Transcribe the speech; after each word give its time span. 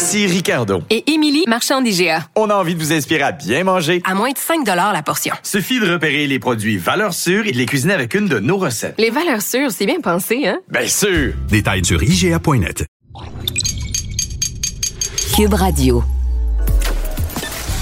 Ici 0.00 0.26
Ricardo. 0.26 0.80
Et 0.88 1.12
Émilie, 1.12 1.44
marchand 1.46 1.82
d'IGA. 1.82 2.24
On 2.34 2.48
a 2.48 2.54
envie 2.54 2.74
de 2.74 2.80
vous 2.80 2.90
inspirer 2.90 3.20
à 3.20 3.32
bien 3.32 3.64
manger. 3.64 4.00
À 4.06 4.14
moins 4.14 4.30
de 4.30 4.38
5 4.38 4.66
la 4.66 5.02
portion. 5.02 5.34
Suffit 5.42 5.78
de 5.78 5.92
repérer 5.92 6.26
les 6.26 6.38
produits 6.38 6.78
valeurs 6.78 7.12
sûres 7.12 7.46
et 7.46 7.52
de 7.52 7.58
les 7.58 7.66
cuisiner 7.66 7.92
avec 7.92 8.14
une 8.14 8.26
de 8.26 8.38
nos 8.38 8.56
recettes. 8.56 8.94
Les 8.96 9.10
valeurs 9.10 9.42
sûres, 9.42 9.70
c'est 9.70 9.84
bien 9.84 10.00
pensé, 10.00 10.48
hein? 10.48 10.58
Bien 10.70 10.86
sûr! 10.86 11.34
Détails 11.50 11.84
sur 11.84 12.02
IGA.net. 12.02 12.86
Cube 15.36 15.52
Radio. 15.52 16.02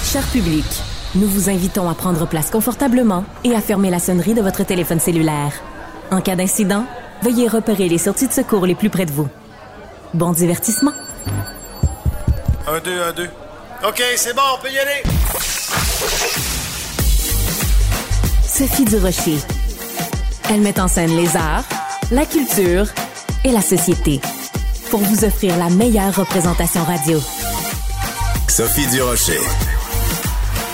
Cher 0.02 0.24
public, 0.32 0.66
nous 1.14 1.28
vous 1.28 1.48
invitons 1.48 1.88
à 1.88 1.94
prendre 1.94 2.26
place 2.26 2.50
confortablement 2.50 3.24
et 3.44 3.54
à 3.54 3.60
fermer 3.60 3.90
la 3.90 4.00
sonnerie 4.00 4.34
de 4.34 4.42
votre 4.42 4.64
téléphone 4.64 4.98
cellulaire. 4.98 5.52
En 6.10 6.20
cas 6.20 6.34
d'incident, 6.34 6.84
veuillez 7.22 7.46
repérer 7.46 7.88
les 7.88 7.98
sorties 7.98 8.26
de 8.26 8.32
secours 8.32 8.66
les 8.66 8.74
plus 8.74 8.90
près 8.90 9.06
de 9.06 9.12
vous. 9.12 9.28
Bon 10.14 10.32
divertissement. 10.32 10.94
Un, 12.70 12.80
deux, 12.80 13.02
un, 13.02 13.12
deux. 13.12 13.30
OK, 13.86 14.02
c'est 14.16 14.34
bon, 14.34 14.42
on 14.54 14.60
peut 14.60 14.70
y 14.70 14.78
aller. 14.78 15.02
Sophie 18.46 18.84
Durocher. 18.84 19.38
Elle 20.50 20.60
met 20.60 20.78
en 20.78 20.86
scène 20.86 21.16
les 21.16 21.34
arts, 21.34 21.64
la 22.10 22.26
culture 22.26 22.86
et 23.44 23.52
la 23.52 23.62
société 23.62 24.20
pour 24.90 25.00
vous 25.00 25.24
offrir 25.24 25.56
la 25.56 25.70
meilleure 25.70 26.14
représentation 26.14 26.84
radio. 26.84 27.18
Sophie 28.48 28.86
Durocher. 28.88 29.40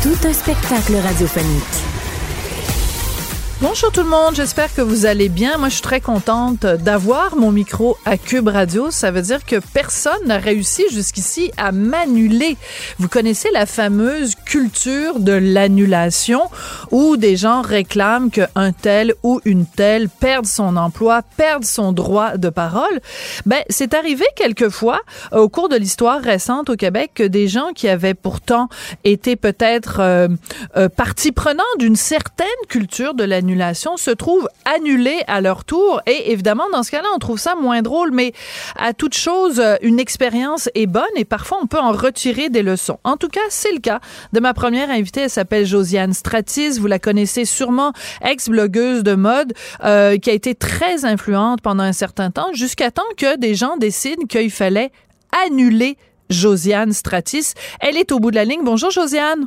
Tout 0.03 0.17
un 0.27 0.33
spectacle 0.33 0.97
radiophonique. 0.97 1.94
Bonjour 3.67 3.91
tout 3.91 4.03
le 4.03 4.11
monde, 4.11 4.35
j'espère 4.35 4.75
que 4.75 4.83
vous 4.83 5.07
allez 5.07 5.31
bien. 5.31 5.57
Moi, 5.57 5.71
je 5.71 5.77
suis 5.77 5.83
très 5.83 6.03
contente 6.03 6.67
d'avoir 6.67 7.35
mon 7.35 7.51
micro 7.51 7.97
à 8.05 8.19
Cube 8.19 8.49
Radio. 8.49 8.91
Ça 8.91 9.11
veut 9.11 9.23
dire 9.23 9.43
que 9.47 9.57
personne 9.73 10.27
n'a 10.27 10.37
réussi 10.37 10.85
jusqu'ici 10.93 11.51
à 11.57 11.73
m'annuler. 11.73 12.59
Vous 12.99 13.09
connaissez 13.09 13.49
la 13.55 13.65
fameuse 13.65 14.34
culture 14.55 15.19
de 15.19 15.33
l'annulation 15.33 16.43
où 16.93 17.17
des 17.17 17.35
gens 17.35 17.61
réclament 17.61 18.31
qu'un 18.31 18.71
tel 18.71 19.13
ou 19.25 19.41
une 19.45 19.67
telle 19.67 20.09
perde 20.09 20.47
son 20.47 20.77
emploi, 20.77 21.23
perde 21.37 21.65
son 21.65 21.91
droit 21.91 22.37
de 22.37 22.51
parole. 22.51 23.01
Ben, 23.47 23.65
c'est 23.69 23.95
arrivé 23.95 24.25
quelquefois 24.37 25.01
au 25.33 25.49
cours 25.49 25.69
de 25.69 25.75
l'histoire 25.75 26.21
récente 26.21 26.71
au 26.71 26.77
Québec 26.77 27.11
que 27.17 27.25
des 27.25 27.49
gens 27.49 27.73
qui 27.75 27.89
avaient 27.89 28.15
pourtant 28.15 28.69
été 29.03 29.35
peut-être 29.35 29.97
euh, 29.99 30.29
euh, 30.77 30.89
partie 30.89 31.33
prenante 31.33 31.65
d'une 31.81 31.97
certaine 31.97 32.47
culture 32.69 33.15
de 33.15 33.25
l'annulation 33.25 33.97
se 33.97 34.13
trouvent 34.13 34.49
annulés 34.77 35.23
à 35.27 35.41
leur 35.41 35.65
tour. 35.65 36.01
Et 36.07 36.31
évidemment, 36.31 36.67
dans 36.73 36.85
ce 36.85 36.93
cas-là, 36.93 37.09
on 37.13 37.19
trouve 37.19 37.41
ça 37.41 37.57
moins 37.57 37.83
drôle, 37.83 38.13
mais 38.13 38.33
à 38.79 38.93
toute 38.93 39.15
chose, 39.15 39.59
euh, 39.59 39.75
une 39.83 39.99
expérience 39.99 40.69
est 40.77 40.87
bonne 40.87 41.03
et 41.17 41.25
parfois 41.25 41.59
on 41.61 41.67
peut 41.67 41.81
en 41.81 41.91
retirer 41.91 42.51
des 42.51 42.63
leçons. 42.63 43.01
En 43.03 43.17
tout 43.17 43.27
cas, 43.27 43.41
c'est 43.49 43.73
le 43.73 43.81
cas 43.81 43.99
de 44.33 44.44
ma 44.45 44.53
première 44.53 44.91
invitée. 44.91 45.23
Elle 45.23 45.31
s'appelle 45.31 45.65
Josiane 45.65 46.13
Stratis. 46.13 46.79
Vous 46.79 46.87
la 46.87 46.99
connaissez 46.99 47.47
sûrement, 47.47 47.95
ex-blogueuse 48.23 49.03
de 49.03 49.15
mode, 49.15 49.55
euh, 49.83 50.19
qui 50.19 50.29
a 50.29 50.35
été 50.35 50.55
très 50.55 51.07
influente 51.07 51.63
pendant 51.63 51.83
un 51.83 51.95
certain 51.95 52.31
temps, 52.31 52.53
jusqu'à 52.53 52.91
temps 52.91 53.03
que 53.17 53.39
des 53.39 53.55
gens 53.55 53.79
décident 53.79 54.27
qu'il 54.27 54.51
fallait 54.51 54.93
annuler 55.47 55.97
Josiane 56.29 56.93
Stratis. 56.93 57.55
Elle 57.81 57.97
est 57.97 58.13
au 58.13 58.21
bout 58.21 58.31
de 58.31 58.37
la 58.37 58.45
ligne. 58.45 58.61
Bonjour, 58.63 58.91
Josiane. 58.91 59.47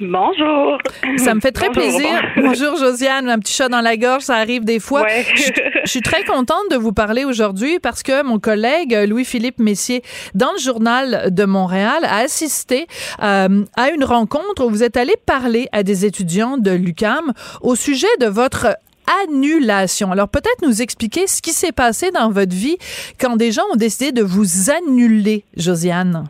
Bonjour. 0.00 0.78
Ça 1.18 1.34
me 1.34 1.40
fait 1.40 1.52
très 1.52 1.70
plaisir. 1.70 2.08
Bonjour 2.36 2.76
Josiane, 2.76 3.28
un 3.28 3.38
petit 3.38 3.52
chat 3.52 3.68
dans 3.68 3.80
la 3.80 3.96
gorge, 3.96 4.22
ça 4.22 4.34
arrive 4.34 4.64
des 4.64 4.80
fois. 4.80 5.06
Je, 5.36 5.90
suis 5.90 6.00
très 6.00 6.24
contente 6.24 6.68
de 6.70 6.76
vous 6.76 6.92
parler 6.92 7.24
aujourd'hui 7.24 7.78
parce 7.78 8.02
que 8.02 8.24
mon 8.24 8.40
collègue 8.40 8.92
Louis-Philippe 9.08 9.60
Messier, 9.60 10.02
dans 10.34 10.50
le 10.52 10.58
journal 10.58 11.32
de 11.32 11.44
Montréal, 11.44 12.04
a 12.04 12.18
assisté 12.18 12.86
euh, 13.22 13.64
à 13.76 13.90
une 13.90 14.04
rencontre 14.04 14.64
où 14.64 14.70
vous 14.70 14.82
êtes 14.82 14.96
allé 14.96 15.14
parler 15.26 15.68
à 15.70 15.84
des 15.84 16.04
étudiants 16.04 16.58
de 16.58 16.72
l'UCAM 16.72 17.32
au 17.62 17.76
sujet 17.76 18.08
de 18.20 18.26
votre 18.26 18.76
annulation. 19.22 20.10
Alors 20.10 20.28
peut-être 20.28 20.66
nous 20.66 20.82
expliquer 20.82 21.28
ce 21.28 21.40
qui 21.40 21.52
s'est 21.52 21.72
passé 21.72 22.10
dans 22.10 22.30
votre 22.30 22.54
vie 22.54 22.78
quand 23.20 23.36
des 23.36 23.52
gens 23.52 23.64
ont 23.72 23.76
décidé 23.76 24.10
de 24.10 24.22
vous 24.22 24.70
annuler, 24.70 25.44
Josiane. 25.56 26.24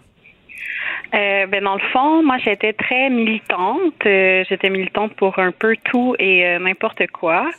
Euh, 1.13 1.47
ben 1.47 1.63
dans 1.63 1.75
le 1.75 1.87
fond, 1.93 2.23
moi 2.23 2.39
j'étais 2.39 2.73
très 2.73 3.11
militante. 3.11 3.95
Euh, 4.07 4.45
j'étais 4.49 4.71
militante 4.71 5.15
pour 5.15 5.39
un 5.39 5.53
peu 5.53 5.77
tout 5.85 6.17
et 6.19 6.47
euh, 6.47 6.59
n'importe 6.59 7.07
quoi. 7.09 7.51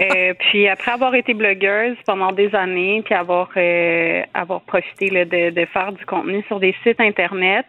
Euh, 0.00 0.34
puis 0.38 0.68
après 0.68 0.92
avoir 0.92 1.14
été 1.14 1.32
blogueuse 1.32 1.96
pendant 2.06 2.32
des 2.32 2.54
années, 2.54 3.02
puis 3.04 3.14
avoir 3.14 3.48
avoir 4.34 4.60
profité 4.62 5.10
là, 5.10 5.24
de, 5.24 5.50
de, 5.50 5.64
faire 5.66 5.92
du 5.92 6.04
contenu 6.04 6.42
sur 6.48 6.60
des 6.60 6.74
sites 6.82 7.00
internet, 7.00 7.66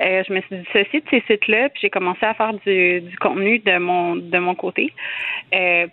je 0.00 0.32
me 0.32 0.40
suis 0.40 0.56
dissociée 0.56 1.00
de 1.00 1.06
ces 1.10 1.22
sites-là, 1.26 1.68
puis 1.68 1.80
j'ai 1.82 1.90
commencé 1.90 2.24
à 2.24 2.34
faire 2.34 2.54
du, 2.54 3.00
du 3.00 3.16
contenu 3.18 3.58
de 3.60 3.78
mon 3.78 4.16
de 4.16 4.38
mon 4.38 4.54
côté. 4.54 4.92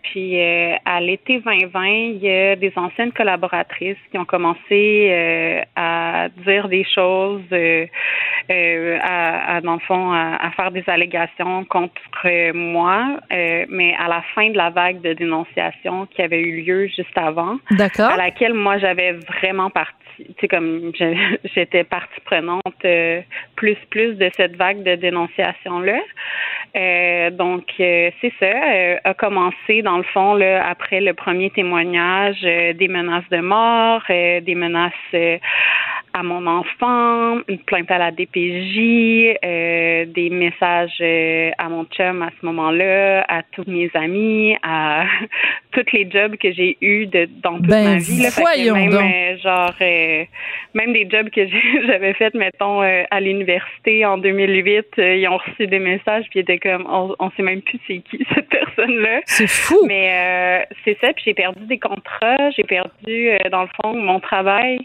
puis 0.03 0.41
à 0.41 0.99
l'été 1.01 1.39
2020, 1.39 1.85
il 1.85 2.17
y 2.17 2.29
a 2.29 2.55
des 2.55 2.73
anciennes 2.75 3.11
collaboratrices 3.11 3.97
qui 4.11 4.17
ont 4.17 4.25
commencé 4.25 5.63
à 5.75 6.29
dire 6.45 6.67
des 6.69 6.85
choses. 6.85 7.43
Euh, 8.69 8.97
à, 9.01 9.55
à, 9.55 9.61
dans 9.61 9.73
le 9.73 9.79
fond, 9.79 10.11
à, 10.11 10.51
faire 10.55 10.71
des 10.71 10.83
allégations 10.87 11.65
contre 11.65 11.93
moi, 12.53 13.19
euh, 13.31 13.65
mais 13.69 13.95
à 13.99 14.07
la 14.07 14.21
fin 14.35 14.49
de 14.49 14.57
la 14.57 14.69
vague 14.69 15.01
de 15.01 15.13
dénonciation 15.13 16.05
qui 16.07 16.21
avait 16.21 16.41
eu 16.41 16.61
lieu 16.61 16.87
juste 16.87 17.17
avant, 17.17 17.57
à 17.79 18.17
laquelle 18.17 18.53
moi 18.53 18.77
j'avais 18.77 19.13
vraiment 19.13 19.69
parti 19.69 19.93
tu 20.27 20.33
sais 20.39 20.47
comme 20.47 20.91
j'étais 21.55 21.83
partie 21.83 22.19
prenante 22.25 22.61
euh, 22.85 23.21
plus 23.55 23.77
plus 23.89 24.15
de 24.15 24.29
cette 24.35 24.55
vague 24.55 24.83
de 24.83 24.95
dénonciation 24.95 25.79
là. 25.79 25.99
Euh, 26.75 27.31
donc 27.31 27.63
c'est 27.77 28.13
ça 28.39 28.99
a 29.03 29.13
commencé 29.15 29.81
dans 29.81 29.97
le 29.97 30.03
fond 30.03 30.35
là 30.35 30.67
après 30.67 31.01
le 31.01 31.13
premier 31.13 31.49
témoignage 31.49 32.41
des 32.41 32.87
menaces 32.87 33.27
de 33.31 33.39
mort, 33.39 34.03
des 34.07 34.55
menaces 34.55 34.93
à 36.13 36.23
mon 36.23 36.45
enfant, 36.47 37.39
une 37.47 37.59
plainte 37.59 37.89
à 37.91 37.97
la 37.97 38.11
DPJ, 38.11 39.37
euh, 39.43 40.05
des 40.05 40.29
messages 40.29 40.97
euh, 41.01 41.51
à 41.57 41.69
mon 41.69 41.85
chum 41.85 42.21
à 42.21 42.29
ce 42.39 42.45
moment-là, 42.45 43.25
à 43.27 43.43
tous 43.43 43.63
mes 43.67 43.89
amis, 43.93 44.55
à 44.63 45.05
tous 45.71 45.85
les 45.93 46.09
jobs 46.09 46.35
que 46.37 46.51
j'ai 46.51 46.77
eus 46.81 47.05
de, 47.07 47.29
dans 47.43 47.57
toute 47.57 47.67
ben, 47.67 47.83
ma 47.83 47.97
vie. 47.97 48.23
Là, 48.23 48.73
même, 48.73 48.89
donc. 48.89 49.01
Euh, 49.01 49.37
genre, 49.37 49.73
euh, 50.09 50.25
même 50.73 50.93
des 50.93 51.07
jobs 51.09 51.29
que 51.29 51.47
j'avais 51.87 52.13
fait, 52.13 52.33
mettons, 52.33 52.81
euh, 52.81 53.03
à 53.11 53.19
l'université 53.19 54.05
en 54.05 54.17
2008, 54.17 54.85
ils 54.97 55.27
ont 55.27 55.37
reçu 55.37 55.67
des 55.67 55.79
messages 55.79 56.25
puis 56.29 56.39
ils 56.39 56.41
étaient 56.41 56.59
comme, 56.59 56.87
on, 56.89 57.15
on 57.19 57.31
sait 57.31 57.43
même 57.43 57.61
plus 57.61 57.79
c'est 57.87 57.99
qui 57.99 58.25
cette 58.33 58.49
personne-là. 58.49 59.21
C'est 59.25 59.49
fou. 59.49 59.79
Mais 59.87 60.65
c'est 60.83 60.97
ça, 60.99 61.13
puis 61.13 61.23
j'ai 61.25 61.33
perdu 61.33 61.65
des 61.65 61.79
contrats, 61.79 62.49
j'ai 62.51 62.63
perdu, 62.63 63.29
dans 63.51 63.63
le 63.63 63.69
fond, 63.81 63.93
mon 63.93 64.19
travail. 64.19 64.79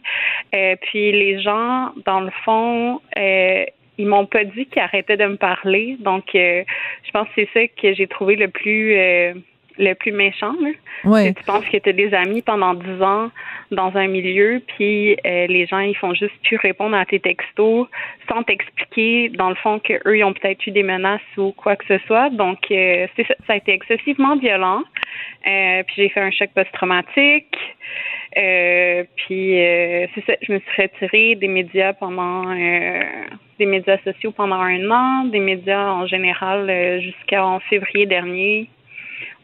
puis 0.52 1.12
les 1.12 1.40
gens, 1.40 1.92
dans 2.04 2.20
le 2.20 2.30
fond, 2.44 3.00
euh, 3.18 3.64
ils 3.98 4.06
m'ont 4.06 4.26
pas 4.26 4.44
dit 4.44 4.66
qu'ils 4.66 4.82
arrêtaient 4.82 5.16
de 5.16 5.26
me 5.26 5.36
parler. 5.36 5.96
Donc, 6.00 6.34
euh, 6.34 6.64
je 7.04 7.10
pense 7.12 7.28
que 7.28 7.32
c'est 7.36 7.48
ça 7.54 7.66
que 7.80 7.94
j'ai 7.94 8.06
trouvé 8.06 8.36
le 8.36 8.48
plus 8.48 8.96
euh, 8.96 9.34
le 9.78 9.94
plus 9.94 10.12
méchant. 10.12 10.54
Ouais. 11.04 11.32
Tu 11.34 11.44
penses 11.44 11.64
que 11.64 11.76
tu 11.76 11.92
des 11.92 12.14
amis 12.14 12.42
pendant 12.42 12.74
dix 12.74 13.02
ans 13.02 13.30
dans 13.70 13.96
un 13.96 14.06
milieu, 14.06 14.62
puis 14.66 15.16
euh, 15.26 15.46
les 15.46 15.66
gens 15.66 15.80
ils 15.80 15.96
font 15.96 16.14
juste 16.14 16.34
plus 16.44 16.56
répondre 16.56 16.96
à 16.96 17.04
tes 17.04 17.18
textos 17.18 17.88
sans 18.28 18.42
t'expliquer 18.42 19.30
dans 19.30 19.48
le 19.48 19.56
fond 19.56 19.78
que 19.78 19.94
eux 20.06 20.18
ils 20.18 20.24
ont 20.24 20.32
peut-être 20.32 20.66
eu 20.66 20.70
des 20.70 20.82
menaces 20.82 21.20
ou 21.36 21.52
quoi 21.52 21.76
que 21.76 21.84
ce 21.86 21.98
soit. 22.06 22.30
Donc 22.30 22.58
euh, 22.70 23.06
c'est 23.16 23.26
ça, 23.26 23.34
ça, 23.46 23.54
a 23.54 23.56
été 23.56 23.72
excessivement 23.72 24.36
violent. 24.36 24.82
Euh, 25.46 25.82
puis 25.86 25.94
j'ai 25.96 26.08
fait 26.08 26.20
un 26.20 26.30
choc 26.30 26.50
post-traumatique. 26.54 27.56
Euh, 28.36 29.04
puis 29.16 29.60
euh, 29.60 30.06
c'est 30.14 30.24
ça, 30.24 30.32
je 30.42 30.52
me 30.52 30.58
suis 30.58 30.82
retirée 30.82 31.34
des 31.36 31.48
médias 31.48 31.92
pendant 31.92 32.52
des 33.58 33.66
médias 33.66 33.98
sociaux 33.98 34.32
pendant 34.32 34.60
un 34.60 34.90
an, 34.90 35.24
des 35.26 35.38
médias 35.38 35.92
en 35.92 36.06
général 36.06 37.00
jusqu'en 37.00 37.60
février 37.60 38.06
dernier 38.06 38.68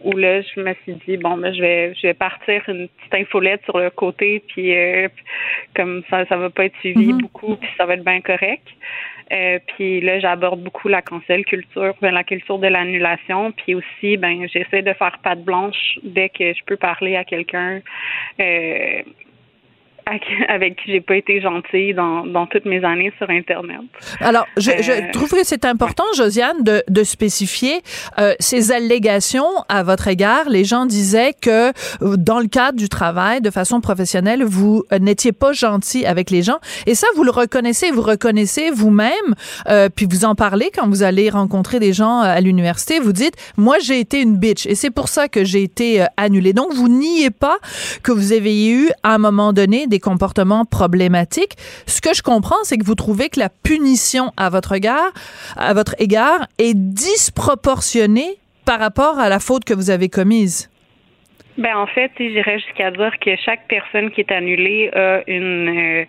où 0.03 0.17
là, 0.17 0.41
je 0.43 0.61
me 0.61 0.75
suis 0.83 0.95
dit, 1.07 1.17
bon, 1.17 1.37
ben, 1.37 1.53
je 1.55 1.61
vais, 1.61 1.95
je 1.95 2.09
vais 2.09 2.15
partir 2.15 2.63
une 2.69 2.89
petite 2.89 3.15
infolette 3.15 3.63
sur 3.65 3.79
le 3.79 3.91
côté, 3.91 4.43
puis 4.49 4.77
euh, 4.77 5.09
comme 5.77 6.03
ça, 6.11 6.25
ça 6.27 6.37
va 6.37 6.51
pas 6.51 6.67
être 6.67 6.77
suivi 6.79 7.13
Mhm. 7.13 7.21
beaucoup, 7.21 7.57
puis 7.57 7.69
ça 7.77 7.87
va 7.87 7.95
être 7.95 8.05
bien 8.05 8.21
correct. 8.21 8.67
Euh, 9.33 9.59
puis 9.77 10.01
là, 10.01 10.19
j'aborde 10.19 10.61
beaucoup 10.61 10.89
la 10.89 11.03
cancel 11.03 11.45
culture, 11.45 11.95
ben, 12.01 12.13
la 12.13 12.25
culture 12.25 12.59
de 12.59 12.67
l'annulation, 12.67 13.53
puis 13.53 13.75
aussi, 13.75 14.17
ben, 14.17 14.49
j'essaie 14.53 14.83
de 14.83 14.93
faire 14.93 15.19
patte 15.23 15.45
blanche 15.45 15.99
dès 16.03 16.29
que 16.29 16.53
je 16.53 16.65
peux 16.67 16.77
parler 16.77 17.17
à 17.17 17.25
quelqu'un. 17.25 17.81
Euh, 18.41 19.03
avec 20.49 20.77
qui 20.77 20.93
j'ai 20.93 21.01
pas 21.01 21.17
été 21.17 21.41
gentille 21.41 21.95
dans, 21.95 22.27
dans 22.27 22.47
toutes 22.47 22.65
mes 22.65 22.85
années 22.85 23.13
sur 23.19 23.29
Internet. 23.31 23.81
Alors, 24.21 24.47
je, 24.57 24.71
je 24.81 24.91
Euh, 24.91 25.13
trouve 25.13 25.31
que 25.31 25.45
c'est 25.45 25.65
important, 25.65 26.05
Josiane, 26.17 26.63
de, 26.63 26.83
de 26.89 27.05
spécifier 27.05 27.81
euh, 28.19 28.35
ces 28.41 28.73
allégations 28.73 29.47
à 29.69 29.83
votre 29.85 30.09
égard. 30.09 30.49
Les 30.49 30.65
gens 30.65 30.85
disaient 30.85 31.33
que 31.41 31.69
euh, 31.69 32.17
dans 32.17 32.41
le 32.41 32.49
cadre 32.49 32.77
du 32.77 32.89
travail, 32.89 33.41
de 33.41 33.51
façon 33.51 33.81
professionnelle, 33.81 34.43
vous 34.43 34.83
euh, 34.93 34.99
n'étiez 34.99 35.33
pas 35.33 35.53
gentil 35.53 36.05
avec 36.07 36.31
les 36.31 36.43
gens. 36.43 36.59
Et 36.87 36.97
ça, 36.97 37.07
vous 37.15 37.23
le 37.23 37.31
reconnaissez, 37.31 37.93
vous 37.93 38.03
reconnaissez 38.03 38.71
vous-même, 38.71 39.35
euh, 39.69 39.89
puis 39.95 40.07
vous 40.11 40.25
en 40.25 40.35
parlez 40.35 40.71
quand 40.75 40.89
vous 40.89 41.03
allez 41.05 41.31
rencontrer 41.31 41.79
des 41.79 41.93
gens 41.93 42.19
à 42.21 42.41
l'université. 42.41 42.99
Vous 42.99 43.13
dites, 43.13 43.37
moi, 43.57 43.77
j'ai 43.79 44.01
été 44.01 44.21
une 44.21 44.37
bitch, 44.37 44.67
et 44.67 44.75
c'est 44.75 44.91
pour 44.91 45.09
ça 45.09 45.29
que 45.29 45.45
j'ai 45.45 45.63
été 45.63 46.05
annulée. 46.17 46.53
Donc, 46.53 46.73
vous 46.73 46.89
niez 46.89 47.31
pas 47.31 47.59
que 48.03 48.11
vous 48.11 48.33
avez 48.33 48.69
eu, 48.69 48.91
à 49.05 49.15
un 49.15 49.19
moment 49.19 49.53
donné, 49.53 49.87
des 49.87 50.00
comportements 50.01 50.65
problématiques. 50.65 51.57
Ce 51.87 52.01
que 52.01 52.15
je 52.15 52.23
comprends, 52.23 52.63
c'est 52.65 52.79
que 52.79 52.85
vous 52.85 52.95
trouvez 52.95 53.29
que 53.29 53.39
la 53.39 53.49
punition 53.49 54.33
à 54.37 54.51
votre 54.51 54.73
égard, 54.73 55.13
à 55.57 55.75
votre 55.75 55.95
égard, 55.99 56.47
est 56.59 56.75
disproportionnée 56.75 58.37
par 58.65 58.81
rapport 58.81 59.19
à 59.19 59.29
la 59.29 59.39
faute 59.39 59.65
que 59.65 59.75
vous 59.75 59.91
avez 59.91 60.09
commise. 60.09 60.71
Ben 61.59 61.77
en 61.77 61.87
fait, 61.87 62.11
j'irais 62.19 62.59
jusqu'à 62.59 62.91
dire 62.91 63.13
que 63.21 63.37
chaque 63.37 63.67
personne 63.69 64.11
qui 64.13 64.21
est 64.21 64.33
annulée 64.33 64.91
a 64.95 65.23
une 65.27 65.69
euh, 65.69 66.05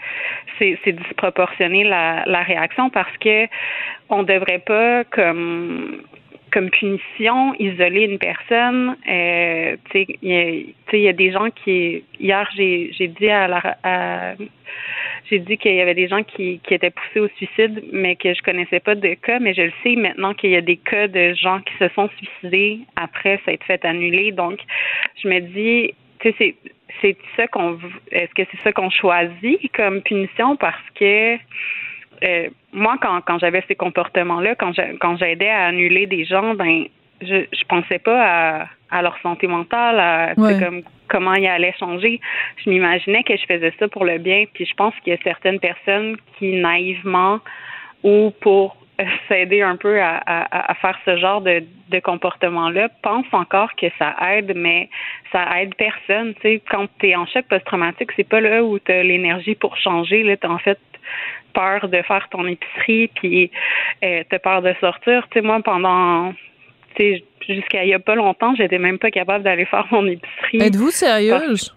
c'est 0.58 0.80
c'est 0.84 0.94
disproportionné 0.94 1.84
la, 1.84 2.24
la 2.26 2.42
réaction 2.44 2.90
parce 2.90 3.16
que 3.18 3.48
on 4.10 4.24
devrait 4.24 4.64
pas 4.66 5.04
comme 5.06 6.04
comme 6.52 6.70
punition 6.70 7.54
isoler 7.60 8.04
une 8.04 8.20
personne. 8.20 8.96
Euh, 9.10 9.78
il 9.94 10.18
y, 10.22 10.98
y 10.98 11.08
a 11.08 11.14
des 11.14 11.32
gens 11.32 11.50
qui 11.50 12.04
hier 12.20 12.48
j'ai 12.56 13.08
dit 13.20 13.30
à 13.30 13.48
la 13.48 13.78
à, 13.84 14.34
j'ai 15.30 15.40
dit 15.40 15.58
qu'il 15.58 15.74
y 15.76 15.82
avait 15.82 15.94
des 15.94 16.10
gens 16.10 16.24
qui, 16.24 16.60
qui 16.60 16.74
étaient 16.74 16.92
poussés 16.92 17.22
au 17.22 17.28
suicide, 17.38 17.84
mais 17.94 18.16
que 18.18 18.34
je 18.34 18.42
connaissais 18.42 18.82
pas 18.82 18.96
de 18.96 19.14
cas, 19.14 19.40
mais 19.40 19.54
je 19.54 19.64
le 19.64 19.72
sais 19.82 19.96
maintenant 19.96 20.34
qu'il 20.34 20.50
y 20.50 20.58
a 20.58 20.62
des 20.62 20.76
cas 20.76 21.08
de 21.08 21.34
gens 21.34 21.62
qui 21.62 21.74
se 21.80 21.88
sont 21.96 22.10
suicidés 22.18 22.80
après 22.98 23.40
s'être 23.46 23.64
fait 23.64 23.84
annuler. 23.86 24.34
Donc, 24.34 24.60
je 25.24 25.30
me 25.30 25.40
dis, 25.40 25.94
tu 26.20 26.30
sais, 26.30 26.36
c'est 26.38 26.56
c'est 27.02 27.18
ça 27.38 27.48
qu'on 27.48 27.80
est-ce 28.12 28.34
que 28.34 28.44
c'est 28.52 28.62
ça 28.64 28.74
qu'on 28.74 28.90
choisit 28.90 29.72
comme 29.74 30.02
punition? 30.02 30.58
Parce 30.58 30.90
que 30.96 31.38
euh, 32.24 32.50
moi 32.74 32.96
quand 33.02 33.22
quand 33.22 33.40
j'avais 33.40 33.64
ces 33.68 33.76
comportements 33.76 34.40
là 34.42 34.56
quand 34.56 34.74
quand 35.00 35.18
j'aidais 35.18 35.50
à 35.50 35.66
annuler 35.68 36.06
des 36.08 36.26
gens 36.26 36.54
ben 36.54 36.86
je 37.22 37.46
je 37.52 37.64
pensais 37.68 38.00
pas 38.00 38.22
à 38.62 38.68
à 38.92 39.02
leur 39.02 39.18
santé 39.22 39.48
mentale 39.48 40.00
à 40.00 40.34
Ouais. 40.38 40.60
comme 40.60 40.82
comment 41.08 41.34
ils 41.34 41.48
allaient 41.48 41.76
changer 41.80 42.20
je 42.64 42.70
m'imaginais 42.70 43.24
que 43.24 43.36
je 43.36 43.46
faisais 43.46 43.74
ça 43.80 43.88
pour 43.88 44.06
le 44.06 44.18
bien 44.18 44.46
puis 44.54 44.66
je 44.66 44.74
pense 44.76 44.94
qu'il 45.04 45.14
y 45.14 45.16
a 45.16 45.20
certaines 45.24 45.60
personnes 45.60 46.18
qui 46.38 46.54
naïvement 46.54 47.40
ou 48.04 48.32
pour 48.42 48.78
euh, 49.00 49.06
s'aider 49.28 49.62
un 49.62 49.76
peu 49.76 50.00
à, 50.02 50.18
à, 50.26 50.72
à 50.72 50.74
faire 50.76 50.98
ce 51.06 51.18
genre 51.18 51.42
de, 51.42 51.64
de 51.90 52.00
comportement-là, 52.00 52.90
pense 53.02 53.26
encore 53.32 53.76
que 53.76 53.88
ça 54.00 54.16
aide, 54.32 54.54
mais 54.56 54.90
ça 55.32 55.46
aide 55.62 55.76
personne. 55.76 56.34
Tu 56.36 56.42
sais, 56.42 56.62
quand 56.70 56.88
tu 57.00 57.10
es 57.10 57.16
en 57.16 57.26
choc 57.26 57.46
post-traumatique, 57.50 58.12
c'est 58.16 58.28
pas 58.28 58.42
là 58.42 58.64
où 58.64 58.80
tu 58.80 58.92
as 58.92 59.04
l'énergie 59.04 59.56
pour 59.56 59.78
changer. 59.78 60.24
Là, 60.24 60.36
en 60.46 60.58
fait 60.58 60.80
peur 61.54 61.90
de 61.90 62.02
faire 62.02 62.28
ton 62.30 62.48
épicerie, 62.48 63.10
puis 63.16 63.52
euh, 64.04 64.24
tu 64.30 64.40
peur 64.40 64.62
de 64.62 64.74
sortir. 64.80 65.28
Tu 65.32 65.40
sais, 65.40 65.46
moi, 65.46 65.60
pendant 65.64 66.34
tu 66.96 67.04
sais, 67.04 67.24
jusqu'à 67.48 67.84
il 67.84 67.90
y 67.90 67.94
a 67.94 68.00
pas 68.00 68.16
longtemps, 68.16 68.54
j'étais 68.56 68.78
même 68.78 69.00
pas 69.00 69.12
capable 69.12 69.44
d'aller 69.44 69.66
faire 69.66 69.88
mon 69.92 70.06
épicerie 70.08 70.62
Êtes-vous 70.62 70.92
sérieuse? 70.92 71.76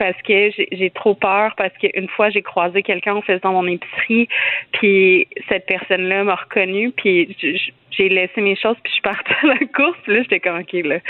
parce 0.00 0.16
que 0.22 0.50
j'ai 0.72 0.90
trop 0.94 1.14
peur 1.14 1.54
parce 1.56 1.74
qu'une 1.76 2.08
fois 2.08 2.30
j'ai 2.30 2.40
croisé 2.40 2.82
quelqu'un 2.82 3.16
en 3.16 3.20
faisant 3.20 3.52
mon 3.52 3.66
épicerie 3.66 4.28
puis 4.72 5.28
cette 5.46 5.66
personne-là 5.66 6.24
m'a 6.24 6.36
reconnue 6.36 6.90
puis 6.90 7.36
j'ai 7.90 8.08
laissé 8.08 8.40
mes 8.40 8.56
choses 8.56 8.76
puis 8.82 8.88
je 8.88 8.92
suis 8.94 9.02
partie 9.02 9.30
à 9.42 9.46
la 9.46 9.58
course 9.58 9.98
puis 10.04 10.14
là 10.14 10.22
j'étais 10.22 10.40
comme 10.40 10.58
ok 10.58 10.72
là 10.72 11.00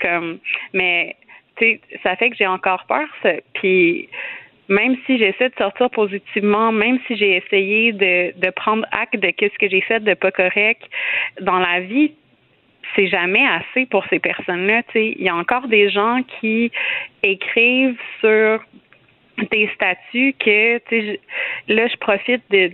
comme 0.00 0.38
mais 0.72 1.14
tu 1.54 1.66
sais 1.66 1.80
ça 2.02 2.16
fait 2.16 2.30
que 2.30 2.36
j'ai 2.36 2.48
encore 2.48 2.84
peur 2.88 3.06
ça 3.22 3.30
puis 3.54 4.08
même 4.72 4.96
si 5.06 5.18
j'essaie 5.18 5.50
de 5.50 5.54
sortir 5.58 5.90
positivement, 5.90 6.72
même 6.72 6.98
si 7.06 7.16
j'ai 7.16 7.36
essayé 7.36 7.92
de, 7.92 8.32
de 8.38 8.50
prendre 8.50 8.84
acte 8.90 9.16
de 9.16 9.30
qu'est-ce 9.30 9.58
que 9.58 9.68
j'ai 9.68 9.82
fait 9.82 10.00
de 10.00 10.14
pas 10.14 10.30
correct 10.30 10.82
dans 11.40 11.58
la 11.58 11.80
vie, 11.80 12.12
c'est 12.96 13.08
jamais 13.08 13.44
assez 13.46 13.86
pour 13.86 14.04
ces 14.10 14.18
personnes-là. 14.18 14.82
Il 14.94 15.22
y 15.22 15.28
a 15.28 15.36
encore 15.36 15.68
des 15.68 15.90
gens 15.90 16.20
qui 16.40 16.70
écrivent 17.22 17.98
sur 18.20 18.60
des 19.50 19.68
statuts 19.74 20.34
que 20.38 20.78
là 21.68 21.86
je 21.88 21.96
profite 21.96 22.42
de 22.50 22.72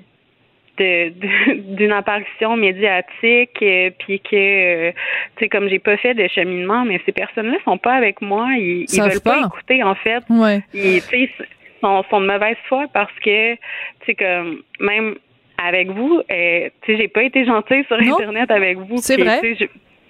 d'une 0.78 1.90
apparition 1.90 2.56
médiatique 2.56 3.58
euh, 3.62 3.90
puis 3.98 4.20
que 4.20 4.36
euh, 4.36 4.92
tu 5.36 5.44
sais 5.44 5.48
comme 5.48 5.68
j'ai 5.68 5.80
pas 5.80 5.96
fait 5.96 6.14
de 6.14 6.28
cheminement 6.28 6.84
mais 6.84 7.00
ces 7.04 7.10
personnes-là 7.10 7.56
sont 7.64 7.78
pas 7.78 7.94
avec 7.94 8.20
moi 8.22 8.46
ils, 8.56 8.86
ils 8.88 9.02
veulent 9.02 9.20
pas. 9.20 9.40
pas. 9.40 9.46
écouter 9.46 9.82
en 9.82 9.96
fait 9.96 10.22
Ouais. 10.30 10.60
ils 10.74 11.00
sont, 11.80 12.04
sont 12.10 12.20
de 12.20 12.26
mauvaise 12.26 12.56
foi 12.68 12.86
parce 12.92 13.12
que 13.20 13.54
tu 13.54 13.60
sais 14.06 14.14
comme 14.14 14.62
même 14.80 15.16
avec 15.62 15.88
vous 15.90 16.20
euh, 16.30 16.68
tu 16.82 16.92
sais 16.92 16.98
j'ai 16.98 17.08
pas 17.08 17.22
été 17.24 17.44
gentille 17.44 17.84
sur 17.84 18.00
Non. 18.00 18.14
internet 18.14 18.50
avec 18.50 18.78
vous 18.78 18.98
C'est 18.98 19.16
vrai. 19.20 19.40
je, 19.42 19.66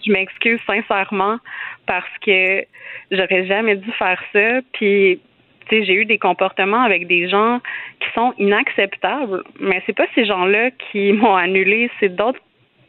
je 0.07 0.13
m'excuse 0.13 0.61
sincèrement 0.67 1.39
parce 1.87 2.09
que 2.25 2.65
j'aurais 3.11 3.47
jamais 3.47 3.77
dû 3.77 3.91
faire 3.93 4.23
ça 4.33 4.61
puis 4.73 5.21
tu 5.69 5.77
sais, 5.81 5.85
j'ai 5.85 5.95
eu 5.95 6.05
des 6.07 6.17
comportements 6.19 6.81
avec 6.83 7.07
des 7.07 7.29
gens 7.29 7.61
qui 8.01 8.09
sont 8.15 8.33
inacceptables, 8.39 9.43
mais 9.61 9.83
c'est 9.85 9.93
pas 9.95 10.07
ces 10.15 10.25
gens-là 10.25 10.71
qui 10.71 11.13
m'ont 11.13 11.37
annulé, 11.37 11.91
c'est 12.01 12.09
d'autres, 12.17 12.41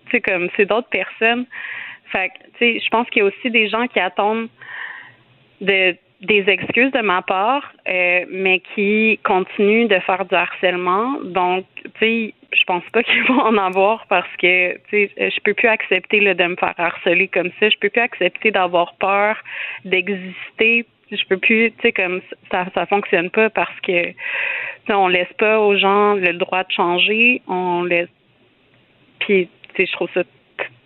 tu 0.06 0.12
sais, 0.12 0.22
comme 0.22 0.48
c'est 0.56 0.66
d'autres 0.66 0.88
personnes. 0.88 1.46
Fait 2.06 2.30
que, 2.30 2.34
tu 2.58 2.60
sais, 2.60 2.80
je 2.80 2.90
pense 2.90 3.10
qu'il 3.10 3.20
y 3.22 3.24
a 3.24 3.26
aussi 3.28 3.50
des 3.52 3.68
gens 3.68 3.86
qui 3.88 4.00
attendent 4.00 4.48
de 5.60 5.94
des 6.22 6.44
excuses 6.50 6.92
de 6.92 7.02
ma 7.02 7.22
part, 7.22 7.72
euh, 7.88 8.26
mais 8.30 8.62
qui 8.76 9.20
continuent 9.24 9.88
de 9.88 10.00
faire 10.00 10.26
du 10.26 10.36
harcèlement. 10.36 11.18
Donc, 11.24 11.66
tu 11.84 11.92
sais, 12.00 12.34
je 12.52 12.64
pense 12.66 12.84
pas 12.92 13.04
qu'ils 13.04 13.24
vont 13.24 13.42
en 13.42 13.58
avoir 13.58 14.06
parce 14.08 14.30
que, 14.38 14.74
tu 14.90 15.08
sais, 15.08 15.12
je 15.18 15.40
peux 15.42 15.54
plus 15.54 15.70
accepter 15.70 16.20
là, 16.20 16.34
de 16.34 16.44
me 16.44 16.56
faire 16.56 16.74
harceler 16.78 17.28
comme 17.28 17.52
ça. 17.60 17.70
Je 17.70 17.78
peux 17.78 17.90
plus 17.90 18.02
accepter 18.02 18.52
d'avoir 18.52 18.96
peur 18.96 19.38
d'exister. 19.86 20.86
Je 21.12 21.26
peux 21.28 21.38
plus, 21.38 21.72
tu 21.72 21.82
sais, 21.82 21.92
comme 21.92 22.22
ça, 22.52 22.68
ça 22.76 22.86
fonctionne 22.86 23.30
pas 23.30 23.50
parce 23.50 23.80
que, 23.82 24.14
on 24.90 25.08
laisse 25.08 25.32
pas 25.38 25.60
aux 25.60 25.78
gens 25.78 26.16
le 26.16 26.34
droit 26.34 26.64
de 26.64 26.72
changer. 26.72 27.42
On 27.48 27.84
laisse, 27.84 28.10
puis, 29.20 29.48
tu 29.48 29.76
sais, 29.78 29.86
je 29.86 29.92
trouve 29.94 30.10
ça 30.14 30.24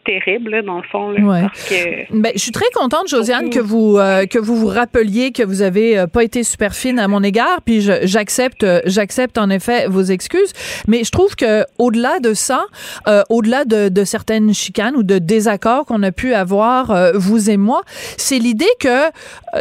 terrible 0.06 0.52
là, 0.52 0.62
dans 0.62 0.78
le 0.78 0.84
fond, 0.92 1.12
là, 1.12 1.22
Ouais. 1.22 1.42
parce 1.42 1.64
que. 1.70 2.14
Ben, 2.18 2.32
je 2.36 2.40
suis 2.40 2.52
très 2.52 2.70
contente, 2.74 3.08
Josiane, 3.08 3.50
que 3.50 3.60
vous 3.60 3.98
euh, 3.98 4.26
que 4.26 4.40
vous 4.40 4.56
vous 4.56 4.68
rappeliez 4.68 5.32
que 5.32 5.44
vous 5.44 5.62
avez 5.62 5.98
euh, 5.98 6.08
pas 6.08 6.24
été 6.24 6.44
super 6.44 6.74
fine 6.76 7.00
à 7.00 7.08
mon 7.08 7.24
égard, 7.24 7.62
puis 7.66 7.82
j'accepte 7.82 8.64
euh, 8.64 8.82
j'accepte 8.86 9.38
en 9.38 9.50
effet 9.50 9.88
vos 9.88 10.04
excuses, 10.04 10.54
mais 10.88 11.04
je 11.04 11.12
trouve 11.12 11.36
que 11.36 11.66
au-delà 11.78 12.20
de 12.20 12.34
ça, 12.34 12.66
euh, 13.08 13.24
au-delà 13.30 13.66
de, 13.66 13.90
de 13.90 14.04
certaines 14.04 14.54
chicanes 14.54 14.96
ou 14.96 15.04
de 15.04 15.18
désaccords 15.20 15.86
qu'on 15.86 16.04
a 16.04 16.12
pu 16.12 16.34
avoir 16.34 16.92
euh, 16.92 17.12
vous 17.16 17.50
et 17.50 17.58
moi, 17.58 17.82
c'est 18.18 18.40
l'idée 18.40 18.66
que 18.80 19.10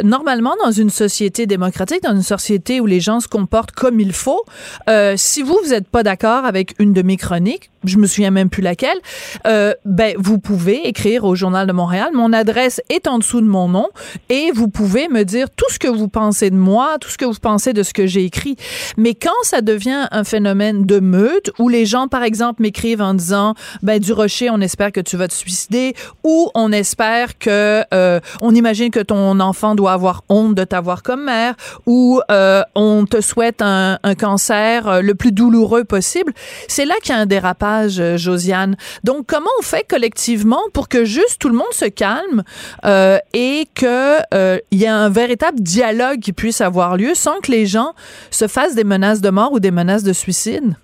normalement 0.04 0.54
dans 0.64 0.70
une 0.72 0.90
société 0.90 1.46
démocratique, 1.46 2.02
dans 2.02 2.14
une 2.14 2.22
société 2.22 2.80
où 2.80 2.86
les 2.86 3.00
gens 3.00 3.20
se 3.20 3.28
comportent 3.28 3.72
comme 3.72 4.00
il 4.00 4.12
faut, 4.12 4.44
euh, 4.88 5.14
si 5.16 5.42
vous 5.42 5.58
vous 5.64 5.70
n'êtes 5.70 5.88
pas 5.88 6.02
d'accord 6.02 6.44
avec 6.44 6.74
une 6.78 6.92
de 6.92 7.02
mes 7.02 7.16
chroniques, 7.16 7.70
je 7.84 7.98
me 7.98 8.06
souviens 8.06 8.30
même 8.30 8.48
plus 8.48 8.62
laquelle, 8.62 8.98
euh, 9.46 9.74
ben 9.84 10.14
vous 10.18 10.38
pouvez 10.38 10.86
écrire 10.86 11.24
au 11.24 11.34
Journal 11.34 11.66
de 11.66 11.72
Montréal. 11.72 12.10
Mon 12.14 12.32
adresse 12.32 12.80
est 12.88 13.06
en 13.06 13.18
dessous 13.18 13.40
de 13.40 13.46
mon 13.46 13.68
nom 13.68 13.88
et 14.28 14.50
vous 14.54 14.68
pouvez 14.68 15.08
me 15.08 15.24
dire 15.24 15.48
tout 15.50 15.70
ce 15.70 15.78
que 15.78 15.88
vous 15.88 16.08
pensez 16.08 16.50
de 16.50 16.56
moi, 16.56 16.96
tout 17.00 17.08
ce 17.08 17.18
que 17.18 17.24
vous 17.24 17.34
pensez 17.40 17.72
de 17.72 17.82
ce 17.82 17.92
que 17.92 18.06
j'ai 18.06 18.24
écrit. 18.24 18.56
Mais 18.96 19.14
quand 19.14 19.30
ça 19.42 19.60
devient 19.60 20.06
un 20.10 20.24
phénomène 20.24 20.84
de 20.84 21.00
meute 21.00 21.50
où 21.58 21.68
les 21.68 21.86
gens, 21.86 22.08
par 22.08 22.22
exemple, 22.22 22.62
m'écrivent 22.62 23.02
en 23.02 23.14
disant 23.14 23.54
ben 23.82 23.98
du 23.98 24.12
Rocher, 24.12 24.50
on 24.50 24.60
espère 24.60 24.92
que 24.92 25.00
tu 25.00 25.16
vas 25.16 25.28
te 25.28 25.34
suicider 25.34 25.94
ou 26.24 26.50
on 26.54 26.72
espère 26.72 27.38
que 27.38 27.82
euh, 27.92 28.20
on 28.40 28.54
imagine 28.54 28.90
que 28.90 29.00
ton 29.00 29.40
enfant 29.40 29.74
doit 29.74 29.92
avoir 29.92 30.22
honte 30.28 30.54
de 30.54 30.64
t'avoir 30.64 31.02
comme 31.02 31.24
mère 31.24 31.54
ou 31.86 32.20
euh, 32.30 32.62
on 32.74 33.04
te 33.06 33.20
souhaite 33.20 33.62
un, 33.62 33.98
un 34.02 34.14
cancer 34.14 34.86
euh, 34.86 35.00
le 35.00 35.14
plus 35.14 35.32
douloureux 35.32 35.84
possible, 35.84 36.32
c'est 36.68 36.84
là 36.84 36.94
qu'il 37.02 37.14
y 37.14 37.18
a 37.18 37.20
un 37.20 37.26
dérapage 37.26 37.71
euh, 37.80 38.16
Josiane. 38.16 38.76
Donc, 39.04 39.26
comment 39.26 39.50
on 39.58 39.62
fait 39.62 39.86
collectivement 39.88 40.62
pour 40.72 40.88
que 40.88 41.04
juste 41.04 41.40
tout 41.40 41.48
le 41.48 41.54
monde 41.54 41.72
se 41.72 41.86
calme 41.86 42.42
euh, 42.84 43.18
et 43.34 43.64
que 43.74 44.18
euh, 44.34 44.58
il 44.70 44.78
y 44.78 44.84
ait 44.84 44.88
un 44.88 45.08
véritable 45.08 45.60
dialogue 45.60 46.20
qui 46.20 46.32
puisse 46.32 46.60
avoir 46.60 46.96
lieu 46.96 47.14
sans 47.14 47.40
que 47.40 47.50
les 47.50 47.66
gens 47.66 47.92
se 48.30 48.46
fassent 48.48 48.74
des 48.74 48.84
menaces 48.84 49.20
de 49.20 49.30
mort 49.30 49.52
ou 49.52 49.60
des 49.60 49.70
menaces 49.70 50.04
de 50.04 50.12
suicide? 50.12 50.76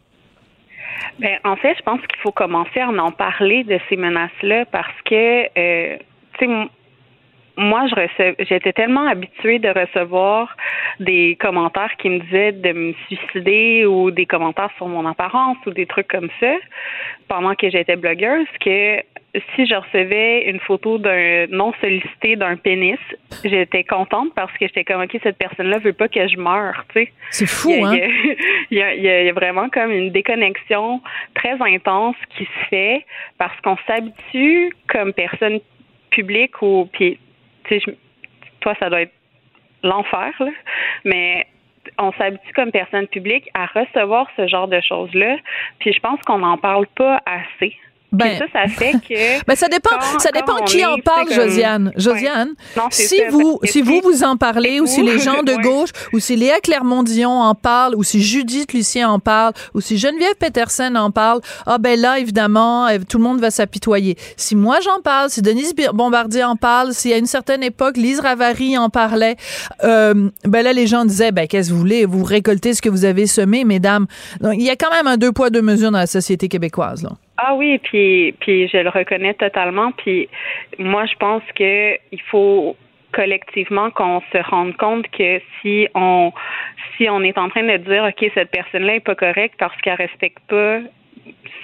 Ben, 1.18 1.38
en 1.44 1.56
fait, 1.56 1.74
je 1.76 1.82
pense 1.82 2.00
qu'il 2.00 2.20
faut 2.22 2.32
commencer 2.32 2.80
à 2.80 2.88
en 2.88 3.10
parler 3.10 3.64
de 3.64 3.78
ces 3.88 3.96
menaces-là 3.96 4.64
parce 4.66 4.94
que, 5.04 5.48
euh, 5.58 5.96
moi, 7.58 7.86
je 7.88 7.94
recevais, 7.94 8.36
j'étais 8.48 8.72
tellement 8.72 9.06
habituée 9.08 9.58
de 9.58 9.68
recevoir 9.68 10.56
des 11.00 11.36
commentaires 11.40 11.90
qui 11.98 12.08
me 12.08 12.20
disaient 12.20 12.52
de 12.52 12.72
me 12.72 12.92
suicider 13.06 13.84
ou 13.84 14.10
des 14.10 14.26
commentaires 14.26 14.70
sur 14.76 14.86
mon 14.86 15.04
apparence 15.06 15.58
ou 15.66 15.70
des 15.70 15.84
trucs 15.86 16.08
comme 16.08 16.30
ça 16.40 16.54
pendant 17.28 17.54
que 17.54 17.68
j'étais 17.68 17.96
blogueuse 17.96 18.46
que 18.64 19.02
si 19.54 19.66
je 19.66 19.74
recevais 19.74 20.48
une 20.48 20.58
photo 20.60 20.96
d'un 20.98 21.46
non 21.50 21.72
sollicité 21.80 22.36
d'un 22.36 22.56
pénis, 22.56 22.98
j'étais 23.44 23.84
contente 23.84 24.28
parce 24.34 24.50
que 24.52 24.66
j'étais 24.66 24.84
comme 24.84 25.02
ok 25.02 25.18
cette 25.22 25.36
personne-là 25.36 25.78
veut 25.78 25.92
pas 25.92 26.08
que 26.08 26.26
je 26.26 26.36
meure, 26.38 26.84
tu 26.94 27.04
sais. 27.04 27.12
C'est 27.30 27.46
fou, 27.46 27.68
il 27.70 27.80
y 27.80 27.84
a, 27.84 27.88
hein? 27.88 28.08
Il 28.70 28.78
y, 28.78 28.82
a, 28.82 28.94
il 28.94 29.02
y 29.02 29.08
a- 29.08 29.20
il 29.20 29.26
y 29.26 29.28
a 29.28 29.32
vraiment 29.32 29.68
comme 29.68 29.90
une 29.92 30.10
déconnexion 30.10 31.02
très 31.34 31.56
intense 31.60 32.16
qui 32.36 32.44
se 32.44 32.66
fait 32.70 33.04
parce 33.36 33.58
qu'on 33.60 33.76
s'habitue 33.86 34.72
comme 34.88 35.12
personne 35.12 35.58
publique 36.10 36.62
ou 36.62 36.88
puis 36.92 37.18
toi 38.60 38.74
ça 38.78 38.90
doit 38.90 39.02
être 39.02 39.14
l'enfer 39.82 40.32
mais 41.04 41.46
on 41.98 42.12
s'habitue 42.12 42.52
comme 42.54 42.70
personne 42.70 43.06
publique 43.06 43.48
à 43.54 43.66
recevoir 43.66 44.26
ce 44.36 44.46
genre 44.46 44.68
de 44.68 44.80
choses-là, 44.80 45.36
puis 45.78 45.92
je 45.92 46.00
pense 46.00 46.20
qu'on 46.22 46.38
n'en 46.38 46.58
parle 46.58 46.86
pas 46.88 47.22
assez. 47.24 47.74
Ben- 48.10 48.38
ça, 48.38 48.44
ça 48.52 48.68
fait 48.68 48.92
que. 48.92 49.44
Ben, 49.46 49.54
ça 49.54 49.68
dépend, 49.68 49.90
quand- 49.90 50.18
ça 50.18 50.30
dépend 50.32 50.56
qui 50.64 50.78
est, 50.80 50.84
en 50.86 50.96
parle, 50.98 51.28
sais, 51.28 51.34
comme- 51.36 51.44
Josiane. 51.48 51.86
Ouais. 51.88 51.92
Josiane, 51.96 52.48
Non, 52.76 52.84
si 52.90 53.16
ça, 53.18 53.24
vous, 53.30 53.58
si 53.64 53.82
vous 53.82 54.00
vous 54.02 54.24
en 54.24 54.36
parlez, 54.36 54.80
ou 54.80 54.86
si 54.86 55.02
les 55.02 55.18
gens 55.18 55.42
de 55.42 55.54
gauche, 55.62 55.90
ou 56.12 56.18
si 56.18 56.34
Léa 56.36 56.60
Clermont-Dion 56.60 57.30
en 57.30 57.54
parle, 57.54 57.94
ou 57.96 58.02
si 58.04 58.22
Judith 58.22 58.72
Lucien 58.72 59.10
en 59.10 59.18
parle, 59.18 59.52
ou 59.74 59.80
si 59.80 59.98
Geneviève 59.98 60.34
Peterson 60.38 60.94
en 60.96 61.10
parle, 61.10 61.40
ah 61.66 61.78
ben 61.78 62.00
là, 62.00 62.18
évidemment, 62.18 62.86
euh, 62.86 62.98
tout 63.08 63.18
le 63.18 63.24
monde 63.24 63.40
va 63.40 63.50
s'apitoyer. 63.50 64.16
Si 64.36 64.56
moi 64.56 64.78
j'en 64.82 65.00
parle, 65.02 65.28
si 65.30 65.42
Denise 65.42 65.74
Bombardier 65.92 66.44
en 66.44 66.56
parle, 66.56 66.94
si 66.94 67.12
à 67.12 67.18
une 67.18 67.26
certaine 67.26 67.62
époque, 67.62 67.96
Lise 67.96 68.20
Ravary 68.20 68.78
en 68.78 68.88
parlait, 68.90 69.36
euh, 69.84 70.30
ben 70.44 70.62
là, 70.62 70.72
les 70.72 70.86
gens 70.86 71.04
disaient, 71.04 71.32
ben 71.32 71.46
qu'est-ce 71.46 71.68
que 71.68 71.74
vous 71.74 71.80
voulez, 71.80 72.04
vous 72.06 72.24
récoltez 72.24 72.72
ce 72.74 72.80
que 72.82 72.88
vous 72.88 73.04
avez 73.04 73.26
semé, 73.26 73.64
mesdames. 73.64 74.06
Donc, 74.40 74.54
il 74.54 74.62
y 74.62 74.70
a 74.70 74.76
quand 74.76 74.90
même 74.90 75.06
un 75.06 75.16
deux 75.18 75.32
poids, 75.32 75.50
deux 75.50 75.62
mesures 75.62 75.90
dans 75.90 75.98
la 75.98 76.06
société 76.06 76.48
québécoise, 76.48 77.02
là. 77.02 77.10
Ah 77.40 77.54
oui, 77.54 77.78
puis 77.78 78.34
puis 78.40 78.66
je 78.68 78.78
le 78.78 78.88
reconnais 78.90 79.34
totalement. 79.34 79.92
Puis 79.92 80.28
moi, 80.78 81.06
je 81.06 81.14
pense 81.16 81.42
que 81.54 81.94
il 82.10 82.20
faut 82.22 82.76
collectivement 83.12 83.90
qu'on 83.90 84.20
se 84.32 84.38
rende 84.50 84.76
compte 84.76 85.08
que 85.10 85.40
si 85.60 85.88
on 85.94 86.32
si 86.96 87.08
on 87.08 87.22
est 87.22 87.38
en 87.38 87.48
train 87.48 87.62
de 87.62 87.76
dire 87.76 88.04
ok 88.04 88.30
cette 88.34 88.50
personne-là 88.50 88.96
est 88.96 89.00
pas 89.00 89.14
correcte 89.14 89.54
parce 89.58 89.76
qu'elle 89.80 89.94
respecte 89.94 90.40
pas 90.48 90.80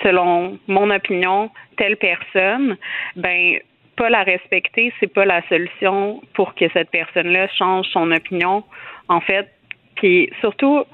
selon 0.03 0.59
mon 0.69 0.91
opinion 0.91 1.51
telle 1.77 1.97
personne, 1.97 2.77
ben 3.17 3.59
pas 3.97 4.11
la 4.11 4.23
respecter, 4.23 4.93
c'est 5.01 5.13
pas 5.13 5.25
la 5.25 5.43
solution 5.49 6.23
pour 6.35 6.55
que 6.55 6.69
cette 6.73 6.91
personne-là 6.91 7.49
change 7.49 7.87
son 7.89 8.11
opinion. 8.13 8.65
En 9.09 9.21
fait, 9.21 9.49
puis 9.97 10.31
surtout, 10.41 10.85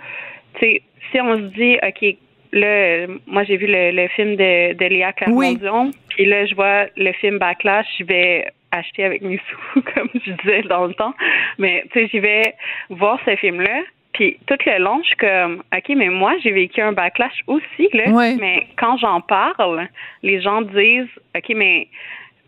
tu 0.54 0.60
sais, 0.60 0.82
si 1.10 1.20
on 1.20 1.36
se 1.36 1.54
dit 1.54 1.78
ok 1.86 2.16
là, 2.52 3.06
moi 3.26 3.44
j'ai 3.44 3.56
vu 3.56 3.66
le, 3.66 3.90
le 3.90 4.08
film 4.08 4.36
de, 4.36 4.74
de 4.74 4.84
Léa 4.86 5.12
Clermont-Dion, 5.12 5.90
puis 6.08 6.26
là 6.26 6.46
je 6.46 6.54
vois 6.54 6.86
le 6.96 7.12
film 7.12 7.38
Backlash, 7.38 7.86
je 7.98 8.04
vais 8.04 8.46
acheter 8.72 9.04
avec 9.04 9.22
mes 9.22 9.40
sous, 9.72 9.82
comme 9.82 10.08
je 10.14 10.32
disais 10.32 10.62
dans 10.62 10.86
le 10.86 10.94
temps, 10.94 11.14
mais 11.58 11.84
tu 11.92 12.00
sais, 12.00 12.08
j'y 12.08 12.20
vais 12.20 12.54
voir 12.88 13.18
ce 13.24 13.36
film-là, 13.36 13.82
puis 14.12 14.38
tout 14.46 14.56
le 14.66 14.78
long, 14.78 15.00
je 15.02 15.08
suis 15.08 15.16
comme, 15.16 15.62
ok, 15.76 15.96
mais 15.96 16.08
moi 16.08 16.34
j'ai 16.42 16.52
vécu 16.52 16.80
un 16.80 16.92
backlash 16.92 17.42
aussi, 17.46 17.88
là, 17.92 18.36
mais 18.38 18.66
quand 18.76 18.96
j'en 18.98 19.20
parle, 19.20 19.88
les 20.22 20.40
gens 20.40 20.62
disent, 20.62 21.08
ok, 21.36 21.52
mais 21.54 21.88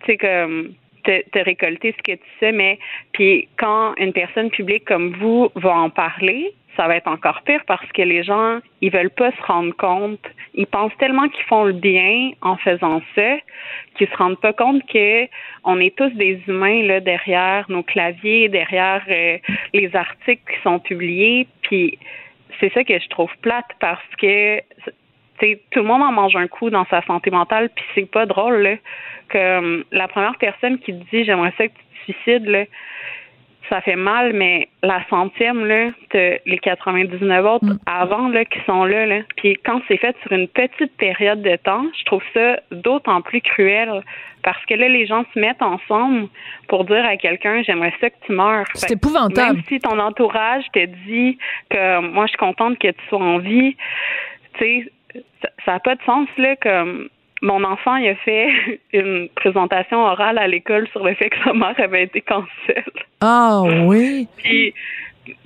tu 0.01 0.13
sais 0.13 0.17
comme 0.17 0.75
te, 1.05 1.29
te 1.31 1.39
récolter 1.39 1.95
ce 1.97 2.03
que 2.03 2.17
tu 2.17 2.29
sais, 2.41 2.53
mais 2.53 2.79
puis 3.13 3.49
quand 3.57 3.95
une 3.97 4.13
personne 4.13 4.51
publique 4.51 4.85
comme 4.85 5.15
vous 5.15 5.51
va 5.57 5.75
en 5.75 5.91
parler, 5.91 6.55
ça 6.77 6.87
va 6.87 6.97
être 6.97 7.09
encore 7.09 7.43
pire 7.43 7.63
parce 7.67 7.87
que 7.93 8.03
les 8.03 8.23
gens, 8.23 8.59
ils 8.81 8.91
veulent 8.91 9.11
pas 9.11 9.31
se 9.33 9.43
rendre 9.43 9.75
compte. 9.77 10.25
Ils 10.55 10.67
pensent 10.67 10.97
tellement 10.99 11.29
qu'ils 11.29 11.45
font 11.45 11.65
le 11.65 11.73
bien 11.73 12.31
en 12.41 12.57
faisant 12.57 13.03
ça 13.15 13.37
qu'ils 13.97 14.09
se 14.09 14.17
rendent 14.17 14.41
pas 14.41 14.53
compte 14.53 14.83
que 14.87 15.27
on 15.65 15.79
est 15.81 15.95
tous 15.95 16.11
des 16.11 16.41
humains 16.49 16.83
là 16.85 17.01
derrière 17.01 17.67
nos 17.69 17.83
claviers, 17.83 18.49
derrière 18.49 19.03
euh, 19.09 19.39
les 19.75 19.95
articles 19.95 20.43
qui 20.51 20.63
sont 20.63 20.79
publiés. 20.79 21.47
Puis 21.63 21.99
c'est 22.59 22.73
ça 22.73 22.85
que 22.85 22.99
je 22.99 23.09
trouve 23.09 23.31
plate 23.43 23.71
parce 23.81 24.01
que 24.19 24.61
tout 25.39 25.81
le 25.81 25.83
monde 25.83 26.03
en 26.03 26.13
mange 26.13 26.37
un 26.37 26.47
coup 26.47 26.71
dans 26.71 26.87
sa 26.87 27.03
santé 27.03 27.31
mentale, 27.31 27.71
puis 27.75 27.85
c'est 27.95 28.11
pas 28.11 28.27
drôle 28.27 28.63
là, 28.63 28.77
que 29.29 29.39
euh, 29.39 29.85
la 29.91 30.09
première 30.09 30.37
personne 30.37 30.79
qui 30.79 30.93
te 30.93 31.11
dit 31.11 31.25
j'aimerais 31.25 31.53
ça 31.59 31.67
que 31.67 31.73
tu 31.73 32.13
te 32.13 32.13
suicides 32.13 32.47
là, 32.47 32.65
ça 33.73 33.81
fait 33.81 33.97
mal, 33.97 34.35
mais 34.35 34.69
la 34.83 35.03
centième, 35.09 35.65
là, 35.65 35.91
t'as 36.11 36.37
les 36.45 36.59
99 36.59 37.47
autres 37.47 37.67
avant 37.87 38.29
là, 38.29 38.45
qui 38.45 38.59
sont 38.67 38.85
là, 38.85 39.07
là. 39.07 39.21
Puis 39.37 39.59
quand 39.65 39.81
c'est 39.89 39.97
fait 39.97 40.15
sur 40.23 40.33
une 40.33 40.47
petite 40.47 40.95
période 40.99 41.41
de 41.41 41.57
temps, 41.57 41.87
je 41.99 42.05
trouve 42.05 42.23
ça 42.35 42.61
d'autant 42.71 43.23
plus 43.23 43.41
cruel. 43.41 44.03
Parce 44.43 44.63
que 44.67 44.75
là, 44.75 44.89
les 44.89 45.07
gens 45.07 45.25
se 45.33 45.39
mettent 45.39 45.63
ensemble 45.63 46.29
pour 46.69 46.85
dire 46.85 47.05
à 47.05 47.17
quelqu'un 47.17 47.63
j'aimerais 47.63 47.95
ça 48.01 48.11
que 48.11 48.17
tu 48.27 48.33
meurs. 48.33 48.67
C'est 48.75 48.93
épouvantable. 48.93 49.55
Même 49.55 49.63
si 49.69 49.79
ton 49.79 49.99
entourage 49.99 50.65
te 50.73 50.85
dit 51.07 51.39
que 51.71 52.01
moi 52.01 52.27
je 52.27 52.31
suis 52.31 52.39
contente 52.39 52.79
que 52.79 52.89
tu 52.89 53.07
sois 53.09 53.23
en 53.23 53.39
vie, 53.39 53.77
tu 54.59 54.65
sais, 54.65 54.93
ça 55.65 55.73
n'a 55.73 55.81
pas 55.81 55.95
de 55.95 56.03
sens 56.03 56.29
là 56.39 56.57
comme 56.57 57.09
mon 57.43 57.65
enfant 57.65 57.97
il 57.97 58.09
a 58.09 58.15
fait 58.17 58.81
une 58.93 59.29
présentation 59.35 59.99
orale 59.99 60.39
à 60.39 60.47
l'école 60.47 60.89
sur 60.89 61.05
le 61.05 61.15
fait 61.15 61.31
que 61.31 61.37
sa 61.45 61.53
mère 61.53 61.75
avait 61.79 62.05
été 62.05 62.21
cancel. 62.21 62.85
Ah 63.21 63.63
oui? 63.85 64.29
Puis 64.39 64.75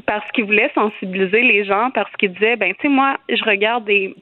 parce 0.06 0.30
qu'il 0.32 0.44
voulait 0.44 0.70
sensibiliser 0.74 1.42
les 1.42 1.64
gens, 1.64 1.90
parce 1.90 2.10
qu'il 2.16 2.32
disait 2.32 2.56
ben 2.56 2.72
tu 2.74 2.82
sais 2.82 2.88
moi 2.88 3.16
je 3.28 3.42
regarde 3.44 3.84
des 3.84 4.14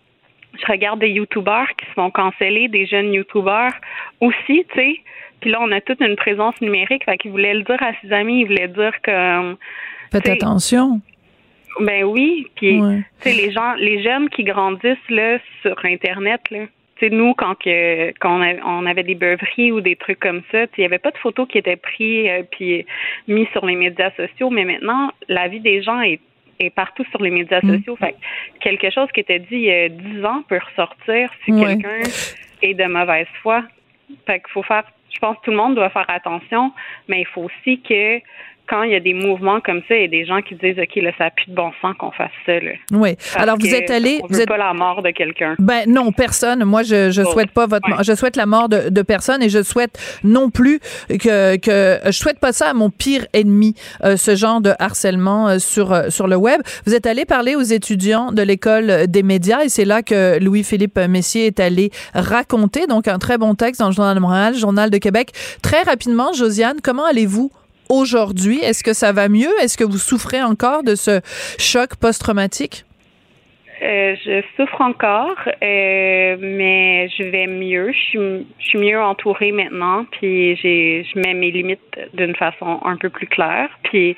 je 0.57 0.67
regarde 0.71 1.01
des 1.01 1.09
youtubeurs 1.09 1.69
qui 1.77 1.85
se 1.87 1.93
font 1.93 2.11
canceller, 2.11 2.69
des 2.69 2.87
jeunes 2.87 3.13
youtubeurs 3.13 3.73
aussi, 4.21 4.65
tu 4.71 4.75
sais. 4.75 5.01
Puis 5.41 5.51
là 5.51 5.59
on 5.61 5.71
a 5.73 5.81
toute 5.81 6.01
une 6.01 6.17
présence 6.17 6.61
numérique, 6.61 7.05
fait 7.05 7.19
qu'il 7.19 7.33
voulait 7.33 7.55
le 7.55 7.63
dire 7.63 7.83
à 7.83 7.93
ses 8.01 8.13
amis, 8.13 8.41
il 8.41 8.47
voulait 8.47 8.69
dire 8.69 9.01
que 9.03 9.57
Faites 10.13 10.29
attention. 10.29 11.01
Ben 11.81 12.05
oui, 12.05 12.47
puis 12.57 12.81
Ouais. 12.81 13.03
tu 13.21 13.31
sais 13.31 13.33
les 13.37 13.51
gens, 13.53 13.75
les 13.75 14.03
jeunes 14.03 14.29
qui 14.29 14.45
grandissent 14.45 15.11
là 15.11 15.39
sur 15.63 15.77
internet 15.85 16.41
là. 16.51 16.67
Tu 16.97 17.09
sais 17.09 17.11
nous 17.11 17.35
quand 17.35 17.57
que 17.57 18.11
quand 18.21 18.39
on, 18.39 18.43
a- 18.43 18.65
on 18.65 18.87
avait 18.87 19.03
des 19.03 19.17
beuveries 19.17 19.73
ou 19.73 19.81
des 19.81 19.97
trucs 19.97 20.21
comme 20.21 20.43
ça, 20.53 20.67
il 20.79 20.83
y 20.83 20.85
avait 20.85 20.99
pas 21.01 21.11
de 21.11 21.19
photos 21.19 21.49
qui 21.49 21.59
étaient 21.59 21.75
prises 21.77 22.29
euh, 22.29 22.43
puis 22.51 22.87
mis 23.27 23.47
sur 23.53 23.67
les 23.67 23.75
médias 23.75 24.13
sociaux, 24.13 24.51
mais 24.51 24.65
maintenant 24.65 25.11
la 25.29 25.49
vie 25.49 25.61
des 25.61 25.83
gens 25.83 26.01
est 26.01 26.21
est 26.61 26.71
partout 26.71 27.05
sur 27.11 27.21
les 27.21 27.31
médias 27.31 27.59
Mm. 27.65 27.77
sociaux. 27.79 27.97
Fait 27.97 28.13
que 28.13 28.19
quelque 28.61 28.89
chose 28.91 29.09
qui 29.13 29.19
était 29.21 29.41
dit 29.41 29.47
il 29.57 29.61
y 29.63 29.73
a 29.73 29.89
10 29.89 30.25
ans 30.25 30.43
peut 30.49 30.61
ressortir 30.71 31.29
si 31.45 31.51
Ouais. 31.53 31.77
quelqu'un 31.79 32.09
est 32.63 32.75
de 32.75 32.85
mauvaise 32.85 33.27
foi. 33.43 33.65
Fait 34.25 34.39
qu'il 34.39 34.51
faut 34.53 34.63
faire, 34.63 34.85
je 35.13 35.19
pense 35.19 35.37
que 35.39 35.47
tout 35.47 35.51
le 35.51 35.57
monde 35.57 35.75
doit 35.75 35.91
faire 35.91 36.09
attention, 36.09 36.73
mais 37.09 37.23
il 37.23 37.27
faut 37.27 37.43
aussi 37.43 37.81
que 37.83 38.21
quand 38.69 38.83
il 38.83 38.93
y 38.93 38.95
a 38.95 39.01
des 39.01 39.15
mouvements 39.15 39.61
comme 39.61 39.83
ça, 39.89 39.95
il 39.95 40.03
y 40.03 40.05
a 40.05 40.09
des 40.09 40.25
gens 40.25 40.41
qui 40.41 40.55
disent 40.55 40.79
OK, 40.79 40.97
là, 40.97 41.11
ça 41.19 41.25
n'a 41.25 41.31
plus 41.31 41.51
de 41.51 41.55
bon 41.55 41.71
sens 41.83 41.95
qu'on 41.99 42.11
fasse 42.13 42.31
ça. 42.47 42.53
Là, 42.61 42.73
Oui. 42.93 43.15
Parce 43.17 43.37
Alors 43.37 43.57
vous 43.59 43.75
êtes 43.75 43.91
allé, 43.91 44.21
vous 44.29 44.41
êtes 44.41 44.49
pas 44.49 44.57
la 44.57 44.73
mort 44.73 45.03
de 45.03 45.11
quelqu'un. 45.11 45.55
Ben 45.59 45.85
non, 45.87 46.13
personne. 46.13 46.65
Moi, 46.65 46.83
je 46.83 47.11
je 47.11 47.23
souhaite 47.23 47.51
pas 47.51 47.67
votre, 47.67 47.89
ouais. 47.89 48.03
je 48.03 48.15
souhaite 48.15 48.37
la 48.37 48.47
mort 48.47 48.69
de, 48.69 48.89
de 48.89 49.03
personne 49.03 49.43
et 49.43 49.49
je 49.49 49.63
souhaite 49.63 49.99
non 50.25 50.51
plus 50.51 50.81
que 51.09 51.57
que 51.57 51.99
je 52.07 52.13
souhaite 52.19 52.39
pas 52.39 52.53
ça 52.53 52.71
à 52.71 52.75
mon 52.75 52.91
pire 52.91 53.27
ennemi, 53.33 53.75
euh, 54.03 54.17
ce 54.17 54.35
genre 54.35 54.61
de 54.61 54.73
harcèlement 54.79 55.49
euh, 55.49 55.59
sur 55.59 55.93
euh, 55.93 56.09
sur 56.09 56.27
le 56.27 56.37
web. 56.37 56.61
Vous 56.87 56.95
êtes 56.95 57.07
allé 57.07 57.25
parler 57.25 57.57
aux 57.57 57.63
étudiants 57.63 58.33
de 58.33 58.43
l'école 58.43 59.07
des 59.09 59.23
médias 59.23 59.63
et 59.65 59.69
c'est 59.69 59.85
là 59.85 60.03
que 60.03 60.39
Louis-Philippe 60.43 60.99
Messier 61.09 61.47
est 61.47 61.61
allé 61.61 61.91
raconter 62.15 62.87
donc 62.87 63.09
un 63.09 63.19
très 63.19 63.39
bon 63.39 63.55
texte 63.55 63.81
dans 63.81 63.89
le 63.89 63.95
journal 63.95 64.15
de 64.15 64.21
Montréal, 64.21 64.55
journal 64.55 64.91
de 64.91 64.99
Québec. 64.99 65.33
Très 65.63 65.83
rapidement, 65.83 66.33
Josiane, 66.33 66.79
comment 66.83 67.05
allez-vous? 67.05 67.51
Aujourd'hui, 67.89 68.61
est-ce 68.61 68.83
que 68.83 68.93
ça 68.93 69.13
va 69.13 69.29
mieux? 69.29 69.53
Est-ce 69.61 69.77
que 69.77 69.85
vous 69.85 69.99
souffrez 69.99 70.43
encore 70.43 70.83
de 70.83 70.95
ce 70.95 71.21
choc 71.59 71.97
post-traumatique? 71.97 72.85
Euh, 73.85 74.15
je 74.25 74.43
souffre 74.57 74.81
encore, 74.81 75.37
euh, 75.63 76.37
mais 76.41 77.09
je 77.17 77.23
vais 77.25 77.47
mieux. 77.47 77.93
Je 77.93 77.99
suis, 77.99 78.47
je 78.59 78.65
suis 78.67 78.79
mieux 78.79 79.01
entourée 79.01 79.53
maintenant, 79.53 80.07
puis 80.13 80.57
j'ai, 80.57 81.05
je 81.13 81.19
mets 81.21 81.35
mes 81.35 81.51
limites 81.51 81.81
d'une 82.15 82.35
façon 82.35 82.81
un 82.85 82.97
peu 82.97 83.11
plus 83.11 83.27
claire. 83.27 83.69
Puis 83.85 84.17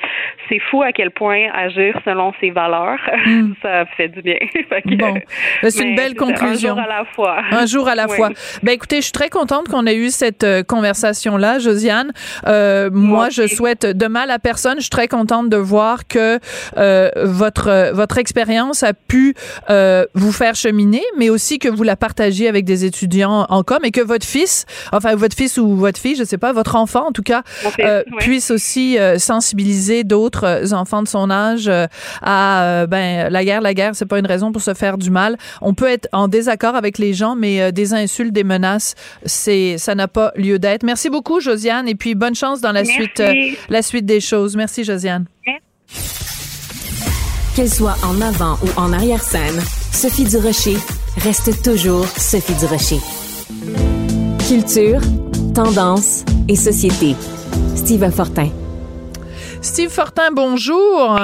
c'est 0.49 0.61
fou 0.71 0.83
à 0.83 0.93
quel 0.93 1.11
point 1.11 1.49
agir 1.53 1.99
selon 2.05 2.33
ses 2.41 2.51
valeurs, 2.51 2.99
Mm. 3.27 3.53
ça 3.63 3.85
fait 3.97 4.09
du 4.09 4.23
bien. 4.23 4.37
Fait 4.69 4.83
que- 4.83 4.95
Bon, 4.97 5.15
Ben, 5.63 5.71
c'est 5.71 5.85
une 5.89 5.97
belle 5.97 6.15
conclusion. 6.15 6.73
Un 6.73 6.75
jour 6.77 6.85
à 6.85 6.87
la 6.99 7.05
fois. 7.15 7.37
Un 7.51 7.67
jour 7.67 7.89
à 7.89 7.95
la 7.95 8.07
Oui. 8.09 8.17
fois. 8.17 8.31
Ben 8.63 8.73
écoutez, 8.73 8.97
je 8.97 9.03
suis 9.03 9.13
très 9.13 9.29
contente 9.31 9.69
qu'on 9.69 9.87
ait 9.87 9.97
eu 9.97 10.11
cette 10.11 10.45
euh, 10.45 10.63
conversation-là, 10.63 11.59
Josiane. 11.59 12.13
Euh, 12.47 12.91
moi, 12.93 13.29
je 13.31 13.43
aussi. 13.43 13.57
souhaite 13.57 13.85
de 13.87 14.07
mal 14.07 14.31
à 14.31 14.39
personne. 14.39 14.77
Je 14.77 14.83
suis 14.83 14.91
très 14.91 15.09
contente 15.09 15.49
de 15.49 15.57
voir 15.57 16.07
que 16.07 16.39
euh, 16.77 17.11
votre 17.25 17.69
euh, 17.69 17.93
votre 17.93 18.19
expérience 18.19 18.83
a 18.83 18.93
pu 18.95 19.35
euh, 19.71 20.05
vous 20.15 20.33
faire 20.33 20.55
cheminer, 20.55 21.03
mais 21.19 21.31
aussi 21.31 21.59
que 21.59 21.69
vous 21.69 21.83
la 21.83 21.97
partagiez 21.97 22.49
avec 22.49 22.65
des 22.65 22.85
étudiants 22.85 23.47
en 23.49 23.63
com 23.63 23.79
et 23.85 23.91
que 23.91 24.01
votre 24.01 24.27
fils, 24.27 24.67
enfin 24.93 25.15
votre 25.15 25.37
fils 25.37 25.59
ou 25.59 25.77
votre 25.77 25.99
fille, 26.01 26.17
je 26.17 26.25
sais 26.25 26.39
pas, 26.39 26.53
votre 26.53 26.77
enfant 26.77 27.09
en 27.09 27.13
tout 27.13 27.23
cas, 27.23 27.43
euh, 27.81 28.03
oui. 28.07 28.19
puisse 28.19 28.51
aussi 28.51 28.99
euh, 28.99 29.19
sensibiliser 29.19 30.05
d'autres 30.05 30.45
euh, 30.45 30.73
enfants 30.77 31.03
de 31.03 31.09
son 31.09 31.31
âge 31.31 31.69
euh, 31.69 31.87
à 32.23 32.87
ben 32.89 33.31
la 33.31 33.45
guerre, 33.45 33.61
la 33.61 33.75
guerre, 33.75 33.93
c'est 33.95 34.07
pas 34.07 34.19
une 34.19 34.27
raison 34.27 34.53
pour 34.53 34.63
se 34.63 34.75
faire 34.75 34.99
du 34.99 35.11
mal. 35.11 35.37
On 35.61 35.75
peut 35.75 35.89
être 35.89 36.09
en 36.13 36.29
désaccord 36.29 36.75
avec 36.75 36.99
les 36.99 37.15
gens, 37.15 37.35
mais 37.37 37.61
euh, 37.61 37.71
des 37.71 37.95
insultes, 37.95 38.33
des 38.33 38.45
menaces, 38.45 38.95
c'est 39.25 39.79
ça 39.79 39.95
n'a 39.95 40.09
pas 40.09 40.33
lieu 40.37 40.59
d'être. 40.59 40.83
Merci 40.83 41.11
beaucoup, 41.11 41.41
Josiane, 41.41 41.89
et 41.89 41.95
puis 41.95 42.15
bonne 42.15 42.35
chance 42.35 42.61
dans 42.61 42.73
la 42.73 42.83
Merci. 42.83 42.93
suite 42.93 43.23
la 43.69 43.83
suite 43.83 44.07
des 44.07 44.21
choses. 44.21 44.57
Merci, 44.57 44.85
Josiane. 44.85 45.27
Qu'elle 47.57 47.73
soit 47.73 47.97
en 48.05 48.21
avant 48.21 48.59
ou 48.63 48.69
en 48.79 48.93
arrière-scène, 48.93 49.59
Sophie 49.91 50.25
Durocher 50.27 50.77
reste 51.17 51.63
toujours 51.63 52.07
Sophie 52.07 52.53
Durocher. 52.61 52.99
Culture, 54.47 55.01
tendance 55.55 56.27
et 56.49 56.57
société. 56.57 57.17
Steve 57.75 58.11
Fortin. 58.11 58.51
Steve 59.63 59.89
Fortin, 59.89 60.33
bonjour. 60.33 61.19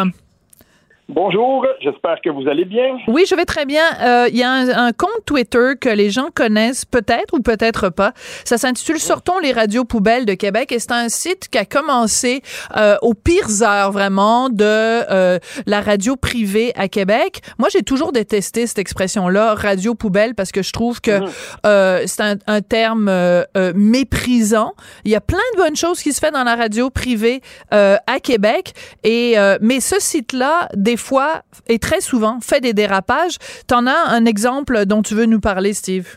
Bonjour, 1.15 1.67
j'espère 1.83 2.23
que 2.25 2.31
vous 2.31 2.49
allez 2.49 2.65
bien. 2.65 2.97
Oui, 3.07 3.25
je 3.29 3.35
vais 3.35 3.45
très 3.45 3.67
bien. 3.67 3.83
Euh, 4.01 4.29
Il 4.31 4.37
y 4.39 4.43
a 4.43 4.51
un, 4.51 4.87
un 4.87 4.93
compte 4.93 5.11
Twitter 5.27 5.73
que 5.79 5.91
les 5.91 6.09
gens 6.09 6.29
connaissent 6.35 6.87
peut-être 6.87 7.35
ou 7.35 7.41
peut-être 7.43 7.91
pas. 7.91 8.15
Ça 8.47 8.57
s'intitule 8.57 8.99
Sortons 8.99 9.39
les 9.39 9.53
radios 9.53 9.85
poubelles 9.85 10.25
de 10.25 10.33
Québec 10.33 10.73
et 10.73 10.79
c'est 10.79 10.93
un 10.93 11.11
site 11.11 11.51
qui 11.51 11.59
a 11.59 11.67
commencé 11.67 12.41
euh, 12.79 12.97
aux 13.03 13.13
pires 13.13 13.63
heures 13.63 13.93
vraiment 13.93 14.49
de 14.49 14.65
euh, 14.65 15.39
la 15.67 15.83
radio 15.83 16.17
privée 16.17 16.73
à 16.77 16.89
Québec. 16.89 17.43
Moi, 17.59 17.69
j'ai 17.71 17.83
toujours 17.83 18.13
détesté 18.13 18.67
cette 18.67 18.79
expression-là, 18.79 19.55
radio 19.55 19.95
poubelle, 19.95 20.35
parce 20.35 20.51
que 20.51 20.63
je 20.63 20.73
trouve 20.73 21.03
que 21.03 21.21
euh, 21.67 22.05
c'est 22.07 22.23
un, 22.23 22.37
un 22.47 22.63
terme 22.63 23.09
euh, 23.11 23.43
euh, 23.59 23.75
méprisant. 23.77 24.73
Il 25.05 25.11
y 25.11 25.15
a 25.15 25.21
plein 25.21 25.39
de 25.57 25.59
bonnes 25.59 25.77
choses 25.77 26.01
qui 26.01 26.15
se 26.15 26.21
fait 26.21 26.31
dans 26.31 26.45
la 26.45 26.57
radio 26.57 26.89
privée 26.89 27.43
euh, 27.75 27.97
à 28.07 28.19
Québec 28.19 28.73
et 29.05 29.35
euh, 29.37 29.59
mais 29.61 29.81
ce 29.81 30.01
site-là, 30.01 30.69
des 30.75 30.97
fois 31.03 31.43
et 31.69 31.79
très 31.79 32.01
souvent 32.01 32.39
fait 32.41 32.61
des 32.61 32.73
dérapages. 32.73 33.37
T'en 33.69 33.87
as 33.87 34.09
un 34.09 34.25
exemple 34.25 34.87
dont 34.87 35.03
tu 35.03 35.15
veux 35.15 35.27
nous 35.27 35.41
parler, 35.41 35.73
Steve? 35.75 36.17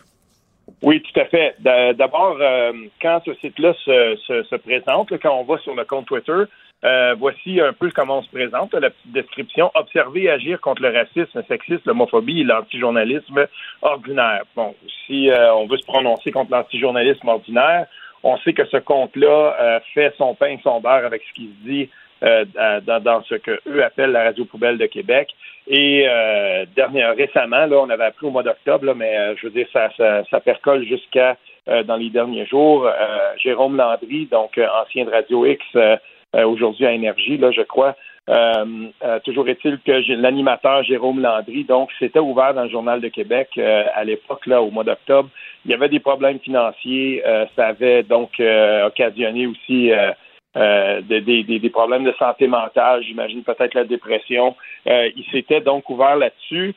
Oui, 0.82 1.02
tout 1.02 1.20
à 1.20 1.26
fait. 1.26 1.56
D'abord, 1.60 2.38
euh, 2.40 2.72
quand 3.02 3.20
ce 3.26 3.34
site-là 3.36 3.74
se, 3.86 4.18
se- 4.28 4.44
se 4.44 4.56
présente, 4.56 5.10
quand 5.22 5.36
on 5.40 5.44
va 5.44 5.58
sur 5.60 5.74
le 5.76 5.84
compte 5.86 6.06
Twitter, 6.06 6.44
euh, 6.84 7.16
voici 7.18 7.60
un 7.60 7.74
peu 7.74 7.90
comment 7.90 8.20
on 8.20 8.24
se 8.24 8.30
présente, 8.30 8.74
la 8.74 8.90
petite 8.92 9.12
description. 9.14 9.72
Observer 9.74 10.24
et 10.24 10.30
agir 10.30 10.62
contre 10.62 10.84
le 10.84 10.90
racisme, 10.90 11.32
le 11.36 11.44
sexisme, 11.48 11.82
l'homophobie 11.86 12.42
et 12.42 12.44
l'antijournalisme 12.44 13.48
ordinaire. 13.82 14.44
Bon, 14.56 14.76
si 15.06 15.32
euh, 15.32 15.56
on 15.56 15.66
veut 15.66 15.78
se 15.78 15.86
prononcer 15.86 16.32
contre 16.32 16.52
l'antijournalisme 16.52 17.28
ordinaire, 17.28 17.88
on 18.24 18.38
sait 18.40 18.54
que 18.54 18.66
ce 18.66 18.78
compte-là 18.78 19.82
fait 19.94 20.14
son 20.18 20.34
pain 20.34 20.48
et 20.48 20.60
son 20.64 20.82
beurre 20.82 21.06
avec 21.06 21.22
ce 21.30 21.34
qui 21.36 21.46
se 21.46 21.70
dit 21.70 21.90
euh, 22.24 22.46
dans, 22.82 23.02
dans 23.02 23.24
ce 23.24 23.36
que 23.36 23.60
eux 23.68 23.84
appellent 23.84 24.12
la 24.12 24.24
radio 24.24 24.46
poubelle 24.46 24.78
de 24.78 24.86
Québec. 24.86 25.30
Et 25.68 26.08
euh, 26.08 26.66
dernière, 26.76 27.16
récemment, 27.16 27.66
là, 27.66 27.78
on 27.78 27.90
avait 27.90 28.06
appris 28.06 28.28
au 28.28 28.32
mois 28.32 28.44
d'octobre, 28.44 28.94
mais 28.96 29.18
euh, 29.18 29.36
je 29.36 29.48
veux 29.48 29.54
dire, 29.54 29.68
ça, 29.74 29.90
ça, 29.98 30.24
ça 30.30 30.40
percole 30.40 30.86
jusqu'à 30.86 31.38
euh, 31.68 31.82
dans 31.82 31.96
les 31.96 32.12
derniers 32.12 32.46
jours. 32.46 32.86
Euh, 32.86 32.92
Jérôme 33.38 33.76
Landry, 33.76 34.28
donc 34.28 34.60
euh, 34.60 34.68
ancien 34.84 35.04
de 35.04 35.10
Radio 35.10 35.48
X, 35.48 35.66
aujourd'hui 36.34 36.86
à 36.86 36.92
Énergie, 36.92 37.38
là, 37.38 37.50
je 37.52 37.62
crois. 37.62 37.96
Toujours 39.24 39.48
est-il 39.48 39.80
que 39.80 40.14
l'animateur 40.14 40.84
Jérôme 40.84 41.22
Landry, 41.22 41.64
donc, 41.64 41.90
c'était 41.98 42.20
ouvert 42.20 42.54
dans 42.54 42.64
le 42.64 42.70
Journal 42.70 43.00
de 43.00 43.08
Québec 43.08 43.58
à 43.58 44.04
l'époque, 44.04 44.46
là, 44.46 44.62
au 44.62 44.70
mois 44.70 44.84
d'octobre. 44.84 45.30
Il 45.64 45.72
y 45.72 45.74
avait 45.74 45.88
des 45.88 46.02
problèmes 46.02 46.40
financiers. 46.40 47.24
ça 47.56 47.68
avait 47.68 48.04
donc 48.04 48.32
occasionné 48.86 49.48
aussi 49.48 49.92
euh, 50.56 51.02
des, 51.02 51.22
des- 51.22 51.44
des- 51.60 51.70
problèmes 51.70 52.04
de 52.06 52.14
santé 52.18 52.48
mentale, 52.48 53.04
j'imagine 53.04 53.44
peut-être 53.44 53.74
la 53.74 53.84
dépression. 53.84 54.56
Euh, 54.88 55.10
il 55.16 55.26
s'était 55.32 55.62
donc 55.62 55.90
ouvert 55.90 56.16
là-dessus. 56.16 56.74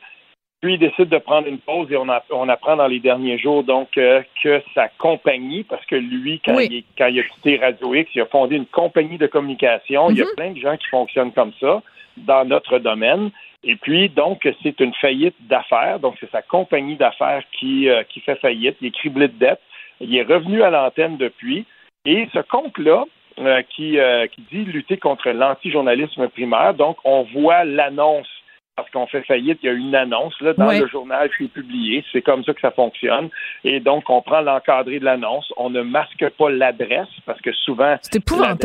Puis 0.61 0.73
il 0.73 0.79
décide 0.79 1.07
de 1.07 1.17
prendre 1.19 1.47
une 1.47 1.59
pause 1.59 1.89
et 1.89 1.95
on, 1.95 2.09
a- 2.09 2.23
on 2.31 2.49
apprend 2.49 2.75
dans 2.75 2.87
les 2.87 2.99
derniers 2.99 3.37
jours 3.37 3.63
donc 3.63 3.97
euh, 3.97 4.21
que 4.43 4.61
sa 4.75 4.89
compagnie, 4.89 5.63
parce 5.63 5.85
que 5.85 5.95
lui, 5.95 6.41
quand, 6.43 6.55
Oui. 6.55 6.67
il, 6.69 6.83
quand 6.97 7.07
il 7.07 7.19
a 7.21 7.23
quitté 7.23 7.57
Radio 7.57 7.93
X, 7.95 8.11
il 8.13 8.21
a 8.21 8.25
fondé 8.25 8.57
une 8.57 8.65
compagnie 8.65 9.17
de 9.17 9.27
communication. 9.27 10.09
Il 10.09 10.17
y 10.17 10.21
a 10.21 10.25
Mhm. 10.25 10.35
plein 10.35 10.51
de 10.51 10.59
gens 10.59 10.75
qui 10.75 10.87
fonctionnent 10.89 11.31
comme 11.31 11.53
ça 11.61 11.81
dans 12.17 12.43
notre 12.43 12.79
domaine. 12.79 13.31
Et 13.63 13.77
puis, 13.77 14.09
donc, 14.09 14.47
c'est 14.63 14.79
une 14.81 14.93
faillite 14.95 15.35
d'affaires. 15.47 15.99
Donc, 15.99 16.15
c'est 16.19 16.31
sa 16.31 16.41
compagnie 16.41 16.95
d'affaires 16.97 17.43
qui, 17.57 17.87
euh, 17.89 18.03
qui 18.03 18.19
fait 18.19 18.35
faillite. 18.35 18.75
Il 18.81 18.87
est 18.87 18.91
criblé 18.91 19.27
de 19.29 19.37
dettes. 19.39 19.61
Il 20.01 20.13
est 20.15 20.23
revenu 20.23 20.61
à 20.63 20.69
l'antenne 20.69 21.15
depuis. 21.17 21.65
Et 22.05 22.27
ce 22.33 22.39
compte-là, 22.39 23.03
euh, 23.39 23.61
qui, 23.75 23.99
euh, 23.99 24.27
qui 24.27 24.41
dit 24.51 24.65
lutter 24.65 24.97
contre 24.97 25.29
l'antijournalisme 25.29 26.27
primaire, 26.29 26.73
donc, 26.73 26.97
on 27.03 27.23
voit 27.33 27.63
l'annonce 27.63 28.27
parce 28.75 28.89
qu'on 28.91 29.07
fait 29.07 29.23
faillite, 29.23 29.59
il 29.61 29.65
y 29.65 29.69
a 29.69 29.73
une 29.73 29.93
annonce 29.93 30.39
là, 30.39 30.53
dans 30.53 30.67
le 30.79 30.87
journal 30.87 31.29
qui 31.37 31.43
est 31.43 31.47
publié. 31.53 32.01
C'est 32.13 32.21
comme 32.21 32.45
ça 32.45 32.53
que 32.53 32.61
ça 32.61 32.71
fonctionne. 32.71 33.27
Et 33.65 33.81
donc, 33.81 34.09
on 34.09 34.21
prend 34.21 34.39
l'encadré 34.39 34.99
de 34.99 35.03
l'annonce. 35.05 35.51
On 35.57 35.69
ne 35.69 35.81
masque 35.81 36.25
pas 36.37 36.49
l'adresse 36.49 37.09
parce 37.25 37.41
que 37.41 37.51
souvent, 37.51 37.97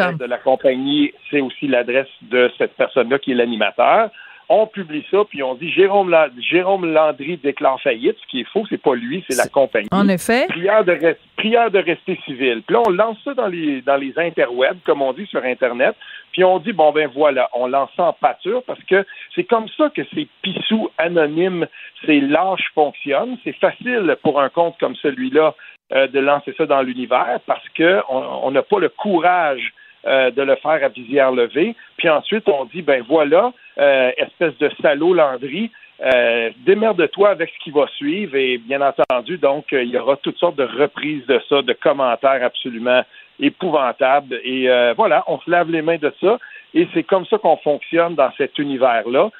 l'adresse 0.04 0.18
de 0.18 0.24
la 0.26 0.38
compagnie, 0.38 1.12
c'est 1.32 1.40
aussi 1.40 1.66
l'adresse 1.66 2.06
de 2.22 2.48
cette 2.58 2.74
personne-là 2.76 3.18
qui 3.18 3.32
est 3.32 3.34
l'animateur. 3.34 4.08
On 4.48 4.66
publie 4.68 5.04
ça, 5.10 5.24
puis 5.28 5.42
on 5.42 5.54
dit 5.54 5.72
Jérôme, 5.72 6.10
La- 6.10 6.28
Jérôme 6.38 6.84
Landry 6.92 7.38
déclare 7.38 7.80
faillite. 7.80 8.16
Ce 8.22 8.26
qui 8.28 8.42
est 8.42 8.48
faux, 8.52 8.64
c'est 8.68 8.80
pas 8.80 8.94
lui, 8.94 9.24
c'est 9.28 9.36
la 9.38 9.48
compagnie. 9.48 9.88
En 9.90 10.06
effet. 10.06 10.46
Prière 10.48 10.84
de, 10.84 10.92
res- 10.92 11.16
prière 11.44 11.70
de 11.70 11.78
rester 11.78 12.18
civil. 12.24 12.62
Puis 12.62 12.74
là, 12.74 12.82
on 12.86 12.90
lance 12.90 13.18
ça 13.22 13.34
dans 13.34 13.48
les, 13.48 13.82
dans 13.82 13.96
les 13.96 14.18
interwebs, 14.18 14.78
comme 14.82 15.02
on 15.02 15.12
dit 15.12 15.26
sur 15.26 15.44
Internet. 15.44 15.94
Puis 16.32 16.42
on 16.42 16.58
dit, 16.58 16.72
bon, 16.72 16.90
ben 16.90 17.10
voilà, 17.14 17.50
on 17.52 17.66
lance 17.66 17.90
ça 17.96 18.04
en 18.04 18.12
pâture 18.14 18.62
parce 18.66 18.82
que 18.84 19.04
c'est 19.34 19.44
comme 19.44 19.68
ça 19.76 19.90
que 19.90 20.02
ces 20.14 20.26
pissous 20.40 20.88
anonymes, 20.96 21.66
ces 22.06 22.20
lâches 22.20 22.70
fonctionnent. 22.74 23.36
C'est 23.44 23.56
facile 23.56 24.16
pour 24.22 24.40
un 24.40 24.48
compte 24.48 24.76
comme 24.80 24.96
celui-là 24.96 25.54
euh, 25.92 26.06
de 26.06 26.18
lancer 26.18 26.54
ça 26.56 26.64
dans 26.64 26.80
l'univers 26.80 27.40
parce 27.46 27.68
que 27.74 28.00
on 28.08 28.24
on 28.44 28.50
n'a 28.50 28.62
pas 28.62 28.78
le 28.78 28.88
courage 28.88 29.74
euh, 30.06 30.30
de 30.30 30.42
le 30.42 30.56
faire 30.56 30.82
à 30.82 30.88
visière 30.88 31.30
levée. 31.30 31.76
Puis 31.98 32.08
ensuite, 32.08 32.48
on 32.48 32.64
dit, 32.64 32.80
ben 32.80 33.02
voilà, 33.06 33.52
euh, 33.78 34.10
espèce 34.16 34.56
de 34.58 34.70
salaud 34.80 35.12
Landry, 35.12 35.70
euh, 36.02 36.50
démerde-toi 36.66 37.28
avec 37.30 37.50
ce 37.50 37.64
qui 37.64 37.70
va 37.70 37.86
suivre 37.96 38.34
et 38.36 38.58
bien 38.58 38.80
entendu, 38.80 39.38
donc, 39.38 39.72
euh, 39.72 39.82
il 39.82 39.90
y 39.90 39.98
aura 39.98 40.16
toutes 40.16 40.38
sortes 40.38 40.56
de 40.56 40.64
reprises 40.64 41.24
de 41.26 41.40
ça, 41.48 41.62
de 41.62 41.72
commentaires 41.72 42.42
absolument 42.44 43.02
épouvantables. 43.40 44.40
Et 44.42 44.68
euh, 44.68 44.94
voilà, 44.96 45.22
on 45.26 45.38
se 45.40 45.50
lave 45.50 45.70
les 45.70 45.82
mains 45.82 45.98
de 45.98 46.12
ça 46.20 46.38
et 46.74 46.88
c'est 46.94 47.04
comme 47.04 47.26
ça 47.26 47.38
qu'on 47.38 47.56
fonctionne 47.58 48.14
dans 48.14 48.30
cet 48.36 48.58
univers-là. 48.58 49.30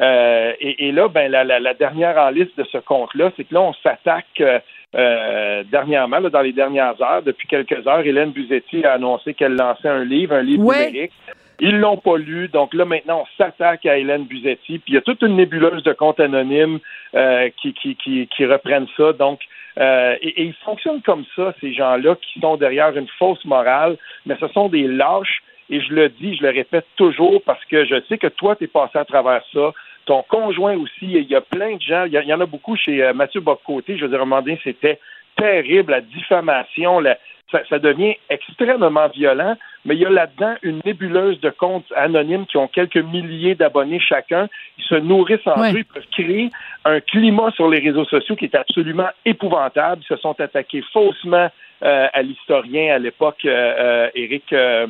Euh, 0.00 0.52
et, 0.60 0.88
et 0.88 0.92
là, 0.92 1.08
ben, 1.08 1.30
la, 1.30 1.44
la- 1.44 1.60
la 1.60 1.74
dernière 1.74 2.16
en 2.18 2.30
liste 2.30 2.56
de 2.58 2.64
ce 2.64 2.78
compte-là, 2.78 3.30
c'est 3.36 3.44
que 3.44 3.54
là, 3.54 3.62
on 3.62 3.72
s'attaque 3.74 4.26
euh, 4.40 4.58
euh, 4.96 5.62
dernièrement, 5.70 6.18
là, 6.20 6.30
dans 6.30 6.40
les 6.40 6.52
dernières 6.52 7.00
heures, 7.00 7.22
depuis 7.22 7.46
quelques 7.48 7.86
heures, 7.86 8.00
Hélène 8.00 8.30
Buzetti 8.30 8.84
a 8.84 8.92
annoncé 8.94 9.34
qu'elle 9.34 9.54
lançait 9.56 9.88
un 9.88 10.04
livre, 10.04 10.34
un 10.34 10.42
livre 10.42 10.64
Ouais. 10.64 10.86
numérique. 10.86 11.12
Ils 11.60 11.78
l'ont 11.78 11.96
pas 11.96 12.16
lu, 12.16 12.48
donc 12.48 12.74
là 12.74 12.84
maintenant 12.84 13.22
on 13.22 13.36
s'attaque 13.36 13.86
à 13.86 13.96
Hélène 13.96 14.24
Buzetti, 14.24 14.78
puis 14.80 14.92
il 14.92 14.94
y 14.94 14.98
a 14.98 15.02
toute 15.02 15.22
une 15.22 15.36
nébuleuse 15.36 15.82
de 15.84 15.92
comptes 15.92 16.18
anonymes 16.20 16.80
euh, 17.14 17.48
qui, 17.60 17.72
qui, 17.74 17.94
qui, 17.96 18.26
qui 18.26 18.44
reprennent 18.46 18.88
ça. 18.96 19.12
Donc 19.12 19.40
euh, 19.78 20.16
et, 20.20 20.28
et 20.40 20.44
ils 20.44 20.54
fonctionnent 20.64 21.02
comme 21.02 21.24
ça, 21.34 21.54
ces 21.60 21.72
gens-là 21.72 22.16
qui 22.16 22.40
sont 22.40 22.56
derrière 22.56 22.96
une 22.96 23.08
fausse 23.18 23.44
morale, 23.44 23.96
mais 24.26 24.36
ce 24.40 24.48
sont 24.48 24.68
des 24.68 24.86
lâches. 24.86 25.42
Et 25.70 25.80
je 25.80 25.94
le 25.94 26.10
dis, 26.10 26.36
je 26.36 26.42
le 26.42 26.50
répète 26.50 26.86
toujours 26.96 27.42
parce 27.42 27.64
que 27.64 27.84
je 27.86 28.00
sais 28.08 28.18
que 28.18 28.26
toi, 28.26 28.54
tu 28.54 28.64
es 28.64 28.66
passé 28.66 28.98
à 28.98 29.04
travers 29.04 29.42
ça. 29.52 29.72
Ton 30.04 30.22
conjoint 30.28 30.76
aussi, 30.76 31.06
il 31.06 31.22
y 31.30 31.34
a 31.34 31.40
plein 31.40 31.76
de 31.76 31.80
gens, 31.80 32.04
il 32.04 32.12
y, 32.12 32.34
en 32.34 32.40
a 32.40 32.46
beaucoup 32.46 32.76
chez 32.76 33.02
euh, 33.02 33.14
Mathieu 33.14 33.40
Boccoté. 33.40 33.96
Je 33.96 34.04
veux 34.04 34.10
dire, 34.10 34.58
c'était 34.62 34.98
terrible, 35.36 35.92
la 35.92 36.02
diffamation, 36.02 37.00
la- 37.00 37.18
ça, 37.68 37.78
devient 37.78 38.14
extrêmement 38.30 39.08
violent, 39.08 39.56
mais 39.84 39.94
il 39.94 40.02
y 40.02 40.06
a 40.06 40.10
là-dedans 40.10 40.54
une 40.62 40.80
nébuleuse 40.84 41.40
de 41.40 41.50
comptes 41.50 41.90
anonymes 41.96 42.46
qui 42.46 42.56
ont 42.56 42.68
quelques 42.68 42.96
milliers 42.96 43.54
d'abonnés 43.54 44.00
chacun. 44.00 44.48
Ils 44.78 44.84
se 44.84 44.94
nourrissent 44.96 45.46
en 45.46 45.62
eux, 45.72 45.78
ils 45.78 45.84
peuvent 45.84 46.06
créer 46.12 46.50
un 46.84 47.00
climat 47.00 47.50
sur 47.52 47.68
les 47.68 47.80
réseaux 47.80 48.04
sociaux 48.04 48.36
qui 48.36 48.46
est 48.46 48.54
absolument 48.54 49.08
épouvantable. 49.24 50.02
Ils 50.02 50.16
se 50.16 50.20
sont 50.20 50.38
attaqués 50.40 50.82
faussement 50.92 51.48
euh, 51.82 52.06
à 52.12 52.22
l'historien 52.22 52.94
à 52.94 52.98
l'époque, 52.98 53.44
euh, 53.44 54.08
Éric. 54.14 54.52
Euh, 54.52 54.86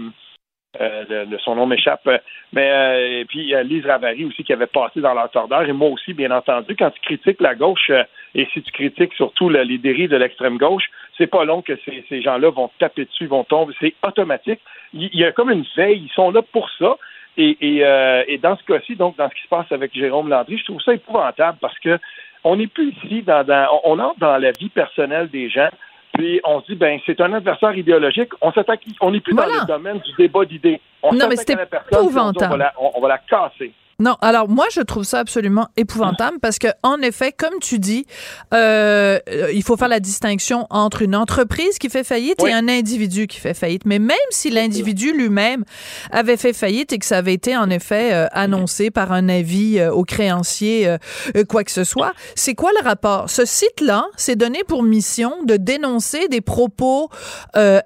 euh, 0.81 1.25
son 1.45 1.55
nom 1.55 1.67
m'échappe. 1.67 2.09
Mais 2.53 2.71
euh, 2.71 3.21
et 3.21 3.25
puis 3.25 3.55
Lise 3.65 3.87
Ravary 3.87 4.25
aussi 4.25 4.45
qui 4.45 4.53
avait 4.53 4.67
passé 4.67 5.01
dans 5.01 5.15
leur 5.15 5.31
tordeur 5.31 5.63
et 5.63 5.73
moi 5.73 5.89
aussi 5.89 6.15
bien 6.15 6.31
entendu 6.31 6.77
quand 6.77 6.91
tu 6.91 7.01
critiques 7.01 7.41
la 7.41 7.55
gauche 7.55 7.91
euh, 7.91 8.05
et 8.35 8.47
si 8.53 8.63
tu 8.63 8.73
critiques 8.73 9.15
surtout 9.15 9.49
les 9.49 9.79
dérives 9.79 10.11
de 10.11 10.17
l'extrême 10.17 10.59
gauche, 10.59 10.91
c'est 11.17 11.29
pas 11.29 11.45
long 11.45 11.63
que 11.63 11.77
ces, 11.85 12.05
ces 12.09 12.23
gens-là 12.23 12.51
vont 12.51 12.71
taper 12.79 13.05
dessus, 13.05 13.27
vont 13.27 13.45
tomber, 13.45 13.75
c'est 13.81 13.95
automatique. 14.07 14.61
Il, 14.93 15.15
y 15.15 15.25
a 15.25 15.33
comme 15.33 15.51
une 15.51 15.65
veille, 15.77 16.03
ils 16.05 16.13
sont 16.15 16.31
là 16.31 16.43
pour 16.43 16.69
ça. 16.79 16.97
Et, 17.37 17.57
et, 17.61 17.85
et 18.29 18.39
dans 18.39 18.57
ce 18.57 18.65
cas-ci, 18.65 18.95
donc 18.97 19.17
dans 19.17 19.29
ce 19.29 19.35
qui 19.35 19.43
se 19.43 19.49
passe 19.49 19.71
avec 19.71 19.93
Jérôme 19.95 20.29
Landry, 20.29 20.59
je 20.59 20.65
trouve 20.65 20.81
ça 20.81 20.95
épouvantable 20.95 21.59
parce 21.61 21.79
que 21.79 21.99
on 22.45 22.57
n'est 22.57 22.67
plus 22.67 22.93
ici 22.93 23.23
dans, 23.23 23.45
dans 23.45 23.81
on 23.85 23.99
entre 23.99 24.19
dans 24.19 24.37
la 24.37 24.53
vie 24.53 24.69
personnelle 24.69 25.29
des 25.31 25.49
gens. 25.49 25.71
Puis 26.15 26.41
on 26.45 26.61
se 26.61 26.67
dit, 26.67 26.75
ben 26.77 26.99
c'est 27.05 27.21
un 27.21 27.33
adversaire 27.33 27.77
idéologique. 27.77 28.31
On 28.41 28.53
s'attaque, 28.53 28.85
on 29.01 29.11
n'est 29.11 29.21
plus 29.21 29.35
dans 29.35 29.47
le 29.47 29.67
domaine 29.67 29.99
du 29.99 30.13
débat 30.17 30.45
d'idées. 30.45 30.81
On 31.03 31.13
non, 31.13 31.27
mais 31.29 31.37
c'était 31.37 31.55
épouvantable. 31.93 32.73
on 32.79 33.01
va 33.01 33.09
la 33.09 33.19
casser. 33.19 33.73
Non, 34.05 34.19
alors 34.21 34.51
moi 34.51 34.67
je 34.71 34.83
trouve 34.83 35.05
ça 35.05 35.21
absolument 35.21 35.69
épouvantable 35.79 36.39
parce 36.39 36.59
que 36.59 36.67
en 36.83 37.01
effet, 37.01 37.33
comme 37.33 37.59
tu 37.59 37.79
dis, 37.79 38.05
euh, 38.53 39.19
il 39.55 39.63
faut 39.63 39.79
faire 39.79 39.89
la 39.89 39.99
distinction 39.99 40.67
entre 40.69 41.01
une 41.01 41.17
entreprise 41.17 41.79
qui 41.79 41.89
fait 41.89 42.05
faillite 42.05 42.45
et 42.45 42.53
un 42.53 42.69
individu 42.69 43.27
qui 43.27 43.41
fait 43.41 43.55
faillite. 43.55 43.87
Mais 43.87 43.99
même 43.99 44.19
si 44.29 44.51
l'individu 44.51 45.15
lui-même 45.15 45.65
avait 46.11 46.37
fait 46.37 46.53
faillite 46.53 46.93
et 46.93 46.99
que 46.99 47.07
ça 47.07 47.17
avait 47.17 47.33
été 47.33 47.57
en 47.57 47.71
effet 47.71 48.13
euh, 48.13 48.27
annoncé 48.33 48.91
par 48.91 49.11
un 49.11 49.31
avis 49.31 49.79
euh, 49.79 49.91
au 49.91 50.05
créancier, 50.05 50.87
euh, 50.87 51.45
quoi 51.49 51.65
que 51.65 51.71
ce 51.71 51.85
soit, 51.85 52.13
c'est 52.35 52.55
quoi 52.55 52.73
le 52.79 52.85
rapport? 52.85 53.31
Ce 53.31 53.47
site-là 53.47 54.05
s'est 54.19 54.37
donné 54.37 54.65
pour 54.69 54.83
mission 54.83 55.33
de 55.47 55.57
dénoncer 55.57 56.29
des 56.29 56.43
propos 56.43 57.09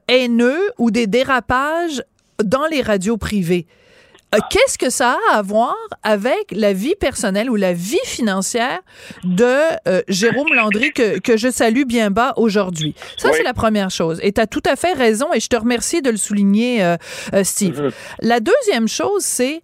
haineux 0.09 0.61
ou 0.78 0.90
des 0.90 1.07
dérapages 1.07 2.02
dans 2.42 2.66
les 2.66 2.83
radios 2.83 3.18
privées. 3.18 3.68
Euh, 4.34 4.38
qu'est-ce 4.50 4.76
que 4.76 4.90
ça 4.90 5.16
a 5.32 5.38
à 5.38 5.42
voir 5.42 5.76
avec 6.02 6.52
la 6.52 6.74
vie 6.74 6.94
personnelle 6.94 7.50
ou 7.50 7.56
la 7.56 7.72
vie 7.72 7.96
financière 8.04 8.80
de 9.24 9.56
euh, 9.88 10.02
Jérôme 10.08 10.52
Landry 10.54 10.92
que, 10.92 11.18
que 11.18 11.36
je 11.38 11.50
salue 11.50 11.84
bien 11.84 12.10
bas 12.10 12.34
aujourd'hui? 12.36 12.94
Ça, 13.16 13.30
c'est 13.32 13.42
la 13.42 13.54
première 13.54 13.90
chose. 13.90 14.20
Et 14.22 14.32
tu 14.32 14.40
as 14.40 14.46
tout 14.46 14.62
à 14.66 14.76
fait 14.76 14.92
raison 14.92 15.32
et 15.32 15.40
je 15.40 15.48
te 15.48 15.56
remercie 15.56 16.02
de 16.02 16.10
le 16.10 16.18
souligner, 16.18 16.84
euh, 16.84 16.96
Steve. 17.42 17.92
La 18.20 18.40
deuxième 18.40 18.88
chose, 18.88 19.22
c'est 19.22 19.62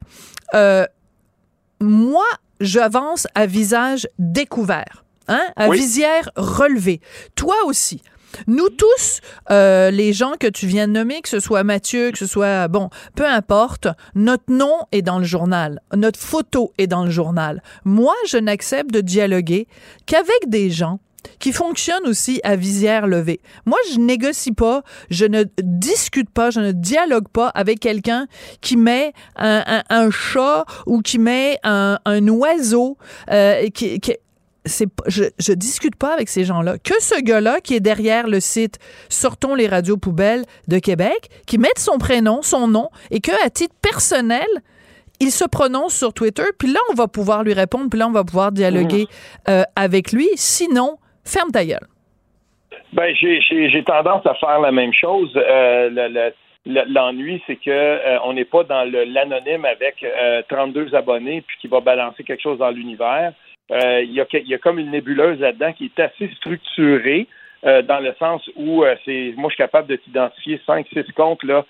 moi, 1.80 2.24
j'avance 2.60 3.26
à 3.34 3.46
visage 3.46 4.08
découvert. 4.18 5.04
Hein, 5.26 5.42
à 5.56 5.70
visière 5.70 6.30
relevée. 6.36 7.00
Toi 7.34 7.54
aussi. 7.64 8.02
Nous 8.46 8.68
tous, 8.68 9.20
euh, 9.50 9.90
les 9.90 10.12
gens 10.12 10.32
que 10.38 10.46
tu 10.46 10.66
viens 10.66 10.88
de 10.88 10.92
nommer, 10.92 11.20
que 11.20 11.28
ce 11.28 11.40
soit 11.40 11.64
Mathieu, 11.64 12.10
que 12.10 12.18
ce 12.18 12.26
soit, 12.26 12.68
bon, 12.68 12.90
peu 13.14 13.26
importe, 13.26 13.88
notre 14.14 14.50
nom 14.52 14.74
est 14.92 15.02
dans 15.02 15.18
le 15.18 15.24
journal, 15.24 15.80
notre 15.94 16.20
photo 16.20 16.72
est 16.78 16.86
dans 16.86 17.04
le 17.04 17.10
journal. 17.10 17.62
Moi, 17.84 18.14
je 18.26 18.36
n'accepte 18.36 18.90
de 18.90 19.00
dialoguer 19.00 19.66
qu'avec 20.06 20.48
des 20.48 20.70
gens 20.70 21.00
qui 21.38 21.52
fonctionnent 21.52 22.06
aussi 22.06 22.40
à 22.44 22.56
visière 22.56 23.06
levée. 23.06 23.40
Moi, 23.66 23.78
je 23.92 23.98
négocie 23.98 24.52
pas, 24.52 24.82
je 25.10 25.24
ne 25.24 25.44
discute 25.62 26.30
pas, 26.30 26.50
je 26.50 26.60
ne 26.60 26.72
dialogue 26.72 27.28
pas 27.28 27.48
avec 27.48 27.80
quelqu'un 27.80 28.26
qui 28.60 28.76
met 28.76 29.12
un, 29.36 30.10
chat 30.10 30.64
ou 30.86 31.00
qui 31.00 31.18
met 31.18 31.58
un, 31.64 31.98
oiseau 32.28 32.98
euh, 33.30 33.68
qui, 33.70 34.00
qui, 34.00 34.14
c'est 34.64 34.88
je, 35.06 35.24
je 35.38 35.52
discute 35.52 35.96
pas 35.96 36.14
avec 36.14 36.28
ces 36.28 36.44
gens-là. 36.44 36.78
Que 36.78 37.00
ce 37.00 37.20
gars-là 37.22 37.60
qui 37.60 37.74
est 37.74 37.80
derrière 37.80 38.26
le 38.26 38.40
site 38.40 38.78
Sortons 39.08 39.54
les 39.54 39.68
radios 39.68 39.96
poubelles 39.96 40.44
de 40.68 40.78
Québec, 40.78 41.28
qui 41.46 41.58
mette 41.58 41.78
son 41.78 41.98
prénom, 41.98 42.42
son 42.42 42.68
nom, 42.68 42.88
et 43.10 43.20
que 43.20 43.32
à 43.44 43.50
titre 43.50 43.74
personnel, 43.82 44.46
il 45.20 45.30
se 45.30 45.44
prononce 45.44 45.96
sur 45.96 46.12
Twitter, 46.12 46.44
puis 46.58 46.72
là 46.72 46.80
on 46.90 46.94
va 46.94 47.08
pouvoir 47.08 47.44
lui 47.44 47.52
répondre, 47.52 47.88
puis 47.90 47.98
là 47.98 48.08
on 48.08 48.12
va 48.12 48.24
pouvoir 48.24 48.52
dialoguer 48.52 49.04
mmh. 49.04 49.50
euh, 49.50 49.62
avec 49.76 50.12
lui. 50.12 50.28
Sinon, 50.34 50.96
ferme 51.24 51.50
ta 51.50 51.64
gueule. 51.64 51.86
Ben 52.92 53.14
j'ai 53.14 53.84
tendance 53.84 54.24
à 54.26 54.34
faire 54.34 54.60
la 54.60 54.72
même 54.72 54.92
chose. 54.92 55.30
Euh, 55.36 56.30
L'ennui, 56.66 57.42
c'est 57.46 57.56
que 57.56 57.70
euh, 57.70 58.18
on 58.24 58.32
n'est 58.32 58.46
pas 58.46 58.64
dans 58.64 58.84
l'anonyme 58.84 59.64
avec 59.66 60.04
32 60.48 60.94
abonnés 60.94 61.42
puis 61.46 61.56
qui 61.60 61.68
va 61.68 61.80
balancer 61.80 62.24
quelque 62.24 62.42
chose 62.42 62.58
dans 62.58 62.70
l'univers. 62.70 63.32
Euh, 63.70 64.02
il, 64.02 64.12
y 64.12 64.20
a, 64.20 64.26
y 64.32 64.54
a 64.54 64.58
comme 64.58 64.78
une 64.78 64.90
nébuleuse 64.90 65.40
là-dedans 65.40 65.72
qui 65.72 65.86
est 65.86 66.00
assez 66.00 66.28
structurée. 66.36 67.26
Euh, 67.64 67.80
dans 67.80 67.98
le 67.98 68.12
sens 68.18 68.42
où 68.56 68.84
euh, 68.84 68.94
c'est 69.06 69.32
moi 69.38 69.48
je 69.48 69.54
suis 69.54 69.62
capable 69.62 69.88
de 69.88 69.96
t'identifier 69.96 70.60
cinq, 70.66 70.86
six 70.92 71.10
comptes 71.14 71.42
là 71.44 71.64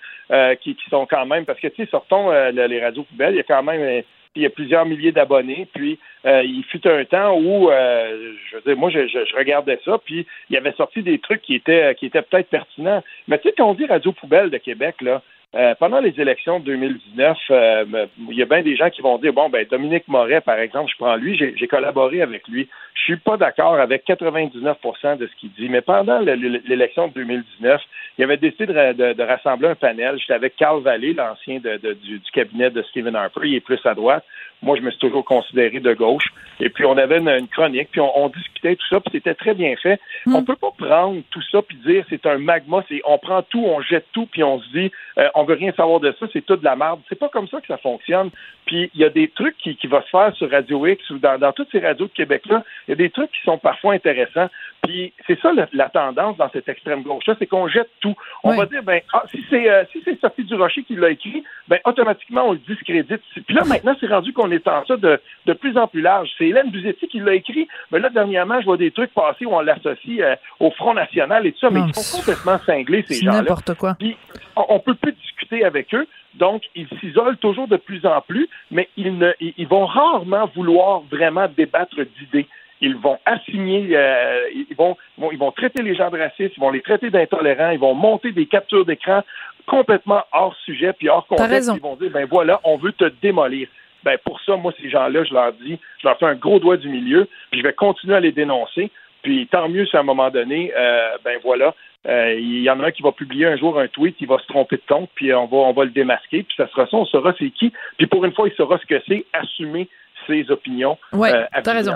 qui, 0.57 0.75
qui, 0.75 0.89
sont 0.89 1.05
quand 1.05 1.25
même 1.25 1.45
parce 1.45 1.57
que 1.57 1.69
tu 1.69 1.77
sais 1.77 1.89
sortons 1.89 2.31
les 2.51 2.83
radios 2.83 3.03
poubelles, 3.03 3.33
il 3.33 3.37
y 3.37 3.39
a 3.39 3.43
quand 3.43 3.63
même 3.63 4.03
il 4.35 4.41
y 4.41 4.45
a 4.45 4.49
plusieurs 4.49 4.85
milliers 4.85 5.13
d'abonnés. 5.13 5.69
Puis 5.73 5.97
il 6.25 6.65
fut 6.69 6.85
un 6.85 7.05
temps 7.05 7.37
où 7.37 7.69
je 7.69 8.55
veux 8.55 8.61
dire, 8.65 8.75
moi 8.75 8.89
je, 8.89 9.07
je, 9.07 9.37
regardais 9.37 9.79
ça, 9.85 9.97
puis 10.03 10.27
il 10.49 10.53
y 10.53 10.57
avait 10.57 10.73
sorti 10.73 11.01
des 11.01 11.19
trucs 11.19 11.41
qui 11.41 11.55
étaient 11.55 11.95
qui 11.95 12.07
étaient 12.07 12.23
peut-être 12.23 12.49
pertinents. 12.49 13.01
Mais 13.29 13.37
tu 13.37 13.47
sais, 13.47 13.55
quand 13.57 13.69
on 13.69 13.73
dit 13.73 13.85
Radio 13.85 14.11
Poubelle 14.11 14.49
de 14.49 14.57
Québec, 14.57 14.95
là, 14.99 15.21
euh, 15.55 15.73
pendant 15.79 15.99
les 15.99 16.19
élections 16.19 16.59
de 16.59 16.65
2019, 16.65 17.37
euh, 17.49 17.85
il 18.29 18.37
y 18.37 18.41
a 18.41 18.45
bien 18.45 18.61
des 18.61 18.75
gens 18.75 18.89
qui 18.89 19.01
vont 19.01 19.17
dire 19.17 19.31
bon 19.31 19.49
ben 19.49 19.65
Dominique 19.69 20.07
Moret, 20.07 20.41
par 20.41 20.59
exemple, 20.59 20.91
je 20.91 20.97
prends 20.97 21.15
lui, 21.15 21.37
j'ai 21.37 21.67
collaboré 21.67 22.21
avec 22.21 22.47
lui. 22.47 22.67
Je 22.93 23.01
suis 23.01 23.17
pas 23.17 23.37
d'accord 23.37 23.75
avec 23.75 24.05
99% 24.07 25.17
de 25.17 25.27
ce 25.27 25.35
qu'il 25.35 25.51
dit, 25.51 25.67
mais 25.69 25.81
pendant 25.81 26.19
l'élection 26.19 27.09
de 27.09 27.13
2019, 27.13 27.81
il 28.17 28.23
avait 28.23 28.37
décidé 28.37 28.67
de, 28.67 29.21
rassembler 29.21 29.67
un 29.67 29.75
panel. 29.75 30.17
J'étais 30.17 30.33
avec 30.33 30.55
Carl 30.55 30.81
Vallée, 30.81 31.13
l'ancien 31.13 31.59
du, 31.59 32.21
cabinet 32.33 32.69
de 32.69 32.81
Stephen 32.83 33.15
Harper, 33.15 33.41
il 33.43 33.55
est 33.55 33.59
plus 33.59 33.79
à 33.85 33.93
droite. 33.93 34.23
Moi, 34.61 34.77
je 34.77 34.81
me 34.81 34.89
suis 34.89 34.99
toujours 34.99 35.25
considéré 35.25 35.79
de 35.79 35.93
gauche. 35.93 36.33
Et 36.61 36.69
puis, 36.69 36.85
on 36.85 36.97
avait 36.97 37.19
une, 37.19 37.47
chronique, 37.49 37.89
puis 37.91 37.99
on, 37.99 38.29
discutait 38.29 38.75
tout 38.77 38.87
ça, 38.89 38.99
puis 39.01 39.11
c'était 39.11 39.35
très 39.35 39.53
bien 39.53 39.75
fait. 39.75 39.99
On 40.25 40.29
mm. 40.29 40.35
On 40.35 40.43
peut 40.43 40.55
pas 40.55 40.71
prendre 40.77 41.21
tout 41.31 41.41
ça 41.51 41.61
puis 41.61 41.77
dire 41.77 42.05
c'est 42.09 42.25
un 42.25 42.37
magma, 42.37 42.83
c'est 42.87 43.01
on 43.05 43.17
prend 43.17 43.41
tout, 43.41 43.63
on 43.65 43.81
jette 43.81 44.05
tout, 44.13 44.25
puis 44.27 44.43
on 44.43 44.59
se 44.59 44.69
dit 44.69 44.91
euh, 45.17 45.27
on 45.35 45.43
veut 45.45 45.55
rien 45.55 45.71
savoir 45.73 45.99
de 45.99 46.13
ça, 46.19 46.25
c'est 46.33 46.45
tout 46.45 46.55
de 46.55 46.63
la 46.63 46.75
merde. 46.75 46.99
C'est 47.09 47.19
pas 47.19 47.29
comme 47.29 47.47
ça 47.47 47.59
que 47.61 47.67
ça 47.67 47.77
fonctionne. 47.77 48.29
Puis 48.65 48.89
il 48.93 49.01
y 49.01 49.05
a 49.05 49.09
des 49.09 49.27
trucs 49.29 49.57
qui, 49.57 49.75
qui 49.75 49.87
vont 49.87 50.01
se 50.01 50.09
faire 50.09 50.35
sur 50.35 50.49
Radio 50.49 50.85
X 50.87 51.09
ou 51.11 51.19
dans, 51.19 51.37
dans 51.37 51.51
toutes 51.51 51.69
ces 51.71 51.79
radios 51.79 52.07
de 52.07 52.11
Québec-là, 52.11 52.63
il 52.87 52.91
y 52.91 52.93
a 52.93 52.95
des 52.95 53.09
trucs 53.09 53.31
qui 53.31 53.41
sont 53.43 53.57
parfois 53.57 53.93
intéressants. 53.93 54.49
Puis 54.83 55.13
c'est 55.25 55.39
ça 55.39 55.51
la, 55.73 55.89
tendance 55.89 56.37
dans 56.37 56.49
cette 56.51 56.69
extrême 56.69 57.01
gauche-là, 57.01 57.35
c'est 57.39 57.47
qu'on 57.47 57.67
jette 57.67 57.89
tout. 58.01 58.15
On 58.43 58.55
va 58.55 58.65
dire, 58.65 58.83
ben, 58.83 59.01
ah, 59.13 59.23
si 59.31 59.43
c'est 59.49 59.69
euh, 59.69 59.83
si 59.91 60.01
c'est 60.03 60.19
Sophie 60.19 60.43
Durocher 60.43 60.83
qui 60.83 60.95
l'a 60.95 61.09
écrit, 61.09 61.43
ben 61.67 61.79
automatiquement 61.85 62.49
on 62.49 62.51
le 62.53 62.59
discrédite. 62.59 63.21
Puis 63.33 63.55
là 63.55 63.63
maintenant, 63.65 63.95
c'est 63.99 64.07
rendu 64.07 64.33
qu'on 64.33 64.51
est 64.51 64.67
en 64.67 64.85
ça 64.85 64.97
de, 64.97 65.19
de 65.45 65.53
plus 65.53 65.77
en 65.77 65.87
plus 65.87 66.01
large. 66.01 66.29
C'est 66.37 66.47
Hélène 66.47 66.69
Buzetti 66.69 67.07
qui 67.07 67.19
l'a 67.19 67.33
écrit, 67.33 67.67
mais 67.91 67.99
là 67.99 68.09
dernièrement, 68.09 68.59
je 68.59 68.65
vois 68.65 68.77
des 68.77 68.91
trucs 68.91 69.13
passer 69.13 69.45
où 69.45 69.55
on 69.55 69.61
l'associe 69.61 70.19
euh, 70.19 70.35
au 70.59 70.71
Front 70.71 70.93
National 70.93 71.45
et 71.47 71.51
tout 71.53 71.59
ça, 71.59 71.69
mais 71.69 71.81
ils 71.87 71.95
sont 71.95 72.17
complètement 72.19 72.59
cinglés 72.65 73.03
ces 73.07 73.23
gens-là. 73.23 73.41
N'importe 73.41 73.73
quoi. 73.75 73.95
Puis 73.97 74.15
on, 74.55 74.65
on 74.69 74.79
peut 74.79 74.95
plus 74.95 75.13
discuter 75.13 75.34
avec 75.63 75.93
eux. 75.93 76.07
Donc, 76.35 76.63
ils 76.75 76.87
s'isolent 76.99 77.37
toujours 77.37 77.67
de 77.67 77.77
plus 77.77 78.05
en 78.05 78.21
plus, 78.21 78.49
mais 78.71 78.89
ils, 78.97 79.17
ne, 79.17 79.31
ils 79.39 79.67
vont 79.67 79.85
rarement 79.85 80.49
vouloir 80.55 81.01
vraiment 81.11 81.47
débattre 81.55 81.95
d'idées 82.19 82.47
ils 82.81 82.95
vont 82.95 83.17
assigner, 83.25 83.89
euh, 83.93 84.49
ils, 84.53 84.75
vont, 84.75 84.97
ils 85.31 85.37
vont 85.37 85.51
traiter 85.51 85.81
les 85.81 85.95
gens 85.95 86.09
de 86.09 86.19
racistes, 86.19 86.53
ils 86.57 86.59
vont 86.59 86.71
les 86.71 86.81
traiter 86.81 87.09
d'intolérants, 87.09 87.71
ils 87.71 87.79
vont 87.79 87.93
monter 87.93 88.31
des 88.31 88.45
captures 88.45 88.85
d'écran 88.85 89.23
complètement 89.65 90.23
hors 90.31 90.55
sujet 90.65 90.93
puis 90.93 91.09
hors 91.09 91.25
contexte. 91.25 91.71
Ils 91.73 91.81
vont 91.81 91.95
dire 91.95 92.11
ben 92.11 92.27
voilà, 92.29 92.59
on 92.63 92.77
veut 92.77 92.91
te 92.91 93.05
démolir. 93.21 93.67
Ben 94.03 94.17
pour 94.23 94.39
ça, 94.41 94.55
moi 94.55 94.73
ces 94.79 94.89
gens-là, 94.89 95.23
je 95.23 95.33
leur 95.33 95.53
dis, 95.53 95.79
je 95.99 96.07
leur 96.07 96.17
fais 96.19 96.25
un 96.25 96.35
gros 96.35 96.59
doigt 96.59 96.77
du 96.77 96.89
milieu, 96.89 97.27
puis 97.49 97.61
je 97.61 97.65
vais 97.65 97.73
continuer 97.73 98.15
à 98.15 98.19
les 98.19 98.31
dénoncer. 98.31 98.91
Puis 99.23 99.47
tant 99.47 99.67
mieux 99.67 99.87
si 99.87 99.97
à 99.97 100.01
un 100.01 100.03
moment 100.03 100.29
donné, 100.29 100.71
euh, 100.75 101.17
ben 101.23 101.39
voilà, 101.43 101.73
il 102.07 102.61
y 102.61 102.69
en 102.69 102.79
a 102.79 102.87
un 102.87 102.91
qui 102.91 103.01
va 103.01 103.11
publier 103.11 103.45
un 103.47 103.57
jour 103.57 103.79
un 103.79 103.87
tweet, 103.87 104.15
qui 104.17 104.25
va 104.25 104.37
se 104.39 104.47
tromper 104.47 104.77
de 104.77 104.81
compte, 104.87 105.09
puis 105.15 105.33
on 105.33 105.47
va 105.47 105.57
on 105.57 105.73
va 105.73 105.85
le 105.85 105.91
démasquer, 105.91 106.43
puis 106.43 106.55
ça 106.55 106.67
sera 106.69 106.87
ça, 106.87 106.97
on 106.97 107.05
saura 107.05 107.33
c'est 107.37 107.49
qui. 107.49 107.71
Puis 107.97 108.07
pour 108.07 108.23
une 108.25 108.33
fois, 108.33 108.47
il 108.47 108.55
saura 108.55 108.77
ce 108.79 108.85
que 108.85 109.01
c'est, 109.07 109.25
assumer 109.33 109.89
ses 110.27 110.49
opinions. 110.51 110.97
Oui, 111.13 111.29
euh, 111.29 111.43
t'as 111.63 111.73
raison. 111.73 111.93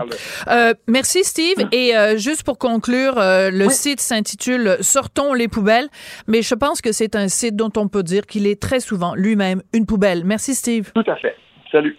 Euh, 0.48 0.74
merci 0.88 1.24
Steve. 1.24 1.60
Hum. 1.60 1.70
Et 1.72 1.96
euh, 1.96 2.18
juste 2.18 2.44
pour 2.44 2.58
conclure, 2.58 3.16
le 3.18 3.70
site 3.70 4.00
s'intitule 4.00 4.78
Sortons 4.82 5.34
les 5.34 5.48
poubelles, 5.48 5.88
mais 6.28 6.42
je 6.42 6.56
pense 6.56 6.82
que 6.82 6.92
c'est 6.92 7.16
un 7.16 7.28
site 7.28 7.56
dont 7.56 7.72
on 7.78 7.88
peut 7.88 8.04
dire 8.04 8.26
qu'il 8.26 8.48
est 8.48 8.62
très 8.62 8.80
souvent 8.80 9.16
lui-même 9.16 9.62
une 9.74 9.86
poubelle. 9.86 10.24
Merci 10.26 10.56
Steve. 10.56 10.92
Tout 10.94 11.10
à 11.10 11.16
fait. 11.16 11.36
Salut. 11.72 11.98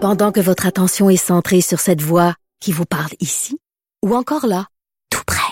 Pendant 0.00 0.32
que 0.32 0.40
votre 0.40 0.66
attention 0.66 1.10
est 1.10 1.16
centrée 1.16 1.60
sur 1.60 1.78
cette 1.78 2.00
voix 2.00 2.34
qui 2.60 2.72
vous 2.72 2.86
parle 2.86 3.12
ici, 3.20 3.58
ou 4.04 4.14
encore 4.14 4.46
là, 4.46 4.66
tout 5.10 5.22
près 5.26 5.51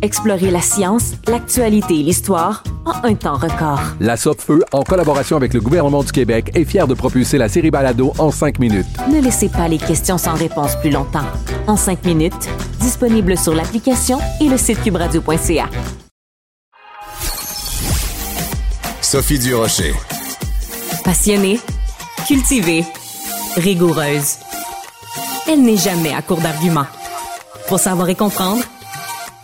Explorez 0.00 0.52
la 0.52 0.60
science, 0.60 1.14
l'actualité 1.26 1.98
et 1.98 2.02
l'histoire 2.04 2.62
en 2.84 3.04
un 3.04 3.14
temps 3.14 3.36
record. 3.36 3.80
La 3.98 4.16
Feu, 4.16 4.62
en 4.72 4.84
collaboration 4.84 5.36
avec 5.36 5.52
le 5.52 5.60
gouvernement 5.60 6.04
du 6.04 6.12
Québec, 6.12 6.52
est 6.54 6.64
fière 6.64 6.86
de 6.86 6.94
propulser 6.94 7.36
la 7.36 7.48
série 7.48 7.72
Balado 7.72 8.12
en 8.18 8.30
5 8.30 8.60
minutes. 8.60 8.86
Ne 9.12 9.20
laissez 9.20 9.48
pas 9.48 9.66
les 9.66 9.78
questions 9.78 10.16
sans 10.16 10.34
réponse 10.34 10.76
plus 10.76 10.90
longtemps. 10.90 11.26
En 11.66 11.76
5 11.76 12.04
minutes, 12.04 12.48
disponible 12.80 13.36
sur 13.36 13.54
l'application 13.54 14.20
et 14.40 14.48
le 14.48 14.56
site 14.56 14.82
cubradio.ca. 14.82 15.68
Sophie 19.00 19.38
Durocher. 19.40 19.94
Passionnée, 21.02 21.58
cultivée, 22.26 22.84
rigoureuse. 23.56 24.36
Elle 25.48 25.62
n'est 25.62 25.76
jamais 25.76 26.12
à 26.12 26.22
court 26.22 26.40
d'arguments. 26.40 26.86
Pour 27.68 27.80
savoir 27.80 28.08
et 28.08 28.14
comprendre, 28.14 28.62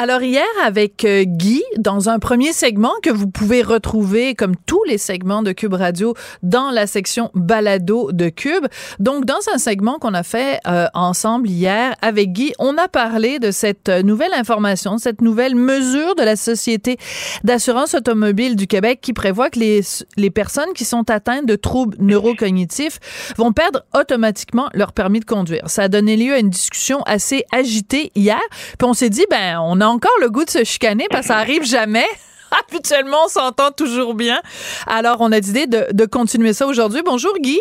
Alors 0.00 0.22
hier 0.22 0.44
avec 0.64 1.04
euh, 1.04 1.24
Guy, 1.24 1.60
dans 1.76 2.08
un 2.08 2.20
premier 2.20 2.52
segment 2.52 2.92
que 3.02 3.10
vous 3.10 3.28
pouvez 3.28 3.62
retrouver 3.62 4.36
comme 4.36 4.54
tous 4.54 4.84
les 4.84 4.96
segments 4.96 5.42
de 5.42 5.50
Cube 5.50 5.74
Radio 5.74 6.14
dans 6.44 6.70
la 6.70 6.86
section 6.86 7.32
balado 7.34 8.12
de 8.12 8.28
Cube. 8.28 8.68
Donc 9.00 9.24
dans 9.24 9.40
un 9.52 9.58
segment 9.58 9.98
qu'on 9.98 10.14
a 10.14 10.22
fait 10.22 10.60
euh, 10.68 10.86
ensemble 10.94 11.48
hier 11.48 11.96
avec 12.00 12.30
Guy, 12.30 12.52
on 12.60 12.78
a 12.78 12.86
parlé 12.86 13.40
de 13.40 13.50
cette 13.50 13.88
nouvelle 13.88 14.32
information, 14.34 14.94
de 14.94 15.00
cette 15.00 15.20
nouvelle 15.20 15.56
mesure 15.56 16.14
de 16.14 16.22
la 16.22 16.36
Société 16.36 16.96
d'assurance 17.42 17.94
automobile 17.94 18.54
du 18.54 18.68
Québec 18.68 19.00
qui 19.02 19.12
prévoit 19.12 19.50
que 19.50 19.58
les, 19.58 19.80
les 20.16 20.30
personnes 20.30 20.74
qui 20.76 20.84
sont 20.84 21.10
atteintes 21.10 21.46
de 21.46 21.56
troubles 21.56 21.96
neurocognitifs 21.98 23.00
vont 23.36 23.52
perdre 23.52 23.82
automatiquement 23.98 24.68
leur 24.74 24.92
permis 24.92 25.18
de 25.18 25.24
conduire. 25.24 25.68
Ça 25.68 25.82
a 25.82 25.88
donné 25.88 26.16
lieu 26.16 26.34
à 26.34 26.38
une 26.38 26.50
discussion 26.50 27.02
assez 27.02 27.42
agitée 27.50 28.12
hier. 28.14 28.38
Puis 28.78 28.88
on 28.88 28.94
s'est 28.94 29.10
dit, 29.10 29.26
ben, 29.28 29.58
on 29.60 29.80
a 29.80 29.87
encore 29.88 30.12
le 30.20 30.30
goût 30.30 30.44
de 30.44 30.50
se 30.50 30.64
chicaner 30.64 31.06
parce 31.10 31.22
que 31.22 31.28
ça 31.28 31.38
arrive 31.38 31.64
jamais. 31.64 32.06
Habituellement, 32.70 33.24
on 33.26 33.28
s'entend 33.28 33.70
toujours 33.72 34.14
bien. 34.14 34.40
Alors, 34.86 35.18
on 35.20 35.30
a 35.32 35.40
décidé 35.40 35.66
de, 35.66 35.86
de 35.92 36.06
continuer 36.06 36.52
ça 36.52 36.66
aujourd'hui. 36.66 37.02
Bonjour, 37.04 37.34
Guy. 37.38 37.60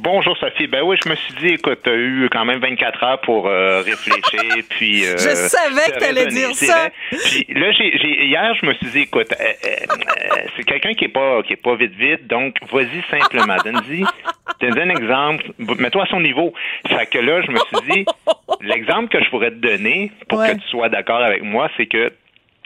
Bonjour 0.00 0.36
Sophie. 0.38 0.68
Ben 0.68 0.82
oui, 0.82 0.96
je 1.04 1.08
me 1.10 1.16
suis 1.16 1.34
dit, 1.34 1.48
écoute, 1.54 1.80
t'as 1.82 1.94
eu 1.94 2.28
quand 2.30 2.44
même 2.44 2.60
24 2.60 3.02
heures 3.02 3.20
pour 3.20 3.48
euh, 3.48 3.82
réfléchir, 3.82 4.62
puis. 4.70 5.04
euh, 5.04 5.12
Je 5.18 5.34
savais 5.34 5.92
que 5.92 5.98
t'allais 5.98 6.24
raisonner, 6.24 6.46
dire 6.46 6.54
ça. 6.54 6.88
Puis 7.10 7.46
là, 7.54 7.72
j'ai, 7.72 7.98
j'ai- 7.98 8.26
hier, 8.26 8.54
je 8.60 8.66
me 8.66 8.74
suis 8.74 8.86
dit, 8.86 9.00
écoute, 9.00 9.32
euh, 9.32 9.44
euh, 9.44 9.68
euh, 9.90 10.36
c'est 10.56 10.62
quelqu'un 10.64 10.94
qui 10.94 11.06
est 11.06 11.08
pas, 11.08 11.42
qui 11.42 11.54
est 11.54 11.62
pas 11.62 11.74
vite 11.74 11.94
vite, 11.94 12.26
donc 12.28 12.54
vas-y 12.70 13.02
simplement, 13.10 13.56
donne-y, 13.64 14.04
donne 14.60 14.78
un 14.90 14.90
exemple, 14.90 15.44
mets-toi 15.58 16.04
à 16.04 16.06
son 16.06 16.20
niveau. 16.20 16.54
Fait 16.86 17.06
que 17.06 17.18
là, 17.18 17.42
je 17.42 17.50
me 17.50 17.58
suis 17.58 17.90
dit, 17.90 18.06
l'exemple 18.60 19.08
que 19.08 19.22
je 19.24 19.28
pourrais 19.30 19.50
te 19.50 19.56
donner 19.56 20.12
pour 20.28 20.38
Ouais. 20.38 20.50
que 20.54 20.60
tu 20.60 20.68
sois 20.68 20.88
d'accord 20.88 21.22
avec 21.22 21.42
moi, 21.42 21.68
c'est 21.76 21.86
que 21.86 22.12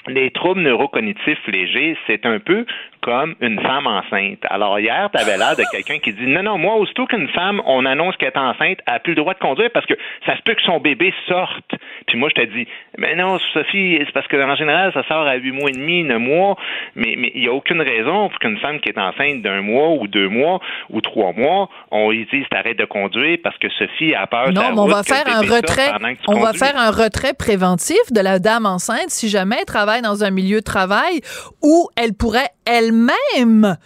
les 0.09 0.31
troubles 0.31 0.63
neurocognitifs 0.63 1.47
légers, 1.47 1.97
c'est 2.07 2.27
un 2.27 2.39
peu 2.39 2.67
comme 3.03 3.35
une 3.41 3.61
femme 3.61 3.87
enceinte. 3.87 4.39
Alors 4.49 4.79
hier, 4.79 5.11
tu 5.13 5.21
avais 5.21 5.37
l'air 5.37 5.57
de 5.57 5.65
quelqu'un 5.73 5.99
qui 5.99 6.13
dit 6.13 6.27
non, 6.27 6.43
non, 6.43 6.57
moi, 6.57 6.77
aussitôt 6.77 7.07
qu'une 7.07 7.29
femme, 7.29 7.61
on 7.67 7.85
annonce 7.85 8.17
qu'elle 8.17 8.29
est 8.29 8.39
enceinte, 8.39 8.79
elle 8.87 8.95
n'a 8.95 9.01
plus 9.01 9.13
le 9.13 9.21
droit 9.21 9.35
de 9.35 9.41
conduire 9.41 9.71
parce 9.75 9.87
que 9.87 9.95
ça 10.25 10.37
se 10.37 10.43
peut 10.43 10.55
que 10.55 10.63
son 10.63 10.79
bébé 10.79 11.13
sorte. 11.27 11.75
Puis 12.07 12.17
moi, 12.17 12.29
je 12.35 12.43
te 12.43 12.47
dis, 12.47 12.67
mais 12.99 13.17
non, 13.17 13.39
Sophie, 13.53 13.99
c'est 13.99 14.13
parce 14.13 14.29
que 14.29 14.37
en 14.37 14.55
général, 14.55 14.93
ça 14.93 15.03
sort 15.09 15.27
à 15.27 15.35
huit 15.35 15.51
mois 15.51 15.71
et 15.71 15.73
demi, 15.73 16.05
neuf 16.05 16.21
mois, 16.21 16.57
mais 16.95 17.15
mais 17.17 17.33
il 17.35 17.43
n'y 17.43 17.49
a 17.49 17.53
aucune 17.53 17.81
raison 17.81 18.29
pour 18.29 18.39
qu'une 18.39 18.59
femme 18.59 18.81
qui 18.81 18.89
est 18.89 18.99
enceinte 18.99 19.43
d'un 19.43 19.63
mois 19.63 19.91
ou 19.91 20.07
deux 20.07 20.29
mois 20.29 20.61
ou 20.91 21.01
trois 21.01 21.33
mois, 21.33 21.69
on 21.91 22.11
lui 22.11 22.27
dise 22.33 22.45
t'arrêtes 22.51 22.79
de 22.79 22.85
conduire 22.85 23.39
parce 23.43 23.59
que 23.59 23.69
Sophie 23.71 24.15
a 24.15 24.27
peur. 24.27 24.53
Non, 24.53 24.73
mais 24.73 24.79
on 24.79 24.87
va 24.87 25.03
faire 25.03 25.27
un 25.27 25.41
retrait. 25.41 25.91
On 26.29 26.39
va 26.39 26.53
faire 26.53 26.77
un 26.77 26.91
retrait 26.91 27.35
préventif 27.35 28.13
de 28.13 28.21
la 28.21 28.39
dame 28.39 28.67
enceinte 28.67 29.11
si 29.11 29.29
jamais 29.29 29.57
elle 29.59 29.65
travaille 29.65 29.92
dans 30.01 30.25
un 30.25 30.31
milieu 30.31 30.61
de 30.61 30.65
travail 30.65 31.21
où 31.61 31.89
elle 31.97 32.15
pourrait 32.15 32.51
elle-même 32.65 33.77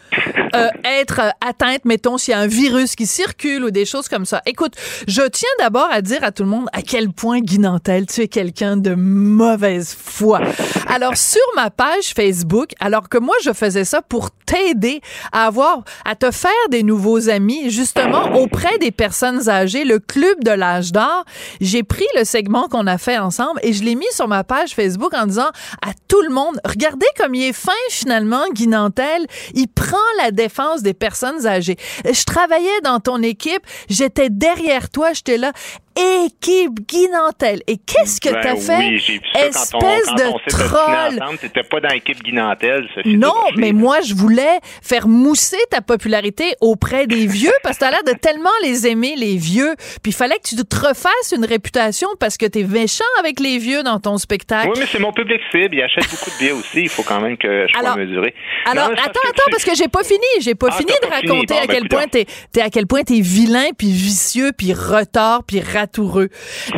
euh, 0.54 0.68
être 0.84 1.20
atteinte, 1.46 1.84
mettons, 1.84 2.18
s'il 2.18 2.32
y 2.32 2.34
a 2.34 2.40
un 2.40 2.46
virus 2.46 2.94
qui 2.94 3.06
circule 3.06 3.64
ou 3.64 3.70
des 3.70 3.84
choses 3.84 4.08
comme 4.08 4.24
ça. 4.24 4.42
Écoute, 4.46 4.74
je 5.06 5.22
tiens 5.22 5.48
d'abord 5.58 5.88
à 5.90 6.02
dire 6.02 6.22
à 6.22 6.32
tout 6.32 6.42
le 6.42 6.48
monde 6.48 6.68
à 6.72 6.82
quel 6.82 7.10
point, 7.10 7.40
Guy 7.40 7.58
Nantel, 7.58 8.06
tu 8.06 8.22
es 8.22 8.28
quelqu'un 8.28 8.76
de 8.76 8.94
mauvaise 8.94 9.96
foi. 9.98 10.40
Alors, 10.88 11.16
sur 11.16 11.42
ma 11.54 11.70
page 11.70 12.14
Facebook, 12.14 12.70
alors 12.80 13.08
que 13.08 13.18
moi, 13.18 13.34
je 13.42 13.52
faisais 13.52 13.84
ça 13.84 14.02
pour 14.02 14.30
t'aider 14.30 15.00
à 15.32 15.46
avoir, 15.46 15.82
à 16.04 16.14
te 16.14 16.30
faire 16.30 16.50
des 16.70 16.82
nouveaux 16.82 17.28
amis, 17.28 17.70
justement, 17.70 18.36
auprès 18.36 18.78
des 18.78 18.90
personnes 18.90 19.48
âgées, 19.48 19.84
le 19.84 19.98
club 19.98 20.44
de 20.44 20.50
l'âge 20.50 20.92
d'or, 20.92 21.24
j'ai 21.60 21.82
pris 21.82 22.06
le 22.16 22.24
segment 22.24 22.68
qu'on 22.68 22.86
a 22.86 22.98
fait 22.98 23.18
ensemble 23.18 23.60
et 23.62 23.72
je 23.72 23.82
l'ai 23.82 23.94
mis 23.94 24.06
sur 24.12 24.28
ma 24.28 24.44
page 24.44 24.74
Facebook 24.74 25.12
en 25.14 25.26
disant 25.26 25.50
à 25.82 25.90
tout 26.08 26.22
le 26.22 26.30
monde, 26.30 26.60
regardez 26.64 27.06
comme 27.18 27.34
il 27.34 27.48
est 27.48 27.52
fin 27.52 27.72
finalement, 27.90 28.44
Guy 28.52 28.68
Nantel. 28.68 29.26
Il 29.54 29.68
prend 29.68 29.96
la 30.18 30.30
défense 30.36 30.82
des 30.82 30.94
personnes 30.94 31.46
âgées. 31.46 31.76
Je 32.04 32.24
travaillais 32.24 32.80
dans 32.84 33.00
ton 33.00 33.20
équipe, 33.22 33.62
j'étais 33.88 34.30
derrière 34.30 34.90
toi, 34.90 35.12
j'étais 35.12 35.38
là. 35.38 35.52
Équipe 35.96 36.80
Guy 36.88 37.08
Nantel. 37.08 37.60
Et 37.66 37.76
qu'est-ce 37.78 38.20
que 38.20 38.28
Ben 38.30 38.40
t'as 38.42 38.56
fait? 38.56 38.76
Oui, 38.78 38.98
j'ai 38.98 39.14
vu 39.14 39.20
ça 39.32 39.46
Espèce 39.46 39.70
quand 39.72 39.78
on, 39.78 39.80
quand 39.80 40.14
de 40.14 40.22
on 40.24 40.38
troll? 40.48 41.22
ensemble. 41.22 41.38
T'étais 41.38 41.62
pas 41.62 41.80
dans 41.80 41.88
l'équipe 41.88 42.22
Guinantel, 42.22 42.86
Sophie. 42.94 43.16
Non, 43.16 43.34
mais 43.56 43.72
moi, 43.72 44.00
je 44.02 44.14
voulais 44.14 44.58
faire 44.82 45.08
mousser 45.08 45.56
ta 45.70 45.80
popularité 45.80 46.54
auprès 46.60 47.06
des 47.06 47.26
vieux 47.26 47.52
parce 47.62 47.76
que 47.76 47.80
t'as 47.80 47.90
l'air 47.90 48.04
de 48.04 48.12
tellement 48.12 48.50
les 48.62 48.86
aimer, 48.86 49.14
les 49.16 49.36
vieux. 49.36 49.74
Puis 50.02 50.10
il 50.12 50.14
fallait 50.14 50.36
que 50.36 50.48
tu 50.48 50.56
te 50.56 50.76
refasses 50.76 51.32
une 51.34 51.44
réputation 51.44 52.08
parce 52.20 52.36
que 52.36 52.46
t'es 52.46 52.62
méchant 52.64 53.04
avec 53.18 53.40
les 53.40 53.58
vieux 53.58 53.82
dans 53.82 53.98
ton 54.00 54.18
spectacle. 54.18 54.68
Oui, 54.72 54.78
mais 54.78 54.86
c'est 54.90 54.98
mon 55.00 55.12
public 55.12 55.40
cible. 55.50 55.74
Il 55.76 55.82
achète 55.82 56.08
beaucoup 56.10 56.30
de 56.30 56.38
billets 56.38 56.52
aussi. 56.52 56.80
Il 56.82 56.88
faut 56.88 57.02
quand 57.02 57.20
même 57.20 57.36
que 57.36 57.66
je 57.68 57.72
sois 57.72 57.80
Alors- 57.80 57.96
mesuré. 57.96 58.34
Alors, 58.70 58.88
Non, 58.88 58.94
attends, 58.94 59.20
que 59.22 59.28
attends, 59.28 59.50
parce 59.50 59.64
que 59.64 59.74
j'ai 59.74 59.88
pas 59.88 60.02
fini. 60.04 60.18
J'ai 60.40 60.54
pas 60.54 60.68
Ah, 60.70 60.76
fini 60.76 60.92
de 61.02 61.06
pas 61.06 61.14
raconter 61.16 61.54
Bon, 61.54 61.60
à 61.60 61.66
ben, 61.66 61.74
quel 61.78 61.88
point 61.88 62.06
t'es, 62.08 62.26
t'es 62.52 62.60
à 62.60 62.70
quel 62.70 62.86
point 62.86 63.02
t'es 63.02 63.20
vilain, 63.20 63.68
puis 63.78 63.90
vicieux, 63.92 64.52
puis 64.56 64.72
retard, 64.72 65.42
puis 65.44 65.60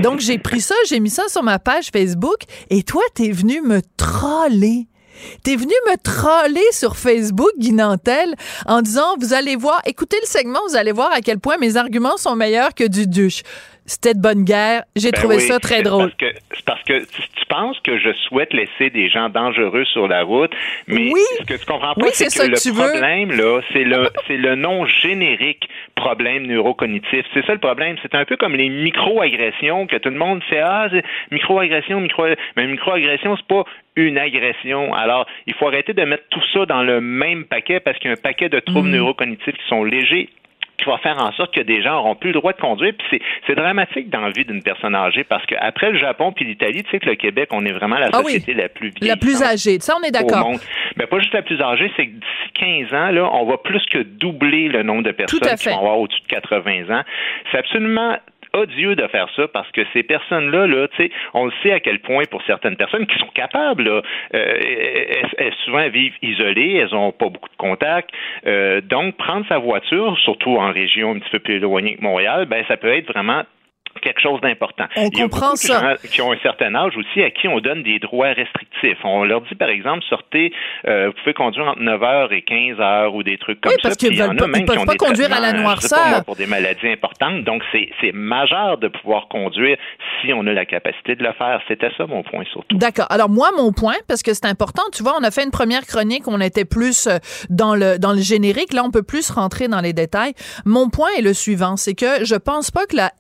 Donc, 0.03 0.21
j'ai 0.21 0.39
pris 0.39 0.61
ça, 0.61 0.75
j'ai 0.89 1.01
mis 1.01 1.11
ça 1.11 1.29
sur 1.29 1.43
ma 1.43 1.59
page 1.59 1.89
Facebook, 1.93 2.43
et 2.71 2.83
toi, 2.83 3.03
t'es 3.15 3.31
venu 3.31 3.61
me 3.61 3.81
troller. 3.97 4.87
T'es 5.43 5.57
venu 5.57 5.73
me 5.91 5.97
troller 5.97 6.65
sur 6.71 6.97
Facebook, 6.97 7.51
Guy 7.59 7.73
Nantel, 7.73 8.35
en 8.67 8.83
disant, 8.83 9.17
vous 9.19 9.33
allez 9.33 9.57
voir, 9.57 9.81
écoutez 9.85 10.17
le 10.21 10.27
segment, 10.27 10.61
vous 10.69 10.77
allez 10.77 10.93
voir 10.93 11.11
à 11.13 11.21
quel 11.21 11.39
point 11.39 11.57
mes 11.59 11.77
arguments 11.77 12.17
sont 12.17 12.37
meilleurs 12.37 12.75
que 12.75 12.85
du 12.85 13.07
douche. 13.07 13.43
C'était 13.89 14.13
de 14.15 14.21
bonne 14.21 14.45
guerre. 14.45 14.83
J'ai 14.97 15.11
Ben 15.11 15.19
trouvé 15.19 15.37
oui, 15.37 15.43
ça 15.43 15.59
très 15.59 15.77
c'est 15.79 15.83
drôle. 15.83 16.11
Parce 16.11 16.33
que, 16.33 16.39
c'est 16.55 16.65
parce 16.67 16.83
que 16.83 16.99
tu, 17.07 17.23
tu 17.23 17.47
penses 17.49 17.81
que 17.81 17.99
je 17.99 18.13
souhaite 18.29 18.53
laisser 18.53 18.91
des 18.91 19.09
gens 19.09 19.31
dangereux 19.31 19.87
sur 19.87 20.07
la 20.07 20.23
route, 20.23 20.53
mais 20.87 21.11
Oui. 21.13 21.21
ce 21.41 21.45
que 21.47 21.55
tu 21.59 21.65
comprends 21.65 21.95
pas, 21.95 22.03
Oui, 22.05 22.11
c'est 22.13 22.27
que, 22.27 22.47
le 22.47 22.73
veux. 22.75 22.91
problème, 22.91 23.33
là, 23.33 23.61
c'est 23.73 23.85
le, 23.85 24.11
c'est 24.27 24.37
le 24.37 24.55
nom 24.57 24.85
générique 24.85 25.69
problème 25.97 26.47
neurocognitif. 26.47 27.25
C'est 27.35 27.45
ça 27.47 27.55
le 27.55 27.59
problème. 27.59 27.97
C'est 28.03 28.15
un 28.15 28.25
peu 28.27 28.37
comme 28.37 28.55
les 28.55 28.69
micro-agressions 28.69 29.87
que 29.87 29.97
tout 29.97 30.11
le 30.11 30.19
monde 30.19 30.43
fait. 30.49 30.61
Ah, 30.61 30.89
micro-agression, 31.31 32.01
micro, 32.01 32.25
mais 32.57 32.67
micro-agression, 32.67 33.37
c'est 33.37 33.47
pas 33.47 33.65
une 33.97 34.19
agression. 34.19 34.95
Alors, 34.95 35.27
il 35.47 35.55
faut 35.55 35.67
arrêter 35.67 35.93
de 35.95 36.03
mettre 36.05 36.25
tout 36.31 36.43
ça 36.53 36.67
dans 36.67 36.83
le 36.83 37.01
même 37.01 37.45
paquet 37.45 37.81
parce 37.81 37.99
qu'il 37.99 38.09
y 38.11 38.11
a 38.11 38.17
un 38.17 38.21
paquet 38.23 38.49
de 38.49 38.61
troubles 38.61 38.89
Mm. 38.91 38.93
neurocognitifs 38.93 39.57
qui 39.57 39.69
sont 39.69 39.83
légers 39.83 40.29
qui 40.79 40.85
va 40.89 40.97
faire 40.99 41.19
en 41.19 41.33
sorte 41.33 41.55
que 41.55 41.61
des 41.61 41.83
gens 41.83 41.93
n'auront 41.93 42.15
plus 42.15 42.29
le 42.29 42.35
droit 42.41 42.53
de 42.53 42.61
conduire. 42.61 42.93
Puis 42.97 43.07
c'est, 43.11 43.21
c'est 43.47 43.55
dramatique 43.55 44.09
dans 44.11 44.21
la 44.21 44.31
vie 44.31 44.45
d'une 44.45 44.63
personne 44.63 44.95
âgée 44.95 45.25
parce 45.25 45.45
qu'après 45.47 45.91
le 45.91 45.99
Japon 45.99 46.33
puis 46.33 46.45
l'Italie, 46.45 46.85
tu 46.85 46.91
sais 46.91 46.99
que 47.01 47.07
le 47.07 47.17
Québec, 47.17 47.49
on 47.53 47.65
est 47.67 47.73
vraiment 47.73 47.99
la 47.99 48.09
Ah 48.13 48.19
oui. 48.25 48.33
société 48.35 48.55
la 48.55 48.69
plus 48.69 48.93
La 49.03 49.17
plus 49.17 49.43
âgée. 49.43 49.79
Ça, 49.81 49.95
on 50.01 50.05
est 50.07 50.11
d'accord. 50.13 50.51
Mais 50.97 51.07
pas 51.07 51.19
juste 51.19 51.35
la 51.35 51.43
plus 51.43 51.61
âgée, 51.61 51.91
c'est 51.97 52.07
que 52.07 52.13
d'ici 52.13 52.53
15 52.89 52.95
ans, 52.95 53.11
là, 53.11 53.29
on 53.33 53.45
va 53.45 53.59
plus 53.59 53.85
que 53.87 53.99
doubler 53.99 54.69
le 54.69 54.83
nombre 54.83 55.03
de 55.03 55.11
personnes 55.13 55.41
qui 55.57 55.69
vont 55.69 55.79
avoir 55.79 55.99
au-dessus 55.99 56.21
de 56.23 56.27
80 56.29 56.97
ans. 56.97 57.03
C'est 57.51 57.59
absolument 57.59 58.17
odieux 58.55 58.95
de 58.97 59.07
faire 59.09 59.29
ça 59.37 59.49
parce 59.49 59.71
que 59.73 59.83
ces 59.93 60.03
personnes-là, 60.03 60.67
là, 60.67 60.87
sais, 60.97 61.11
on 61.35 61.47
le 61.47 61.53
sait 61.63 61.73
à 61.73 61.81
quel 61.81 62.01
point 62.01 62.25
pour 62.31 62.43
certaines 62.43 62.77
personnes 62.77 63.07
qui 63.07 63.19
sont 63.19 63.31
capables, 63.35 63.85
là, 63.85 64.03
euh, 64.35 64.59
elles, 64.61 65.31
elles 65.39 65.55
souvent 65.65 65.89
vivent 65.89 66.17
isolées, 66.23 66.75
elles 66.75 66.95
ont 66.95 67.13
pas 67.13 67.29
beaucoup 67.29 67.49
de 67.49 67.57
contacts. 67.57 68.11
Euh, 68.47 68.81
donc, 68.81 69.17
prendre 69.17 69.47
sa 69.49 69.59
voiture, 69.59 70.19
surtout 70.19 70.57
en 70.57 70.73
région 70.73 71.13
un 71.13 71.19
petit 71.19 71.31
peu 71.31 71.39
plus 71.39 71.57
éloignée 71.57 71.97
que 71.97 72.03
Montréal, 72.03 72.47
ben 72.47 72.65
ça 72.69 72.77
peut 72.77 72.93
être 72.93 73.13
vraiment 73.13 73.43
quelque 74.01 74.21
chose 74.21 74.41
d'important. 74.41 74.85
On 74.97 75.09
Il 75.13 75.19
y 75.19 75.21
a 75.21 75.25
comprend 75.25 75.53
de 75.53 75.59
ça. 75.59 75.81
gens 75.81 76.09
qui 76.11 76.21
ont 76.23 76.33
un 76.33 76.39
certain 76.43 76.75
âge 76.75 76.97
aussi 76.97 77.23
à 77.23 77.31
qui 77.31 77.49
on 77.49 77.61
donne 77.61 77.83
des 77.83 77.99
droits 77.99 78.29
restrictifs. 78.33 78.99
On 79.05 79.25
leur 79.25 79.41
dit, 79.43 79.55
par 79.55 79.69
exemple, 79.69 80.05
sortez, 80.09 80.53
euh, 80.87 81.07
vous 81.09 81.13
pouvez 81.23 81.35
conduire 81.35 81.67
entre 81.69 81.81
9h 81.81 82.33
et 82.33 82.43
15h 82.43 83.15
ou 83.15 83.23
des 83.23 83.39
trucs 83.39 83.61
comme 83.61 83.73
Oui, 83.73 83.79
ça. 83.83 83.89
parce 83.89 83.97
qu'ils 83.97 84.17
pas- 84.17 84.27
ils 84.33 84.37
peuvent 84.65 84.77
qui 84.77 84.79
ont 84.79 84.85
pas 84.87 84.95
conduire 84.97 85.33
à 85.33 85.41
la 85.41 85.53
noirceur. 85.53 86.09
moi, 86.09 86.23
pour 86.23 86.37
des 86.37 86.47
maladies 86.47 86.89
importantes. 86.89 87.45
Donc, 87.45 87.63
c'est 87.73 88.13
majeur 88.13 88.79
de 88.79 88.89
pouvoir 88.89 89.29
conduire 89.29 89.77
si 90.21 90.33
on 90.33 90.47
a 90.47 90.53
la 90.53 90.65
capacité 90.67 91.15
de 91.15 91.23
le 91.23 91.33
faire. 91.33 91.61
C'était 91.69 91.91
ça 91.97 92.07
mon 92.07 92.23
point 92.23 92.45
surtout. 92.53 92.77
D'accord. 92.77 93.07
Alors 93.11 93.29
moi, 93.29 93.51
mon 93.57 93.73
point, 93.73 93.95
parce 94.09 94.23
que 94.23 94.35
c'est 94.35 94.47
important, 94.47 94.83
tu 94.93 95.03
vois, 95.03 95.15
on 95.21 95.25
a 95.25 95.31
fait 95.31 95.45
une 95.45 95.51
première 95.51 95.87
chronique, 95.87 96.25
on 96.27 96.41
était 96.41 96.65
plus 96.65 97.07
euh, 97.07 97.19
dans 97.51 97.75
le 97.75 97.99
dans 97.99 98.13
le 98.13 98.21
générique. 98.21 98.73
Là, 98.73 98.83
on 98.85 98.91
peut 98.91 99.03
plus 99.03 99.31
rentrer 99.31 99.69
dans 99.69 99.81
les 99.81 99.93
détails. 99.93 100.33
Mon 100.65 100.89
point 100.91 101.09
est 101.19 101.23
le 101.23 101.33
suivant, 101.35 101.77
c'est 101.77 101.95
que 101.95 102.25
je 102.25 102.35
pense 102.35 102.71
pas 102.71 102.87
que 102.87 102.97
la 102.97 103.11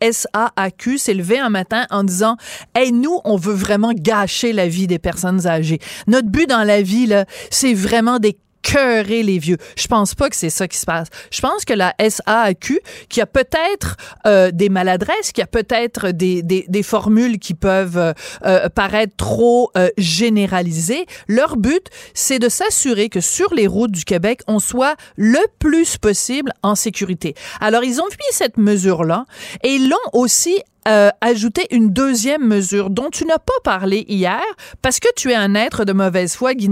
SAAQ 0.69 0.99
s'est 0.99 1.15
levée 1.15 1.39
un 1.39 1.51
matin 1.51 1.87
en 1.91 2.05
disant, 2.05 2.37
hey, 2.75 2.93
nous, 2.93 3.21
on 3.25 3.37
veut 3.37 3.55
vraiment 3.55 3.93
gâcher 3.95 4.53
la 4.53 4.69
vie 4.69 4.87
des 4.87 4.99
personnes 4.99 5.47
âgées. 5.47 5.79
Notre 6.07 6.29
but 6.29 6.49
dans 6.49 6.65
la 6.65 6.83
vie 6.83 7.07
là, 7.07 7.25
c'est 7.51 7.75
vraiment 7.75 8.19
des 8.19 8.39
cœurer 8.69 9.23
les 9.23 9.39
vieux. 9.39 9.57
Je 9.77 9.87
pense 9.87 10.15
pas 10.15 10.29
que 10.29 10.37
c'est 10.37 10.51
ça 10.51 10.69
qui 10.69 10.79
se 10.79 10.85
passe. 10.85 11.09
Je 11.31 11.41
pense 11.41 11.65
que 11.65 11.73
la 11.73 11.95
SAAQ, 11.99 12.81
qui 13.09 13.21
a 13.21 13.27
peut-être 13.27 13.97
euh, 14.27 14.51
des 14.51 14.69
maladresses, 14.69 15.33
qui 15.33 15.41
a 15.41 15.47
peut-être 15.47 16.11
des, 16.11 16.43
des, 16.43 16.67
des 16.69 16.83
formules 16.83 17.39
qui 17.39 17.55
peuvent 17.55 17.97
euh, 17.99 18.13
euh, 18.45 18.69
paraître 18.69 19.17
trop 19.17 19.71
euh, 19.77 19.89
généralisées, 19.97 21.07
leur 21.29 21.57
but, 21.57 21.87
c'est 22.13 22.39
de 22.39 22.49
s'assurer 22.49 23.09
que 23.09 23.21
sur 23.21 23.55
les 23.55 23.67
routes 23.67 23.93
du 23.93 24.05
Québec, 24.05 24.41
on 24.47 24.59
soit 24.59 24.97
le 25.17 25.41
plus 25.59 25.97
possible 25.97 26.53
en 26.63 26.75
sécurité. 26.75 27.35
Alors, 27.61 27.85
ils 27.85 28.01
ont 28.01 28.09
mis 28.09 28.33
cette 28.33 28.59
mesure-là 28.59 29.25
et 29.63 29.75
ils 29.75 29.89
l'ont 29.89 29.97
aussi 30.13 30.63
euh, 30.89 31.11
ajouter 31.21 31.67
une 31.71 31.91
deuxième 31.91 32.47
mesure 32.47 32.91
dont 32.91 33.11
tu 33.11 33.25
n'as 33.25 33.39
pas 33.39 33.53
parlé 33.63 34.05
hier 34.09 34.43
parce 34.81 35.01
que 35.01 35.09
tu 35.17 35.31
es 35.31 35.35
un 35.35 35.55
être 35.55 35.85
de 35.85 35.93
mauvaise 35.93 36.35
foi, 36.35 36.55
Guy. 36.55 36.69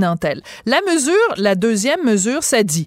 La 0.67 0.81
mesure, 0.91 1.35
la 1.37 1.55
deuxième 1.55 2.05
mesure, 2.05 2.43
ça 2.43 2.63
dit 2.63 2.87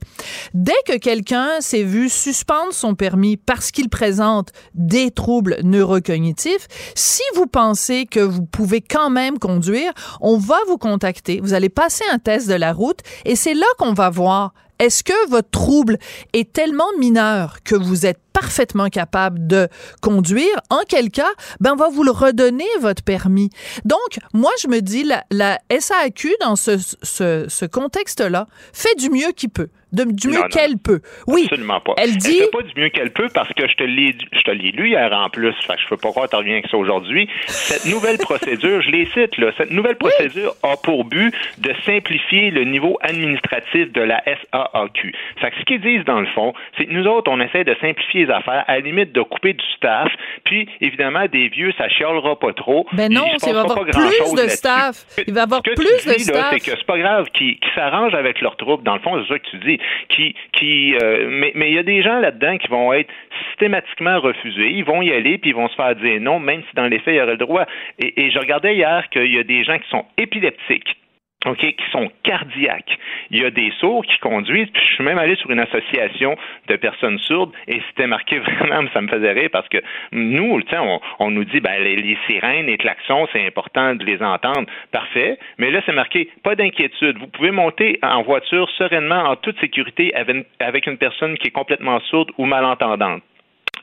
dès 0.54 0.72
que 0.86 0.98
quelqu'un 0.98 1.60
s'est 1.60 1.84
vu 1.84 2.10
suspendre 2.10 2.74
son 2.74 2.96
permis 2.96 3.38
parce 3.38 3.72
qu'il 3.72 3.90
présente 3.90 4.50
des 4.74 5.12
troubles 5.12 5.58
neurocognitifs, 5.64 6.68
si 6.96 7.24
vous 7.36 7.48
pensez 7.48 8.06
que 8.06 8.20
vous 8.20 8.46
pouvez 8.46 8.82
quand 8.82 9.10
même 9.10 9.40
conduire, 9.40 9.92
on 10.22 10.38
va 10.38 10.58
vous 10.68 10.78
contacter. 10.78 11.40
Vous 11.42 11.54
allez 11.54 11.70
passer 11.70 12.04
un 12.12 12.20
test 12.20 12.48
de 12.48 12.54
la 12.54 12.74
route 12.74 13.00
et 13.26 13.36
c'est 13.36 13.54
là 13.54 13.66
qu'on 13.78 13.94
va 13.94 14.10
voir 14.10 14.54
est-ce 14.80 15.04
que 15.04 15.30
votre 15.30 15.50
trouble 15.50 15.98
est 16.34 16.52
tellement 16.52 16.92
mineur 16.98 17.58
que 17.64 17.76
vous 17.76 18.06
êtes 18.06 18.20
parfaitement 18.34 18.88
capable 18.88 19.46
de 19.46 19.68
conduire? 20.02 20.62
En 20.70 20.82
quel 20.88 21.12
cas, 21.12 21.30
ben, 21.60 21.74
on 21.74 21.76
va 21.76 21.90
vous 21.90 22.04
le 22.04 22.12
redonner, 22.12 22.68
votre 22.80 23.04
permis. 23.04 23.50
Donc, 23.86 24.20
moi, 24.34 24.52
je 24.62 24.68
me 24.68 24.82
dis, 24.82 25.04
la, 25.04 25.60
SAQ, 25.70 26.34
dans 26.42 26.56
ce, 26.56 26.78
ce 27.04 27.66
contexte-là, 27.66 28.48
fait 28.74 28.96
du 28.96 29.10
mieux 29.10 29.32
qu'il 29.32 29.50
peut, 29.50 29.70
de, 29.92 30.04
du 30.06 30.30
mieux 30.30 30.44
qu'elle 30.50 30.78
peut. 30.78 31.02
Oui, 31.28 31.44
Absolument 31.46 31.80
pas. 31.80 31.94
elle 31.98 32.18
dit... 32.18 32.38
fait 32.40 32.52
pas 32.52 32.62
du 32.62 32.80
mieux 32.80 32.90
qu'elle 32.90 33.12
peut 33.12 33.30
parce 33.34 33.52
que 33.54 33.68
je 33.68 33.76
te 33.76 33.84
l'ai, 33.84 34.16
je 34.32 34.42
te 34.42 34.52
l'ai 34.52 34.72
lu 34.72 34.90
hier 34.90 35.12
en 35.14 35.30
plus. 35.30 35.54
Fait 35.66 35.76
que 35.76 35.82
je 35.82 35.88
peux 35.88 35.98
pas 35.98 36.10
croire 36.10 36.26
que 36.26 36.32
tu 36.32 36.36
reviens 36.38 36.54
avec 36.54 36.68
ça 36.68 36.78
aujourd'hui. 36.78 37.28
Cette 37.48 37.86
nouvelle 37.86 38.18
procédure, 38.18 38.82
je 38.82 38.92
les 38.92 39.06
cite, 39.08 39.38
là. 39.38 39.52
Cette 39.58 39.72
nouvelle 39.72 39.96
procédure 39.96 40.54
a 40.64 40.76
pour 40.78 41.06
but 41.06 41.34
de 41.58 41.74
simplifier 41.86 42.52
le 42.52 42.64
niveau 42.64 42.98
administratif 43.02 43.92
de 43.92 44.02
la 44.02 44.22
SAAQ. 44.26 45.14
Fait 45.42 45.52
que 45.52 45.58
ce 45.60 45.66
qu'ils 45.66 45.82
disent 45.82 46.06
dans 46.06 46.20
le 46.20 46.28
fond, 46.28 46.54
c'est 46.78 46.86
que 46.86 46.92
nous 46.94 47.06
autres, 47.08 47.32
on 47.32 47.40
essaie 47.40 47.64
de 47.64 47.76
simplifier 47.82 48.26
les 48.26 48.32
affaires, 48.32 48.64
à 48.68 48.76
la 48.76 48.80
limite 48.82 49.12
de 49.14 49.22
couper 49.22 49.54
du 49.54 49.66
staff. 49.76 50.10
Puis, 50.44 50.68
évidemment, 50.82 51.26
des 51.32 51.50
vieux, 51.50 51.72
ça 51.78 51.90
chiolera 51.90 52.38
pas 52.38 52.54
trop. 52.54 52.86
Ben 52.94 53.12
non, 53.12 53.26
il 53.34 53.40
va 53.40 53.48
y 53.48 53.58
avoir 53.58 53.86
plus 53.86 54.34
de 54.44 54.48
staff. 54.50 55.06
Il 55.28 55.34
va 55.34 55.42
y 55.42 55.44
avoir 55.44 55.62
Ce 55.66 55.70
que 55.72 55.76
tu 55.76 55.82
plus 55.86 56.14
de 56.14 56.20
staff. 56.20 56.48
c'est 56.52 56.60
que 56.60 56.78
c'est 56.78 56.86
pas 56.86 56.98
grave 56.98 57.28
qui, 57.34 57.56
qui 57.60 57.70
s'arrangent 57.76 58.14
avec 58.16 58.42
leurs 58.42 58.58
troupes. 58.58 58.84
Dans 58.84 58.94
le 58.96 59.00
fond, 59.02 59.22
c'est 59.22 59.34
ça 59.34 59.40
que 59.40 59.50
tu 59.50 59.58
dis. 59.58 59.79
Qui, 60.10 60.36
qui, 60.54 60.96
euh, 61.02 61.28
mais 61.30 61.52
mais 61.56 61.70
il 61.70 61.76
y 61.76 61.80
a 61.80 61.84
des 61.84 62.02
gens 62.02 62.20
là-dedans 62.20 62.58
qui 62.58 62.68
vont 62.68 62.94
être 62.94 63.12
systématiquement 63.50 64.20
refusés. 64.20 64.72
Ils 64.72 64.84
vont 64.84 65.02
y 65.02 65.12
aller 65.12 65.38
puis 65.38 65.52
ils 65.52 65.56
vont 65.56 65.68
se 65.68 65.76
faire 65.76 65.96
dire 65.96 66.20
non, 66.22 66.40
même 66.40 66.62
si 66.70 66.76
dans 66.76 66.88
les 66.88 67.00
faits 67.00 67.14
il 67.16 67.18
y 67.18 67.22
aurait 67.22 67.32
le 67.32 67.38
droit. 67.38 67.66
Et, 68.00 68.26
et 68.26 68.32
je 68.32 68.40
regardais 68.40 68.76
hier 68.76 69.08
qu'il 69.10 69.34
y 69.34 69.40
a 69.40 69.44
des 69.44 69.64
gens 69.64 69.78
qui 69.78 69.90
sont 69.90 70.06
épileptiques. 70.18 70.99
OK, 71.46 71.60
qui 71.60 71.90
sont 71.92 72.12
cardiaques. 72.24 72.98
Il 73.32 73.40
y 73.40 73.46
a 73.46 73.50
des 73.50 73.72
sourds 73.80 74.04
qui 74.06 74.18
conduisent, 74.18 74.70
puis 74.74 74.84
je 74.86 74.96
suis 74.96 75.04
même 75.06 75.18
allé 75.18 75.38
sur 75.38 75.50
une 75.50 75.60
association 75.60 76.36
de 76.68 76.76
personnes 76.76 77.18
sourdes 77.20 77.54
et 77.68 77.82
c'était 77.88 78.08
marqué 78.08 78.40
vraiment, 78.40 78.90
ça 78.94 79.02
me 79.02 79.08
faisait 79.08 79.32
rire 79.32 79.50
parce 79.50 79.70
que 79.70 79.78
nous, 80.12 80.60
on, 80.74 81.00
on 81.20 81.32
nous 81.32 81.46
dit, 81.46 81.62
ben, 81.62 81.82
les, 81.82 82.18
sirènes, 82.28 82.66
les 82.66 82.78
klaxons, 82.78 83.28
c'est 83.32 83.46
important 83.46 83.96
de 83.96 84.04
les 84.04 84.22
entendre. 84.22 84.66
Parfait. 84.92 85.40
Mais 85.58 85.72
là, 85.72 85.82
c'est 85.86 85.94
marqué, 85.94 86.30
pas 86.44 86.56
d'inquiétude. 86.56 87.18
Vous 87.18 87.28
pouvez 87.28 87.52
monter 87.52 88.00
en 88.04 88.22
voiture 88.24 88.70
sereinement, 88.72 89.24
en 89.24 89.38
toute 89.38 89.60
sécurité, 89.62 90.14
avec 90.60 90.88
une 90.88 90.98
personne 90.98 91.38
qui 91.38 91.48
est 91.48 91.52
complètement 91.52 92.02
sourde 92.02 92.32
ou 92.38 92.46
malentendante. 92.46 93.24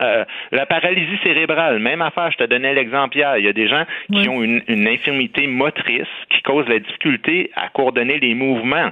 Euh, 0.02 0.24
la 0.52 0.66
paralysie 0.66 1.18
cérébrale, 1.22 1.78
même 1.78 2.02
affaire, 2.02 2.30
je 2.30 2.38
te 2.38 2.44
donnais 2.44 2.74
l'exemple 2.74 3.16
hier. 3.16 3.38
Il 3.38 3.44
y 3.44 3.48
a 3.48 3.52
des 3.52 3.68
gens 3.68 3.84
qui 4.12 4.28
ont 4.28 4.42
une, 4.42 4.62
une 4.68 4.86
infirmité 4.88 5.46
motrice 5.46 6.06
qui 6.30 6.42
cause 6.42 6.66
la 6.68 6.78
difficulté 6.78 7.50
à 7.56 7.68
coordonner 7.68 8.18
les 8.18 8.34
mouvements. 8.34 8.90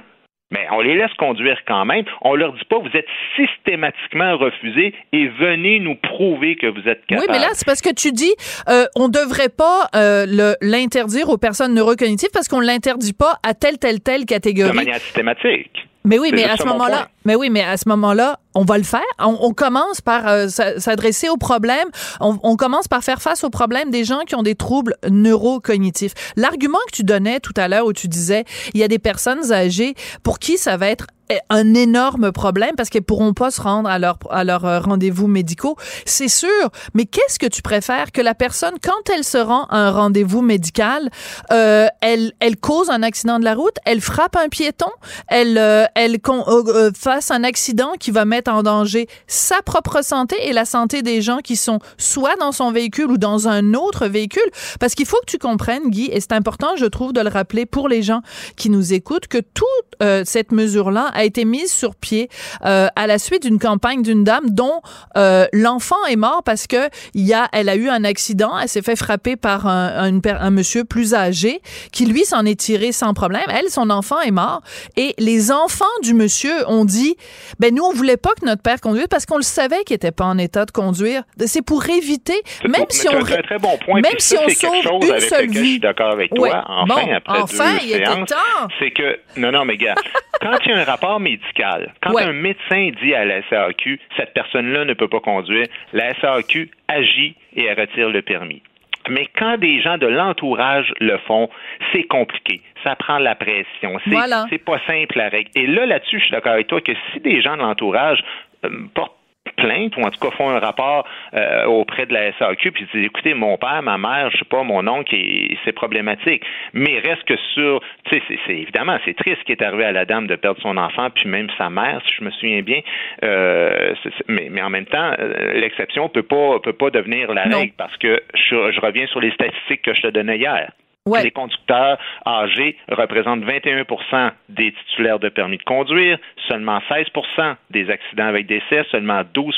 Mais 0.51 0.67
on 0.71 0.79
les 0.79 0.95
laisse 0.95 1.13
conduire 1.17 1.57
quand 1.67 1.85
même. 1.85 2.05
On 2.21 2.35
leur 2.35 2.53
dit 2.53 2.63
pas, 2.69 2.77
vous 2.77 2.95
êtes 2.95 3.07
systématiquement 3.35 4.37
refusés 4.37 4.93
et 5.11 5.27
venez 5.27 5.79
nous 5.79 5.95
prouver 5.95 6.55
que 6.55 6.67
vous 6.67 6.87
êtes 6.87 7.03
capable. 7.07 7.27
Oui, 7.27 7.27
mais 7.31 7.39
là, 7.39 7.49
c'est 7.53 7.65
parce 7.65 7.81
que 7.81 7.93
tu 7.93 8.11
dis, 8.11 8.33
euh, 8.69 8.85
on 8.95 9.09
devrait 9.09 9.49
pas 9.49 9.89
euh, 9.95 10.55
l'interdire 10.61 11.29
aux 11.29 11.37
personnes 11.37 11.73
neurocognitives 11.73 12.29
parce 12.31 12.47
qu'on 12.47 12.59
l'interdit 12.59 13.13
pas 13.13 13.37
à 13.43 13.55
telle, 13.55 13.79
telle, 13.79 14.01
telle 14.01 14.21
de 14.21 14.25
catégorie. 14.25 14.75
manière 14.75 14.99
systématique. 14.99 15.87
Mais 16.05 16.19
oui, 16.19 16.29
mais 16.31 16.43
à 16.43 16.55
ce 16.55 16.67
moment-là, 16.67 17.07
mais 17.25 17.33
oui, 17.33 17.49
mais 17.49 17.63
à 17.63 17.77
ce 17.77 17.89
moment-là, 17.89 18.37
on 18.55 18.63
va 18.63 18.77
le 18.77 18.83
faire. 18.83 19.01
On, 19.19 19.37
on 19.41 19.53
commence 19.53 20.01
par 20.01 20.27
euh, 20.27 20.47
s'a- 20.47 20.79
s'adresser 20.79 21.29
aux 21.29 21.37
problèmes. 21.37 21.89
On, 22.19 22.39
on 22.41 22.55
commence 22.55 22.87
par 22.87 23.03
faire 23.03 23.21
face 23.21 23.43
aux 23.43 23.49
problèmes 23.49 23.91
des 23.91 24.03
gens 24.05 24.21
qui 24.25 24.35
ont 24.35 24.43
des 24.43 24.55
troubles 24.55 24.95
neurocognitifs. 25.09 26.13
L'argument 26.35 26.79
que 26.87 26.95
tu 26.95 27.03
donnais 27.03 27.39
tout 27.39 27.53
à 27.57 27.67
l'heure 27.67 27.85
où 27.85 27.93
tu 27.93 28.07
disais, 28.07 28.45
il 28.73 28.79
y 28.79 28.83
a 28.83 28.87
des 28.87 28.99
personnes 28.99 29.51
âgées 29.51 29.95
pour 30.23 30.39
qui 30.39 30.57
ça 30.57 30.77
va 30.77 30.87
être 30.87 31.05
eh, 31.29 31.39
un 31.49 31.73
énorme 31.73 32.31
problème 32.31 32.75
parce 32.77 32.89
qu'elles 32.91 33.01
pourront 33.01 33.33
pas 33.33 33.49
se 33.49 33.59
rendre 33.59 33.89
à 33.89 33.97
leur 33.97 34.19
à 34.29 34.43
leur 34.43 34.63
euh, 34.65 34.79
rendez-vous 34.79 35.25
médicaux, 35.25 35.75
c'est 36.05 36.27
sûr. 36.27 36.69
Mais 36.93 37.05
qu'est-ce 37.05 37.39
que 37.39 37.47
tu 37.47 37.63
préfères 37.63 38.11
que 38.11 38.21
la 38.21 38.35
personne 38.35 38.75
quand 38.83 39.11
elle 39.11 39.23
se 39.23 39.39
rend 39.39 39.63
à 39.71 39.77
un 39.77 39.91
rendez-vous 39.91 40.41
médical, 40.43 41.09
euh, 41.51 41.87
elle 42.01 42.33
elle 42.39 42.57
cause 42.57 42.91
un 42.91 43.01
accident 43.01 43.39
de 43.39 43.43
la 43.43 43.55
route, 43.55 43.75
elle 43.85 44.01
frappe 44.01 44.35
un 44.35 44.49
piéton, 44.49 44.91
elle 45.27 45.57
euh, 45.57 45.85
elle 45.95 46.17
euh, 46.27 46.63
euh, 46.67 46.91
fasse 46.95 47.31
un 47.31 47.43
accident 47.43 47.93
qui 47.99 48.11
va 48.11 48.25
mettre 48.25 48.44
en 48.47 48.63
danger 48.63 49.07
sa 49.27 49.61
propre 49.61 50.03
santé 50.03 50.35
et 50.47 50.53
la 50.53 50.65
santé 50.65 51.01
des 51.01 51.21
gens 51.21 51.39
qui 51.39 51.55
sont 51.55 51.79
soit 51.97 52.35
dans 52.39 52.51
son 52.51 52.71
véhicule 52.71 53.11
ou 53.11 53.17
dans 53.17 53.47
un 53.47 53.73
autre 53.73 54.07
véhicule. 54.07 54.49
Parce 54.79 54.95
qu'il 54.95 55.05
faut 55.05 55.19
que 55.21 55.31
tu 55.31 55.37
comprennes, 55.37 55.89
Guy, 55.89 56.09
et 56.11 56.19
c'est 56.19 56.33
important, 56.33 56.75
je 56.77 56.85
trouve, 56.85 57.13
de 57.13 57.21
le 57.21 57.29
rappeler 57.29 57.65
pour 57.65 57.87
les 57.89 58.01
gens 58.01 58.21
qui 58.55 58.69
nous 58.69 58.93
écoutent, 58.93 59.27
que 59.27 59.39
toute 59.39 59.67
euh, 60.01 60.23
cette 60.25 60.51
mesure-là 60.51 61.11
a 61.13 61.23
été 61.23 61.45
mise 61.45 61.71
sur 61.71 61.95
pied 61.95 62.29
euh, 62.65 62.87
à 62.95 63.07
la 63.07 63.19
suite 63.19 63.43
d'une 63.43 63.59
campagne 63.59 64.01
d'une 64.01 64.23
dame 64.23 64.49
dont 64.49 64.81
euh, 65.17 65.45
l'enfant 65.53 66.03
est 66.09 66.15
mort 66.15 66.43
parce 66.43 66.67
que 66.67 66.89
y 67.13 67.33
a, 67.33 67.47
elle 67.53 67.69
a 67.69 67.75
eu 67.75 67.89
un 67.89 68.03
accident, 68.03 68.57
elle 68.57 68.69
s'est 68.69 68.81
fait 68.81 68.95
frapper 68.95 69.35
par 69.35 69.67
un, 69.67 70.13
un, 70.13 70.21
un 70.23 70.49
monsieur 70.51 70.83
plus 70.83 71.13
âgé 71.13 71.61
qui 71.91 72.05
lui 72.05 72.25
s'en 72.25 72.45
est 72.45 72.59
tiré 72.59 72.91
sans 72.91 73.13
problème. 73.13 73.45
Elle, 73.49 73.69
son 73.69 73.89
enfant 73.89 74.19
est 74.21 74.31
mort 74.31 74.61
et 74.95 75.13
les 75.17 75.51
enfants 75.51 75.85
du 76.01 76.13
monsieur 76.13 76.67
ont 76.69 76.85
dit, 76.85 77.15
ben 77.59 77.73
nous 77.73 77.83
on 77.83 77.93
voulait 77.93 78.17
pas 78.17 78.33
que 78.35 78.45
notre 78.45 78.61
père 78.61 78.79
conduise 78.81 79.07
parce 79.09 79.25
qu'on 79.25 79.37
le 79.37 79.43
savait 79.43 79.83
qu'il 79.85 79.95
était 79.95 80.11
pas 80.11 80.25
en 80.25 80.37
état 80.37 80.65
de 80.65 80.71
conduire. 80.71 81.23
C'est 81.45 81.65
pour 81.65 81.87
éviter, 81.89 82.35
même 82.67 82.85
si 82.89 83.07
on, 83.09 83.17
un 83.17 83.23
très 83.41 83.57
bon 83.59 83.77
point. 83.85 84.01
même 84.01 84.19
si 84.19 84.35
on 84.37 84.47
sauve 84.49 85.03
une 85.03 85.19
seule 85.19 85.47
vie. 85.47 85.53
Je 85.57 85.63
suis 85.63 85.79
d'accord 85.79 86.11
avec 86.11 86.33
toi. 86.33 86.47
Ouais. 86.47 86.53
Enfin, 86.67 86.85
bon, 87.05 87.13
après 87.13 87.41
enfin, 87.41 87.73
deux 87.73 87.79
il 87.85 87.91
était 87.95 88.05
séances, 88.05 88.29
temps. 88.29 88.67
c'est 88.79 88.91
que 88.91 89.19
non, 89.37 89.51
non, 89.51 89.65
mais 89.65 89.77
gars, 89.77 89.95
quand 90.41 90.57
il 90.65 90.71
y 90.71 90.73
a 90.73 90.79
un 90.79 90.83
rapport 90.83 91.19
médical, 91.19 91.93
quand 92.03 92.13
Ouais. 92.13 92.23
un 92.23 92.33
médecin 92.33 92.91
dit 93.03 93.13
à 93.13 93.25
la 93.25 93.41
SAQ, 93.49 93.99
cette 94.17 94.33
personne-là 94.33 94.85
ne 94.85 94.93
peut 94.93 95.07
pas 95.09 95.19
conduire, 95.19 95.67
la 95.93 96.13
SAQ 96.19 96.69
agit 96.87 97.35
et 97.55 97.65
elle 97.65 97.79
retire 97.79 98.09
le 98.09 98.21
permis. 98.21 98.61
Mais 99.09 99.27
quand 99.37 99.57
des 99.57 99.81
gens 99.81 99.97
de 99.97 100.07
l'entourage 100.07 100.93
le 100.99 101.17
font, 101.19 101.49
c'est 101.93 102.03
compliqué. 102.03 102.61
Ça 102.83 102.95
prend 102.95 103.17
la 103.17 103.35
pression. 103.35 103.97
C'est 104.03 104.11
Voilà. 104.11 104.45
c'est 104.49 104.63
pas 104.63 104.79
simple 104.87 105.17
la 105.17 105.29
règle. 105.29 105.49
Et 105.55 105.67
là, 105.67 105.85
là-dessus, 105.85 106.19
je 106.19 106.25
suis 106.25 106.31
d'accord 106.31 106.53
avec 106.53 106.67
toi 106.67 106.81
que 106.81 106.93
si 107.11 107.19
des 107.19 107.41
gens 107.41 107.55
de 107.55 107.61
l'entourage 107.61 108.23
euh, 108.63 108.69
portent 108.93 109.15
plainte 109.57 109.95
ou 109.97 110.01
en 110.01 110.09
tout 110.09 110.19
cas 110.19 110.31
font 110.35 110.49
un 110.49 110.59
rapport 110.59 111.07
euh, 111.33 111.65
auprès 111.65 112.05
de 112.05 112.13
la 112.13 112.31
SAQ 112.37 112.71
puis 112.71 112.87
disent 112.93 113.05
écoutez 113.05 113.33
mon 113.33 113.57
père 113.57 113.81
ma 113.83 113.97
mère 113.97 114.29
je 114.31 114.37
sais 114.39 114.45
pas 114.45 114.63
mon 114.63 114.87
oncle 114.87 115.15
c'est 115.63 115.71
problématique. 115.71 116.43
Mais 116.73 116.99
reste 116.99 117.23
que 117.25 117.35
sur 117.53 117.81
tu 118.05 118.15
sais 118.17 118.23
c'est- 118.27 118.39
c'est 118.47 118.57
évidemment 118.57 118.97
c'est 119.05 119.15
triste 119.15 119.37
ce 119.39 119.43
qui 119.45 119.51
est 119.51 119.61
arrivé 119.61 119.85
à 119.85 119.91
la 119.91 120.05
dame 120.05 120.27
de 120.27 120.35
perdre 120.35 120.59
son 120.61 120.77
enfant 120.77 121.09
puis 121.11 121.29
même 121.29 121.47
sa 121.57 121.69
mère 121.69 122.01
si 122.07 122.13
je 122.17 122.23
me 122.23 122.31
souviens 122.31 122.61
bien. 122.61 122.81
Euh, 123.23 123.93
mais, 124.27 124.47
mais 124.51 124.61
en 124.61 124.69
même 124.69 124.85
temps 124.85 125.11
euh, 125.19 125.53
l'exception 125.53 126.09
peut 126.09 126.23
pas 126.23 126.59
peut 126.59 126.73
pas 126.73 126.89
devenir 126.89 127.33
la 127.33 127.45
Non. 127.45 127.59
règle 127.59 127.73
parce 127.77 127.95
que 127.97 128.21
je, 128.33 128.71
je 128.71 128.81
reviens 128.81 129.07
sur 129.07 129.19
les 129.21 129.31
statistiques 129.31 129.81
que 129.83 129.93
je 129.93 130.01
te 130.01 130.07
donnais 130.07 130.37
hier 130.37 130.71
Ouais. 131.07 131.21
les 131.21 131.29
conducteurs 131.29 131.99
âgés 132.25 132.77
représentent 132.89 133.43
21% 133.43 134.31
des 134.49 134.73
titulaires 134.73 135.19
de 135.19 135.29
permis 135.29 135.57
de 135.57 135.63
conduire, 135.63 136.17
seulement 136.47 136.79
16% 136.89 137.55
des 137.69 137.89
accidents 137.91 138.25
avec 138.25 138.47
décès, 138.47 138.83
seulement 138.89 139.21
12 139.33 139.55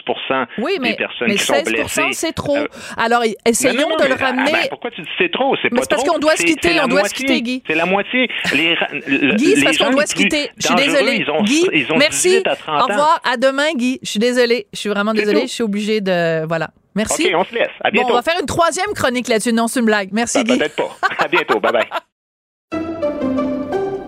Oui, 0.57 0.73
mais, 0.81 0.89
des 0.91 0.95
personnes 0.97 1.27
mais 1.29 1.35
qui 1.35 1.43
sont 1.43 1.53
16 1.53 1.63
blessées. 1.71 2.01
c'est 2.11 2.33
trop. 2.33 2.57
Euh, 2.57 2.67
Alors, 2.97 3.23
essayons 3.45 3.81
non, 3.81 3.89
non, 3.91 3.95
de 4.03 4.09
le 4.09 4.15
ah, 4.19 4.25
ramener. 4.25 4.51
ben, 4.51 4.67
pourquoi 4.69 4.91
tu 4.91 5.01
dis 5.01 5.07
c'est 5.17 5.31
trop? 5.31 5.55
C'est 5.61 5.69
pas 5.69 5.81
parce 5.89 6.03
qu'on 6.03 6.19
doit 6.19 6.35
se 6.35 6.43
quitter, 6.43 6.81
on 6.83 6.87
doit 6.87 7.05
se 7.05 7.13
quitter, 7.13 7.41
Guy. 7.41 7.63
C'est 7.65 7.75
la 7.75 7.85
moitié. 7.85 8.29
Les, 8.53 8.73
ra- 8.73 8.87
le- 8.91 9.35
Guy, 9.35 9.55
c'est 9.55 9.63
parce 9.63 9.77
qu'on 9.77 9.91
doit 9.91 10.05
se 10.05 10.15
quitter. 10.15 10.49
Je 10.57 10.65
suis 10.67 10.75
désolée. 10.75 11.15
Ils 11.25 11.29
ont, 11.31 11.43
Guy, 11.43 11.65
ils 11.73 11.91
ont 11.93 11.97
merci. 11.97 12.27
18 12.29 12.47
à 12.47 12.55
30 12.57 12.75
Au 12.75 12.83
ans. 12.83 12.87
revoir. 12.87 13.21
À 13.23 13.37
demain, 13.37 13.71
Guy. 13.73 13.99
Je 14.03 14.09
suis 14.09 14.19
désolée. 14.19 14.67
Je 14.73 14.79
suis 14.79 14.89
vraiment 14.89 15.13
désolée. 15.13 15.43
Je 15.43 15.53
suis 15.53 15.63
obligée 15.63 16.01
de. 16.01 16.45
Voilà. 16.45 16.71
Merci. 16.97 17.27
OK, 17.27 17.31
on 17.35 17.43
se 17.45 17.53
laisse. 17.53 17.69
À 17.83 17.89
Bon, 17.89 17.93
bientôt. 17.93 18.11
on 18.11 18.15
va 18.15 18.21
faire 18.23 18.37
une 18.39 18.45
troisième 18.45 18.91
chronique 18.93 19.27
là-dessus. 19.29 19.53
Non, 19.53 19.67
c'est 19.67 19.79
une 19.79 19.85
blague. 19.85 20.09
Merci, 20.11 20.43
Ben, 20.43 20.53
Guy. 20.53 20.57
Peut-être 20.59 20.75
pas. 20.75 20.97
À 21.19 21.27
bientôt. 21.31 21.59
Bye 21.59 21.71
bye. 21.71 21.87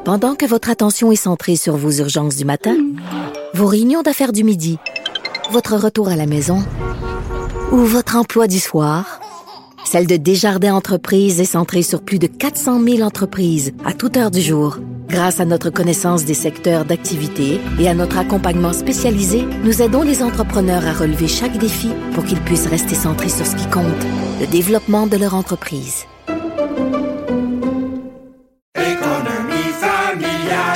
Pendant 0.06 0.36
que 0.36 0.46
votre 0.46 0.70
attention 0.70 1.12
est 1.12 1.16
centrée 1.16 1.56
sur 1.56 1.76
vos 1.78 1.92
urgences 1.92 2.36
du 2.36 2.46
matin, 2.46 2.76
vos 3.54 3.68
réunions 3.68 4.02
d'affaires 4.02 4.32
du 4.32 4.44
midi, 4.44 4.80
votre 5.52 5.76
retour 5.78 6.10
à 6.10 6.16
la 6.16 6.26
maison 6.26 6.64
ou 7.72 7.78
votre 7.78 8.16
emploi 8.16 8.48
du 8.48 8.60
soir, 8.60 9.20
celle 9.86 10.08
de 10.08 10.18
Desjardins 10.18 10.74
Entreprises 10.74 11.40
est 11.40 11.46
centrée 11.46 11.84
sur 11.84 12.02
plus 12.02 12.18
de 12.20 12.28
400 12.28 12.82
000 12.82 13.02
entreprises 13.02 13.74
à 13.86 13.94
toute 13.94 14.18
heure 14.18 14.32
du 14.32 14.42
jour. 14.42 14.78
Grâce 15.10 15.39
à 15.39 15.45
notre 15.45 15.72
connaissance 15.72 16.24
des 16.24 16.36
secteurs 16.36 16.86
d'activité 16.86 17.60
et 17.80 17.89
à 17.89 17.95
notre 17.95 18.20
accompagnement 18.20 18.74
spécialisé, 18.74 19.43
nous 19.64 19.82
aidons 19.82 20.03
les 20.03 20.22
entrepreneurs 20.22 20.86
à 20.86 20.93
relever 20.93 21.28
chaque 21.28 21.57
défi 21.57 21.89
pour 22.14 22.24
qu'ils 22.26 22.41
puissent 22.41 22.68
rester 22.68 22.93
centrés 22.93 23.30
sur 23.30 23.45
ce 23.47 23.55
qui 23.55 23.68
compte, 23.72 24.05
le 24.39 24.45
développement 24.45 25.07
de 25.07 25.18
leur 25.18 25.34
entreprise. 25.34 26.05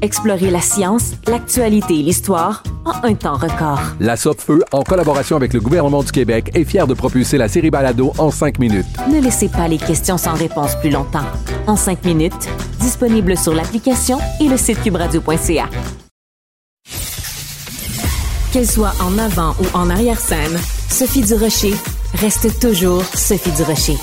Explorez 0.00 0.50
la 0.50 0.60
science, 0.60 1.12
l'actualité 1.26 1.98
et 1.98 2.02
l'histoire 2.02 2.62
en 2.84 3.04
un 3.04 3.14
temps 3.14 3.36
record. 3.36 3.80
La 3.98 4.16
Feu, 4.16 4.62
en 4.72 4.82
collaboration 4.82 5.36
avec 5.36 5.52
le 5.52 5.60
gouvernement 5.60 6.02
du 6.02 6.12
Québec, 6.12 6.50
est 6.54 6.64
fière 6.64 6.86
de 6.86 6.94
propulser 6.94 7.36
la 7.36 7.48
série 7.48 7.70
Balado 7.70 8.12
en 8.18 8.30
cinq 8.30 8.58
minutes. 8.58 8.86
Ne 9.12 9.20
laissez 9.20 9.48
pas 9.48 9.66
les 9.66 9.78
questions 9.78 10.16
sans 10.16 10.34
réponse 10.34 10.76
plus 10.76 10.90
longtemps. 10.90 11.26
En 11.66 11.76
cinq 11.76 12.04
minutes, 12.04 12.48
disponible 12.80 13.36
sur 13.36 13.54
l'application 13.54 14.18
et 14.40 14.48
le 14.48 14.56
site 14.56 14.82
cubradio.ca. 14.82 15.68
Qu'elle 18.52 18.66
soit 18.66 18.94
en 19.00 19.18
avant 19.18 19.54
ou 19.60 19.76
en 19.76 19.90
arrière-scène, 19.90 20.58
Sophie 20.88 21.22
Durocher 21.22 21.74
reste 22.14 22.60
toujours 22.60 23.04
Sophie 23.04 23.52
Durocher. 23.52 23.96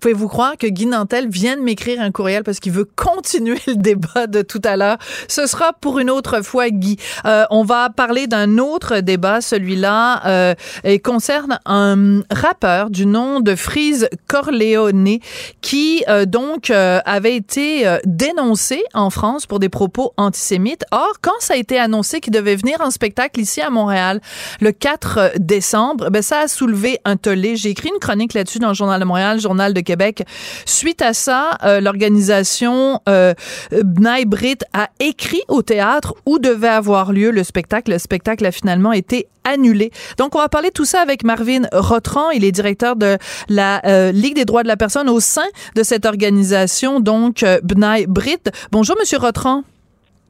Pouvez-vous 0.00 0.28
croire 0.28 0.56
que 0.56 0.66
Guy 0.66 0.86
Nantel 0.86 1.28
vient 1.28 1.56
de 1.56 1.62
m'écrire 1.62 2.00
un 2.00 2.10
courriel 2.10 2.44
parce 2.44 2.60
qu'il 2.60 2.72
veut 2.72 2.88
continuer 2.96 3.58
le 3.66 3.76
débat 3.76 4.26
de 4.26 4.42
tout 4.42 4.62
à 4.64 4.76
l'heure? 4.76 4.98
Ce 5.28 5.46
sera 5.46 5.72
pour 5.72 5.98
une 5.98 6.10
autre 6.10 6.42
fois, 6.42 6.70
Guy. 6.70 6.96
Euh, 7.24 7.44
on 7.50 7.64
va 7.64 7.90
parler 7.90 8.26
d'un 8.26 8.58
autre 8.58 9.00
débat, 9.00 9.40
celui-là, 9.40 10.26
euh, 10.26 10.54
et 10.84 10.98
concerne 10.98 11.58
un 11.66 12.20
rappeur 12.30 12.90
du 12.90 13.06
nom 13.06 13.40
de 13.40 13.54
Freeze 13.54 14.08
Corleone 14.26 15.18
qui, 15.60 16.04
euh, 16.08 16.26
donc, 16.26 16.70
euh, 16.70 17.00
avait 17.04 17.36
été 17.36 17.86
euh, 17.86 17.98
dénoncé 18.04 18.82
en 18.94 19.10
France 19.10 19.46
pour 19.46 19.58
des 19.58 19.68
propos 19.68 20.12
antisémites. 20.16 20.84
Or, 20.90 21.14
quand 21.20 21.38
ça 21.40 21.54
a 21.54 21.56
été 21.56 21.78
annoncé 21.78 22.20
qu'il 22.20 22.32
devait 22.32 22.56
venir 22.56 22.80
en 22.80 22.90
spectacle 22.90 23.40
ici 23.40 23.60
à 23.60 23.70
Montréal 23.70 24.20
le 24.60 24.72
4 24.72 25.32
décembre, 25.38 26.10
ben, 26.10 26.22
ça 26.22 26.40
a 26.40 26.48
soulevé 26.48 26.98
un 27.04 27.16
tollé. 27.16 27.56
J'ai 27.56 27.70
écrit 27.70 27.90
une 27.92 28.00
chronique 28.00 28.34
là-dessus 28.34 28.58
dans 28.58 28.68
le 28.68 28.74
Journal 28.74 29.00
de 29.00 29.04
Montréal, 29.04 29.36
le 29.36 29.42
Journal 29.42 29.74
de 29.74 29.80
Québec. 29.86 30.24
Suite 30.66 31.00
à 31.00 31.14
ça, 31.14 31.56
euh, 31.64 31.80
l'organisation 31.80 33.00
euh, 33.08 33.32
Brit 33.72 34.58
a 34.74 34.90
écrit 35.00 35.42
au 35.48 35.62
théâtre 35.62 36.14
où 36.26 36.38
devait 36.38 36.68
avoir 36.68 37.12
lieu 37.12 37.30
le 37.30 37.44
spectacle. 37.44 37.92
Le 37.92 37.98
spectacle 37.98 38.44
a 38.44 38.52
finalement 38.52 38.92
été 38.92 39.28
annulé. 39.46 39.90
Donc, 40.18 40.34
on 40.34 40.38
va 40.38 40.48
parler 40.48 40.68
de 40.68 40.74
tout 40.74 40.84
ça 40.84 41.00
avec 41.00 41.24
Marvin 41.24 41.62
Rotran. 41.72 42.30
Il 42.30 42.44
est 42.44 42.52
directeur 42.52 42.96
de 42.96 43.16
la 43.48 43.80
euh, 43.86 44.12
Ligue 44.12 44.34
des 44.34 44.44
droits 44.44 44.62
de 44.62 44.68
la 44.68 44.76
personne 44.76 45.08
au 45.08 45.20
sein 45.20 45.46
de 45.74 45.82
cette 45.82 46.04
organisation, 46.04 47.00
donc 47.00 47.42
euh, 47.42 47.60
B'nai 47.62 48.06
Brit. 48.06 48.42
Bonjour, 48.72 48.96
Monsieur 48.98 49.18
Rotran. 49.18 49.62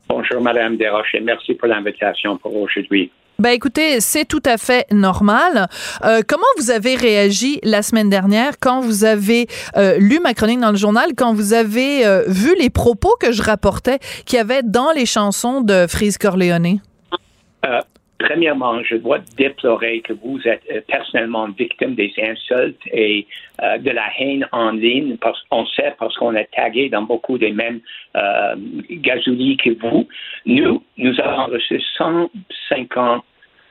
Bonjour, 0.09 0.41
Madame 0.41 0.77
Desroches, 0.77 1.15
et 1.15 1.21
merci 1.21 1.55
pour 1.55 1.69
l'invitation 1.69 2.37
pour 2.37 2.55
aujourd'hui. 2.55 3.11
Ben 3.39 3.51
écoutez, 3.51 4.01
c'est 4.01 4.25
tout 4.25 4.43
à 4.47 4.57
fait 4.57 4.87
normal. 4.91 5.69
Euh, 6.05 6.23
comment 6.27 6.47
vous 6.57 6.71
avez 6.71 6.95
réagi 6.95 7.61
la 7.63 7.83
semaine 7.83 8.09
dernière 8.09 8.55
quand 8.59 8.81
vous 8.81 9.05
avez 9.05 9.47
euh, 9.77 9.99
lu 9.99 10.21
ma 10.21 10.33
chronique 10.33 10.61
dans 10.61 10.71
le 10.71 10.77
journal, 10.77 11.11
quand 11.15 11.35
vous 11.35 11.53
avez 11.53 12.07
euh, 12.07 12.25
vu 12.27 12.55
les 12.59 12.71
propos 12.71 13.15
que 13.21 13.33
je 13.33 13.43
rapportais 13.43 13.99
qu'il 14.25 14.39
y 14.39 14.41
avait 14.41 14.63
dans 14.63 14.91
les 14.91 15.05
chansons 15.05 15.61
de 15.61 15.87
Freeze 15.87 16.17
Corleone? 16.17 16.81
Premièrement, 18.19 18.83
je 18.83 18.97
dois 18.97 19.19
déplorer 19.37 20.01
que 20.01 20.15
vous 20.15 20.41
êtes 20.47 20.63
euh, 20.73 20.81
personnellement 20.89 21.49
victime 21.49 21.95
des 21.95 22.13
insultes 22.23 22.81
et 22.91 23.27
euh, 23.63 23.77
de 23.79 23.91
la 23.91 24.07
haine 24.19 24.49
en 24.53 24.71
ligne. 24.71 25.17
Parce, 25.19 25.39
on 25.51 25.67
sait 25.67 25.95
parce 25.99 26.17
qu'on 26.17 26.35
est 26.35 26.49
tagué 26.55 26.89
dans 26.89 27.03
beaucoup 27.03 27.37
des 27.37 27.53
mêmes 27.53 27.81
euh, 28.17 28.57
gazouillis 28.91 29.59
que 29.59 29.71
vous. 29.81 30.09
Nous, 30.47 30.83
nous 30.97 31.21
avons 31.21 31.47
reçu 31.53 31.81
150 31.99 33.23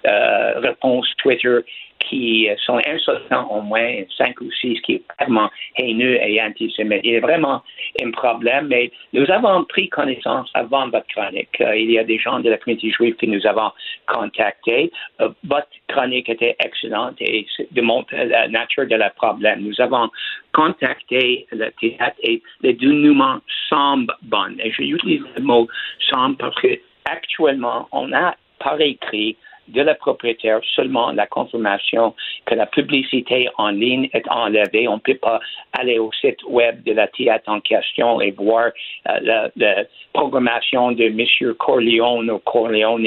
euh, 0.05 0.59
réponses 0.59 1.07
Twitter 1.17 1.59
qui 1.99 2.47
sont 2.65 2.79
insultants 2.85 3.47
au 3.49 3.61
moins 3.61 4.03
cinq 4.17 4.39
ou 4.41 4.51
six 4.51 4.79
qui 4.81 4.95
est 4.95 5.03
vraiment 5.19 5.49
haineux 5.77 6.17
et 6.21 6.41
antisémite. 6.41 7.01
Il 7.03 7.13
y 7.13 7.17
a 7.17 7.21
vraiment 7.21 7.63
un 8.01 8.11
problème, 8.11 8.67
mais 8.67 8.91
nous 9.13 9.29
avons 9.31 9.63
pris 9.63 9.89
connaissance 9.89 10.49
avant 10.53 10.87
votre 10.89 11.07
chronique. 11.07 11.59
Euh, 11.61 11.75
il 11.75 11.91
y 11.91 11.99
a 11.99 12.03
des 12.03 12.19
gens 12.19 12.39
de 12.39 12.49
la 12.49 12.57
communauté 12.57 12.91
juive 12.91 13.15
que 13.15 13.25
nous 13.25 13.45
avons 13.47 13.71
contactés. 14.07 14.91
Euh, 15.21 15.29
votre 15.45 15.67
chronique 15.87 16.29
était 16.29 16.55
excellente 16.59 17.15
et 17.19 17.45
démontre 17.71 18.13
la 18.15 18.47
nature 18.47 18.87
de 18.87 18.95
la 18.95 19.09
problème. 19.09 19.61
Nous 19.61 19.79
avons 19.81 20.09
contacté 20.53 21.47
le 21.51 21.71
théâtre 21.79 22.17
et 22.21 22.41
le 22.61 22.73
dénouement 22.73 23.39
semble 23.69 24.13
bon. 24.23 24.55
Et 24.59 24.71
j'utilise 24.71 25.23
le 25.35 25.43
mot 25.43 25.67
semble 26.11 26.37
parce 26.37 26.55
que 26.61 26.79
actuellement, 27.05 27.87
on 27.91 28.11
a 28.13 28.35
par 28.59 28.79
écrit 28.79 29.37
de 29.67 29.81
la 29.81 29.95
propriétaire 29.95 30.59
seulement 30.75 31.11
la 31.11 31.27
confirmation 31.27 32.13
que 32.45 32.55
la 32.55 32.65
publicité 32.65 33.49
en 33.57 33.69
ligne 33.69 34.09
est 34.13 34.27
enlevée. 34.29 34.87
On 34.87 34.95
ne 34.95 34.99
peut 34.99 35.15
pas 35.15 35.39
aller 35.73 35.99
au 35.99 36.11
site 36.13 36.43
web 36.47 36.83
de 36.83 36.93
la 36.93 37.07
théâtre 37.07 37.49
en 37.49 37.59
question 37.59 38.21
et 38.21 38.31
voir 38.31 38.71
euh, 39.09 39.49
la, 39.55 39.83
programmation 40.13 40.91
de 40.91 41.05
M. 41.05 41.53
Corleone 41.55 42.31
ou 42.31 42.39
Corleone 42.39 43.05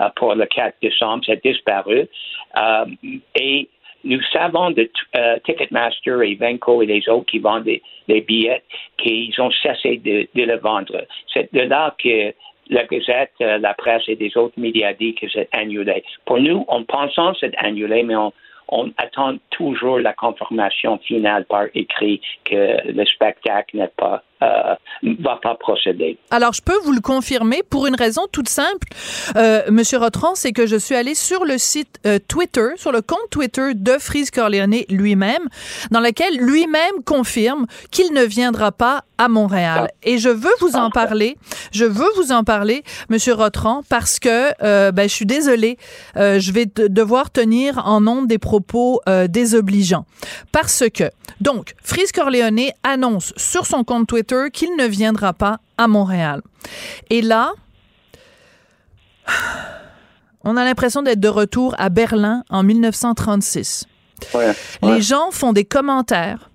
euh, 0.00 0.08
pour 0.16 0.34
le 0.34 0.46
4 0.46 0.76
décembre. 0.80 1.24
C'est 1.26 1.42
disparu. 1.44 2.06
Euh, 2.56 2.84
et 3.34 3.68
nous 4.04 4.20
savons 4.32 4.70
de 4.70 4.90
Ticketmaster 5.44 6.20
et 6.22 6.34
Venco 6.34 6.82
et 6.82 6.86
les 6.86 7.08
autres 7.08 7.24
qui 7.24 7.38
vendent 7.38 7.64
des, 7.64 7.80
billets 8.20 8.62
qu'ils 8.98 9.34
ont 9.40 9.50
cessé 9.50 9.96
de, 9.96 10.28
de 10.34 10.42
le 10.46 10.58
vendre. 10.58 11.06
C'est 11.32 11.52
de 11.54 11.62
là 11.62 11.94
que 11.98 12.34
la 12.68 12.84
Gazette, 12.84 13.32
euh, 13.40 13.58
la 13.58 13.74
presse 13.74 14.02
et 14.08 14.16
des 14.16 14.36
autres 14.36 14.58
médias 14.58 14.92
disent 14.92 15.16
que 15.16 15.28
c'est 15.28 15.48
annulé. 15.52 16.02
Pour 16.24 16.40
nous, 16.40 16.64
on 16.68 16.84
pense 16.84 17.14
que 17.14 17.38
c'est 17.40 17.56
annulé, 17.58 18.02
mais 18.02 18.16
on 18.16 18.92
attend 18.96 19.36
toujours 19.50 19.98
la 19.98 20.12
confirmation 20.14 20.98
finale 20.98 21.44
par 21.44 21.66
écrit 21.74 22.20
que 22.44 22.90
le 22.90 23.04
spectacle 23.04 23.76
n'est 23.76 23.88
pas 23.88 24.22
euh, 24.44 24.74
va 25.20 25.38
pas 25.42 25.54
procéder. 25.54 26.18
Alors, 26.30 26.52
je 26.52 26.62
peux 26.62 26.78
vous 26.84 26.92
le 26.92 27.00
confirmer 27.00 27.62
pour 27.68 27.86
une 27.86 27.94
raison 27.94 28.22
toute 28.30 28.48
simple, 28.48 28.88
euh, 29.36 29.62
Monsieur 29.70 29.98
Rotron, 29.98 30.34
c'est 30.34 30.52
que 30.52 30.66
je 30.66 30.76
suis 30.76 30.94
allé 30.94 31.14
sur 31.14 31.44
le 31.44 31.58
site 31.58 32.00
euh, 32.06 32.18
Twitter, 32.26 32.68
sur 32.76 32.92
le 32.92 33.02
compte 33.02 33.30
Twitter 33.30 33.74
de 33.74 33.92
Frise 33.98 34.30
Corleone 34.30 34.76
lui-même, 34.88 35.48
dans 35.90 36.00
lequel 36.00 36.36
lui-même 36.36 37.02
confirme 37.04 37.66
qu'il 37.90 38.12
ne 38.12 38.22
viendra 38.22 38.72
pas 38.72 39.04
à 39.18 39.28
Montréal. 39.28 39.88
Ah. 39.88 39.94
Et 40.02 40.18
je 40.18 40.28
veux 40.28 40.52
vous 40.60 40.74
en 40.76 40.90
parler. 40.90 41.36
Je 41.72 41.84
veux 41.84 42.08
vous 42.16 42.32
en 42.32 42.44
parler, 42.44 42.82
Monsieur 43.08 43.34
Rotron, 43.34 43.82
parce 43.88 44.18
que 44.18 44.52
euh, 44.62 44.90
ben, 44.92 45.08
je 45.08 45.14
suis 45.14 45.26
désolée, 45.26 45.78
euh, 46.16 46.40
je 46.40 46.52
vais 46.52 46.66
devoir 46.66 47.30
tenir 47.30 47.86
en 47.86 48.00
nombre 48.00 48.26
des 48.26 48.38
propos 48.38 49.00
désobligeants. 49.28 50.06
Parce 50.52 50.84
que, 50.92 51.10
donc, 51.40 51.74
Frise 51.82 52.12
Corleone 52.12 52.70
annonce 52.82 53.32
sur 53.36 53.66
son 53.66 53.84
compte 53.84 54.06
Twitter 54.06 54.33
qu'il 54.52 54.76
ne 54.76 54.86
viendra 54.86 55.32
pas 55.32 55.60
à 55.78 55.88
Montréal. 55.88 56.42
Et 57.10 57.22
là, 57.22 57.52
on 60.44 60.56
a 60.56 60.64
l'impression 60.64 61.02
d'être 61.02 61.20
de 61.20 61.28
retour 61.28 61.74
à 61.78 61.88
Berlin 61.88 62.44
en 62.50 62.62
1936. 62.62 63.86
Les 64.82 65.02
gens 65.02 65.30
font 65.30 65.52
des 65.52 65.64
commentaires 65.64 66.50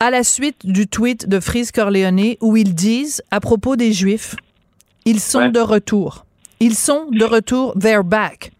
à 0.00 0.10
la 0.10 0.24
suite 0.24 0.66
du 0.66 0.86
tweet 0.88 1.28
de 1.28 1.38
Frise 1.40 1.70
Corleone 1.70 2.34
où 2.40 2.56
ils 2.56 2.74
disent 2.74 3.22
à 3.30 3.40
propos 3.40 3.76
des 3.76 3.92
Juifs, 3.92 4.34
ils 5.04 5.20
sont 5.20 5.48
de 5.48 5.60
retour. 5.60 6.26
Ils 6.60 6.74
sont 6.74 7.06
de 7.10 7.24
retour, 7.24 7.74
they're 7.78 8.04
back. 8.04 8.52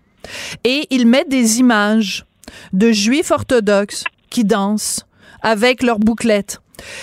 Et 0.64 0.86
ils 0.90 1.06
mettent 1.06 1.28
des 1.28 1.58
images 1.58 2.24
de 2.72 2.92
Juifs 2.92 3.30
orthodoxes 3.30 4.04
qui 4.30 4.44
dansent 4.44 5.04
avec 5.42 5.82
leurs 5.82 5.98
bouclettes 5.98 6.60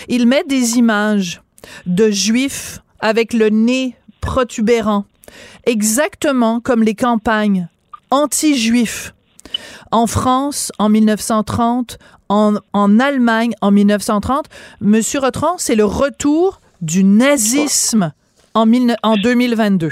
il 0.08 0.28
met 0.28 0.44
des 0.44 0.78
images 0.78 1.42
de 1.86 2.10
juifs 2.10 2.80
avec 3.00 3.34
le 3.34 3.50
nez 3.50 3.96
protubérant, 4.22 5.06
exactement 5.66 6.60
comme 6.60 6.84
les 6.84 6.96
campagnes 6.96 7.68
anti-juifs 8.12 9.14
en 9.92 10.08
France 10.08 10.72
en 10.80 10.90
1930, 10.90 11.98
en, 12.30 13.00
Allemagne 13.00 13.54
en 13.62 13.72
1930. 13.72 14.46
Monsieur 14.82 15.20
Rotron, 15.20 15.58
c'est 15.58 15.76
le 15.76 15.86
retour 15.86 16.60
du 16.82 17.04
nazisme 17.04 18.14
en, 18.54 18.66
en 19.04 19.18
2022. 19.18 19.90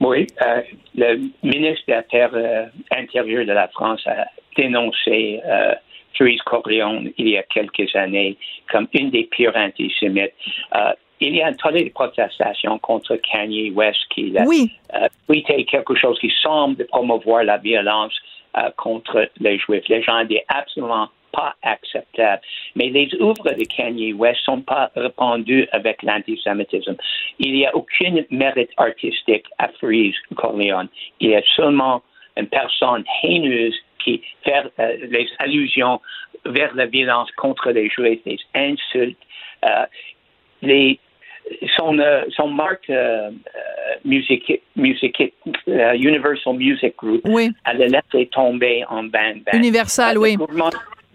Oui, 0.00 0.26
euh, 0.42 0.62
le 0.94 1.30
ministre 1.42 1.84
des 1.88 1.94
Affaires 1.94 2.34
euh, 2.34 2.66
intérieures 2.90 3.46
de 3.46 3.52
la 3.52 3.68
France 3.68 4.06
a 4.06 4.26
dénoncé 4.56 5.40
euh, 5.44 5.74
Therese 6.16 6.42
Corleone 6.44 7.12
il 7.18 7.28
y 7.28 7.36
a 7.36 7.42
quelques 7.42 7.94
années 7.94 8.36
comme 8.70 8.88
une 8.92 9.10
des 9.10 9.24
pires 9.24 9.56
antisémites. 9.56 10.32
Euh, 10.74 10.92
il 11.20 11.34
y 11.34 11.42
a 11.42 11.46
un 11.46 11.52
tas 11.52 11.72
de 11.72 11.88
protestations 11.90 12.78
contre 12.78 13.16
Kanye 13.16 13.70
West 13.70 14.00
qui 14.10 14.36
a 14.36 14.44
oui. 14.44 14.70
euh, 14.94 15.08
tweeté 15.26 15.64
quelque 15.64 15.94
chose 15.94 16.18
qui 16.18 16.30
semble 16.42 16.84
promouvoir 16.86 17.44
la 17.44 17.56
violence 17.56 18.12
euh, 18.58 18.70
contre 18.76 19.28
les 19.40 19.58
Juifs. 19.58 19.88
Les 19.88 20.02
gens 20.02 20.24
disent 20.24 20.40
absolument 20.48 21.08
pas 21.32 21.54
acceptable. 21.62 22.42
Mais 22.74 22.88
les 22.88 23.08
œuvres 23.20 23.52
de 23.52 23.64
Kanye 23.64 24.12
West 24.12 24.40
sont 24.44 24.60
pas 24.60 24.90
répandues 24.94 25.68
avec 25.72 26.02
l'antisémitisme. 26.02 26.96
Il 27.38 27.52
n'y 27.52 27.66
a 27.66 27.74
aucun 27.74 28.22
mérite 28.30 28.70
artistique 28.76 29.46
à 29.58 29.68
Freeze 29.80 30.14
Corleone. 30.34 30.88
Il 31.20 31.30
y 31.30 31.36
a 31.36 31.42
seulement 31.54 32.02
une 32.36 32.46
personne 32.46 33.04
haineuse 33.22 33.74
qui 34.06 34.22
faire 34.44 34.70
euh, 34.78 34.96
les 35.10 35.28
allusions 35.38 36.00
vers 36.44 36.74
la 36.74 36.86
violence 36.86 37.30
contre 37.32 37.70
les 37.70 37.88
Juifs, 37.88 38.20
les 38.24 38.38
insultes, 38.54 39.18
euh, 39.64 39.84
les 40.62 41.00
son, 41.76 41.98
euh, 41.98 42.24
son 42.30 42.48
marque 42.48 42.90
music, 44.04 44.60
music 44.74 45.32
Universal 45.66 46.54
Music 46.54 46.96
Group, 46.96 47.20
oui. 47.24 47.50
elle 47.64 47.82
a 47.82 47.86
laissé 47.86 48.26
tomber 48.26 48.84
en 48.88 49.04
band. 49.04 49.42
Universal, 49.52 50.18
oui. 50.18 50.36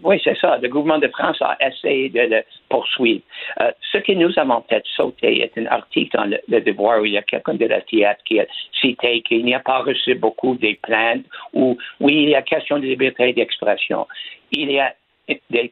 Oui, 0.02 0.20
c'est 0.22 0.36
ça. 0.38 0.58
Le 0.58 0.68
gouvernement 0.68 0.98
de 0.98 1.08
France 1.08 1.40
a 1.40 1.56
essayé 1.60 2.08
de 2.08 2.20
le 2.20 2.42
poursuivre. 2.68 3.22
Euh, 3.60 3.70
ce 3.92 3.98
que 3.98 4.12
nous 4.12 4.32
avons 4.36 4.60
peut-être 4.62 4.86
sauté 4.96 5.42
est 5.42 5.56
un 5.58 5.66
article 5.66 6.16
dans 6.16 6.24
le, 6.24 6.60
Devoir 6.60 7.00
où 7.00 7.04
il 7.04 7.12
y 7.12 7.18
a 7.18 7.22
quelqu'un 7.22 7.54
de 7.54 7.66
la 7.66 7.80
théâtre 7.80 8.22
qui 8.24 8.40
a 8.40 8.46
cité 8.80 9.22
qu'il 9.22 9.44
n'y 9.44 9.54
a 9.54 9.60
pas 9.60 9.78
reçu 9.78 10.14
beaucoup 10.14 10.54
des 10.56 10.78
plaintes 10.82 11.24
ou 11.52 11.76
oui, 12.00 12.22
il 12.24 12.28
y 12.30 12.34
a 12.34 12.42
question 12.42 12.78
de 12.78 12.86
liberté 12.86 13.32
d'expression. 13.32 14.06
Il 14.50 14.70
y 14.70 14.80
a 14.80 14.94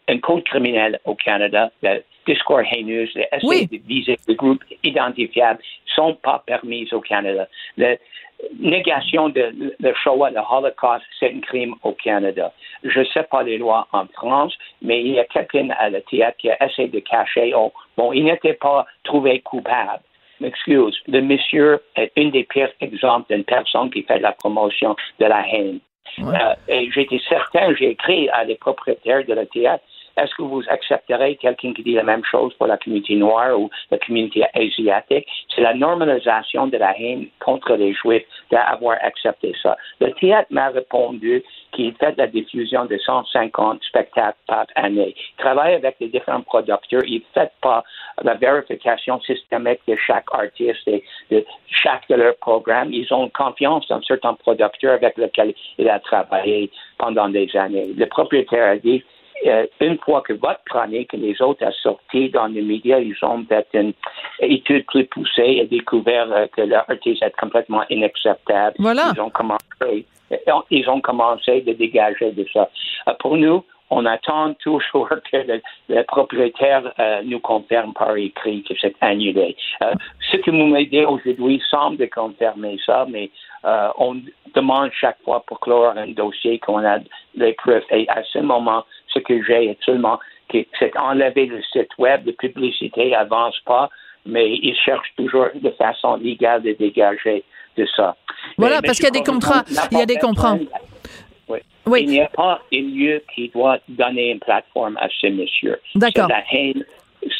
un 0.09 0.18
code 0.18 0.45
criminel 0.45 1.01
au 1.05 1.14
Canada, 1.14 1.70
le 1.83 2.03
discours 2.26 2.61
haineux, 2.61 3.09
les 3.14 3.28
essais 3.33 3.66
de 3.66 3.78
viser 3.87 4.16
des 4.26 4.35
groupes 4.35 4.64
identifiables 4.85 5.61
sont 5.87 6.14
pas 6.14 6.43
permis 6.47 6.89
au 6.93 7.01
Canada. 7.01 7.49
Le, 7.76 7.97
négation 8.59 9.28
de 9.28 9.53
le 9.78 9.95
Shoah, 9.95 10.30
le 10.30 10.41
Holocaust, 10.41 11.05
c'est 11.18 11.32
un 11.32 11.41
crime 11.41 11.74
au 11.82 11.93
Canada. 11.93 12.53
Je 12.82 13.01
ne 13.01 13.05
sais 13.07 13.24
pas 13.24 13.43
les 13.43 13.59
lois 13.59 13.86
en 13.93 14.07
France, 14.07 14.57
mais 14.82 15.01
il 15.01 15.12
y 15.12 15.20
a 15.20 15.24
quelqu'un 15.24 15.68
à 15.78 15.91
la 15.91 16.01
théâtre 16.01 16.36
qui 16.38 16.51
a 16.51 16.64
essayé 16.64 16.88
de 16.88 17.01
cacher. 17.01 17.53
Oh, 17.55 17.72
bon, 17.97 18.12
il 18.12 18.24
n'était 18.24 18.55
pas 18.55 18.86
trouvé 19.05 19.41
coupable. 19.41 20.03
Excuse, 20.43 20.97
le 21.07 21.20
monsieur 21.20 21.82
est 21.97 22.12
un 22.16 22.28
des 22.28 22.45
pires 22.45 22.72
exemples 22.80 23.32
d'une 23.34 23.45
personne 23.45 23.91
qui 23.91 24.03
fait 24.03 24.18
la 24.18 24.32
promotion 24.32 24.97
de 25.18 25.26
la 25.26 25.45
haine. 25.53 25.80
Euh, 26.18 26.55
et 26.68 26.91
j'étais 26.91 27.20
certain, 27.28 27.74
j'ai 27.74 27.91
écrit 27.91 28.28
à 28.30 28.45
les 28.45 28.57
propriétaires 28.57 29.24
de 29.24 29.34
la 29.34 29.47
théâtre, 29.47 29.84
est-ce 30.16 30.34
que 30.34 30.42
vous 30.42 30.62
accepterez 30.68 31.36
quelqu'un 31.36 31.72
qui 31.72 31.82
dit 31.82 31.94
la 31.94 32.02
même 32.02 32.24
chose 32.24 32.52
pour 32.54 32.66
la 32.66 32.76
communauté 32.76 33.16
noire 33.16 33.58
ou 33.58 33.70
la 33.90 33.98
communauté 33.98 34.44
asiatique? 34.54 35.26
C'est 35.54 35.62
la 35.62 35.74
normalisation 35.74 36.66
de 36.66 36.76
la 36.76 36.98
haine 36.98 37.26
contre 37.38 37.74
les 37.74 37.92
Juifs 37.94 38.24
d'avoir 38.50 38.98
accepté 39.02 39.54
ça. 39.62 39.76
Le 40.00 40.12
théâtre 40.12 40.48
m'a 40.50 40.68
répondu 40.68 41.42
qu'il 41.72 41.94
fait 41.94 42.16
la 42.16 42.26
diffusion 42.26 42.84
de 42.86 42.98
150 42.98 43.82
spectacles 43.84 44.38
par 44.46 44.66
année. 44.74 45.14
Il 45.16 45.42
travaille 45.42 45.74
avec 45.74 45.96
les 46.00 46.08
différents 46.08 46.42
producteurs. 46.42 47.02
Il 47.06 47.20
ne 47.20 47.40
fait 47.40 47.52
pas 47.61 47.84
la 48.22 48.34
vérification 48.34 49.20
systématique 49.20 49.82
de 49.88 49.96
chaque 49.96 50.26
artiste 50.32 50.86
et 50.86 51.04
de 51.30 51.44
chaque 51.68 52.08
de 52.08 52.16
leurs 52.16 52.36
programmes. 52.36 52.92
Ils 52.92 53.12
ont 53.12 53.28
confiance 53.30 53.86
dans 53.88 54.02
certains 54.02 54.34
producteurs 54.34 54.94
avec 54.94 55.16
lesquels 55.16 55.54
il 55.78 55.88
a 55.88 56.00
travaillé 56.00 56.70
pendant 56.98 57.28
des 57.28 57.48
années. 57.56 57.92
Le 57.96 58.06
propriétaire 58.06 58.72
a 58.72 58.76
dit 58.76 59.02
euh, 59.47 59.66
une 59.80 59.99
fois 59.99 60.22
que 60.22 60.32
votre 60.32 60.62
chronique 60.64 61.14
et 61.14 61.16
les 61.16 61.41
autres 61.43 61.64
a 61.64 61.72
sorti 61.72 62.30
dans 62.30 62.47
les 62.47 62.62
médias, 62.62 62.99
ils 62.99 63.16
ont 63.22 63.45
fait 63.49 63.66
une 63.74 63.93
étude 64.41 64.86
plus 64.86 65.07
poussée 65.07 65.59
et 65.61 65.66
découvert 65.66 66.30
euh, 66.32 66.47
que 66.55 66.62
l'artiste 66.62 67.22
est 67.22 67.36
complètement 67.38 67.84
inacceptable. 67.91 68.76
Voilà. 68.78 69.12
Ils 69.14 69.20
ont 69.20 69.30
commencé, 69.30 70.07
euh, 70.32 70.36
ils 70.70 70.88
ont 70.88 71.01
commencé 71.01 71.62
de 71.62 71.72
dégager 71.72 72.32
de 72.32 72.47
ça. 72.53 72.68
pour 73.20 73.36
nous, 73.36 73.64
on 73.91 74.07
attend 74.07 74.55
toujours 74.55 75.09
que 75.09 75.36
le, 75.36 75.61
le 75.88 76.03
propriétaire 76.05 76.93
euh, 76.99 77.22
nous 77.24 77.41
confirme 77.41 77.93
par 77.93 78.16
écrit 78.16 78.62
que 78.62 78.74
c'est 78.80 78.95
annulé. 79.01 79.57
Euh, 79.82 79.95
ce 80.30 80.36
que 80.36 80.51
vous 80.51 80.66
m'aidez 80.66 81.05
aujourd'hui 81.05 81.61
semble 81.68 82.09
confirmer 82.09 82.78
ça, 82.86 83.07
mais 83.09 83.30
euh, 83.64 83.88
on 83.99 84.16
demande 84.55 84.91
chaque 84.93 85.20
fois 85.24 85.43
pour 85.47 85.61
clore 85.61 85.93
un 85.97 86.09
dossier 86.12 86.59
qu'on 86.61 86.84
a 86.84 86.99
les 87.34 87.53
preuves. 87.55 87.82
Et 87.91 88.09
à 88.09 88.22
ce 88.22 88.38
moment, 88.38 88.84
ce 89.12 89.18
que 89.18 89.42
j'ai 89.42 89.76
que 90.50 90.58
c'est 90.78 90.96
enlever 90.98 91.46
le 91.46 91.62
site 91.72 91.96
web, 91.98 92.26
la 92.26 92.32
publicité 92.32 93.14
avance 93.14 93.58
pas, 93.64 93.88
mais 94.26 94.50
ils 94.50 94.76
cherchent 94.76 95.12
toujours 95.16 95.48
de 95.54 95.70
façon 95.70 96.16
légale 96.16 96.62
de 96.62 96.72
dégager 96.72 97.44
de 97.76 97.86
ça. 97.96 98.16
Voilà, 98.58 98.80
Mais 98.80 98.86
parce 98.86 98.98
qu'il 98.98 99.06
y 99.06 99.08
a 99.08 99.11
des 99.12 99.22
contrats, 99.22 99.64
il 99.92 99.98
y 99.98 100.02
a 100.02 100.06
des 100.06 100.18
Oui. 101.86 102.02
Il 102.02 102.06
n'y 102.08 102.20
a 102.20 102.28
pas 102.28 102.61
un 102.72 102.82
lieu 102.82 103.22
qui 103.34 103.48
doit 103.48 103.78
donner 103.88 104.32
une 104.32 104.38
plateforme 104.38 104.96
à 104.98 105.08
ce 105.08 105.28
monsieur. 105.28 105.80
D'accord. 105.94 106.28
C'est 106.28 106.32
la 106.32 106.44
haine 106.52 106.84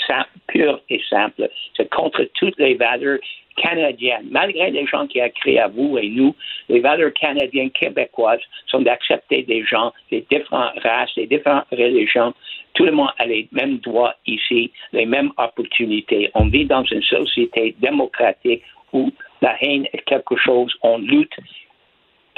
sim- 0.07 0.25
pure 0.49 0.81
et 0.89 1.01
simple. 1.09 1.49
C'est 1.77 1.89
contre 1.91 2.25
toutes 2.35 2.59
les 2.59 2.75
valeurs 2.75 3.19
canadiennes. 3.57 4.27
Malgré 4.31 4.71
les 4.71 4.87
gens 4.87 5.07
qui 5.07 5.21
ont 5.21 5.31
créé 5.31 5.59
à 5.61 5.69
vous 5.69 5.99
et 5.99 6.09
nous, 6.09 6.35
les 6.69 6.81
valeurs 6.81 7.13
canadiennes 7.15 7.71
québécoises 7.71 8.41
sont 8.67 8.81
d'accepter 8.81 9.43
des 9.43 9.65
gens, 9.65 9.93
des 10.11 10.25
différentes 10.31 10.79
races, 10.81 11.15
des 11.15 11.27
différentes 11.27 11.67
religions. 11.71 12.33
Tout 12.75 12.85
le 12.85 12.93
monde 12.93 13.11
a 13.19 13.27
les 13.27 13.49
mêmes 13.53 13.79
droits 13.79 14.15
ici, 14.27 14.71
les 14.93 15.07
mêmes 15.07 15.33
opportunités. 15.37 16.31
On 16.35 16.47
vit 16.49 16.65
dans 16.65 16.85
une 16.85 17.03
société 17.03 17.75
démocratique 17.81 18.63
où 18.93 19.11
la 19.43 19.57
haine 19.63 19.87
est 19.93 20.05
quelque 20.05 20.37
chose, 20.37 20.73
on 20.83 20.99
lutte 20.99 21.37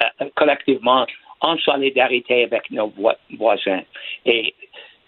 euh, 0.00 0.26
collectivement 0.34 1.06
en 1.40 1.56
solidarité 1.58 2.44
avec 2.44 2.70
nos 2.70 2.88
voi- 2.88 3.16
voisins. 3.36 3.82
Et 4.26 4.54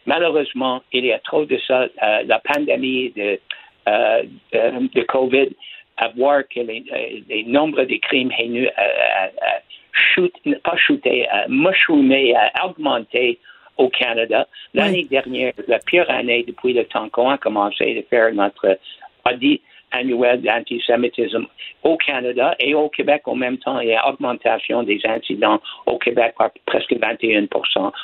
malheureusement, 0.06 0.82
il 0.92 1.06
y 1.06 1.12
a 1.12 1.18
trop 1.18 1.44
de 1.44 1.58
ça. 1.66 1.82
Euh, 1.82 2.22
la 2.26 2.38
pandémie 2.40 3.10
de, 3.10 3.38
euh, 3.88 4.22
de 4.52 5.02
COVID, 5.02 5.50
à 5.96 6.08
voir 6.08 6.42
que 6.48 6.60
les, 6.60 6.84
euh, 6.92 7.20
les 7.28 7.44
nombres 7.44 7.84
de 7.84 7.96
crimes 7.96 8.32
haineux 8.38 8.68
euh, 8.68 8.82
euh, 8.82 9.58
shoot, 9.92 10.32
pas 10.62 10.76
shooté, 10.76 11.26
euh, 11.28 11.46
mushroomé, 11.48 12.36
euh, 12.36 12.66
augmenté 12.66 13.38
au 13.76 13.88
Canada. 13.88 14.46
L'année 14.72 15.04
dernière, 15.04 15.52
la 15.68 15.78
pire 15.80 16.08
année 16.10 16.44
depuis 16.46 16.72
le 16.72 16.84
temps 16.84 17.08
qu'on 17.08 17.30
a 17.30 17.38
commencé 17.38 17.94
de 17.94 18.02
faire 18.08 18.32
notre 18.32 18.78
audit 19.24 19.60
annuel 19.94 20.42
d'antisémitisme 20.42 21.46
au 21.82 21.96
Canada 21.96 22.54
et 22.58 22.74
au 22.74 22.88
Québec 22.88 23.22
en 23.26 23.36
même 23.36 23.58
temps. 23.58 23.78
Il 23.80 23.88
y 23.88 23.94
a 23.94 24.08
augmentation 24.08 24.82
des 24.82 25.00
incidents 25.04 25.60
au 25.86 25.98
Québec 25.98 26.34
par 26.38 26.50
presque 26.66 26.94
21 27.00 27.46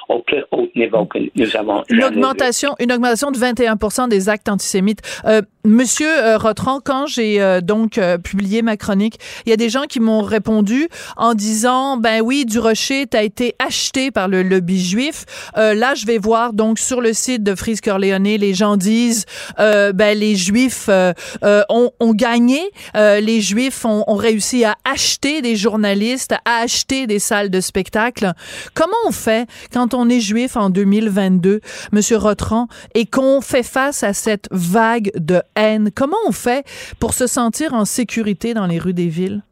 au 0.08 0.18
plus 0.20 0.42
haut 0.50 0.68
niveau 0.74 1.04
que 1.06 1.18
nous 1.34 1.56
avons 1.56 1.82
Une 1.88 2.04
augmentation, 2.04 2.74
une 2.78 2.92
augmentation 2.92 3.30
de 3.30 3.38
21 3.38 4.08
des 4.08 4.28
actes 4.28 4.48
antisémites. 4.48 5.00
Euh, 5.24 5.42
Monsieur 5.64 6.08
euh, 6.08 6.38
Rotran, 6.38 6.80
quand 6.82 7.06
j'ai 7.06 7.42
euh, 7.42 7.60
donc 7.60 7.98
euh, 7.98 8.16
publié 8.16 8.62
ma 8.62 8.78
chronique, 8.78 9.18
il 9.44 9.50
y 9.50 9.52
a 9.52 9.58
des 9.58 9.68
gens 9.68 9.82
qui 9.82 10.00
m'ont 10.00 10.22
répondu 10.22 10.88
en 11.18 11.34
disant 11.34 11.98
ben 11.98 12.22
oui, 12.22 12.46
du 12.46 12.58
Rocher 12.58 13.04
a 13.12 13.22
été 13.22 13.56
acheté 13.58 14.10
par 14.10 14.26
le 14.26 14.42
lobby 14.42 14.82
juif. 14.82 15.26
Euh, 15.58 15.74
là, 15.74 15.94
je 15.94 16.06
vais 16.06 16.16
voir 16.16 16.54
donc 16.54 16.78
sur 16.78 17.02
le 17.02 17.12
site 17.12 17.42
de 17.42 17.54
Frise 17.54 17.82
Corleone, 17.82 18.24
les 18.24 18.54
gens 18.54 18.78
disent 18.78 19.26
euh, 19.58 19.92
ben 19.92 20.16
les 20.16 20.34
Juifs 20.34 20.86
euh, 20.88 21.12
euh, 21.44 21.62
ont, 21.80 21.92
ont 22.00 22.12
gagné, 22.14 22.60
euh, 22.96 23.20
les 23.20 23.40
Juifs 23.40 23.84
ont, 23.84 24.04
réussi 24.14 24.64
à 24.64 24.74
acheter 24.84 25.40
des 25.42 25.56
journalistes, 25.56 26.34
à 26.44 26.62
acheter 26.62 27.06
des 27.06 27.18
salles 27.18 27.50
de 27.50 27.60
spectacle. 27.60 28.32
Comment 28.74 28.92
on 29.06 29.12
fait 29.12 29.48
quand 29.72 29.94
on 29.94 30.08
est 30.08 30.20
juif 30.20 30.56
en 30.56 30.70
2022, 30.70 31.60
Monsieur 31.92 32.16
Rotran, 32.16 32.66
et 32.94 33.06
qu'on 33.06 33.40
fait 33.40 33.62
face 33.62 34.02
à 34.02 34.12
cette 34.12 34.48
vague 34.50 35.10
de 35.14 35.40
haine? 35.56 35.90
Comment 35.94 36.18
on 36.26 36.32
fait 36.32 36.64
pour 36.98 37.14
se 37.14 37.26
sentir 37.26 37.74
en 37.74 37.84
sécurité 37.84 38.54
dans 38.54 38.66
les 38.66 38.78
rues 38.78 38.94
des 38.94 39.08
villes? 39.08 39.42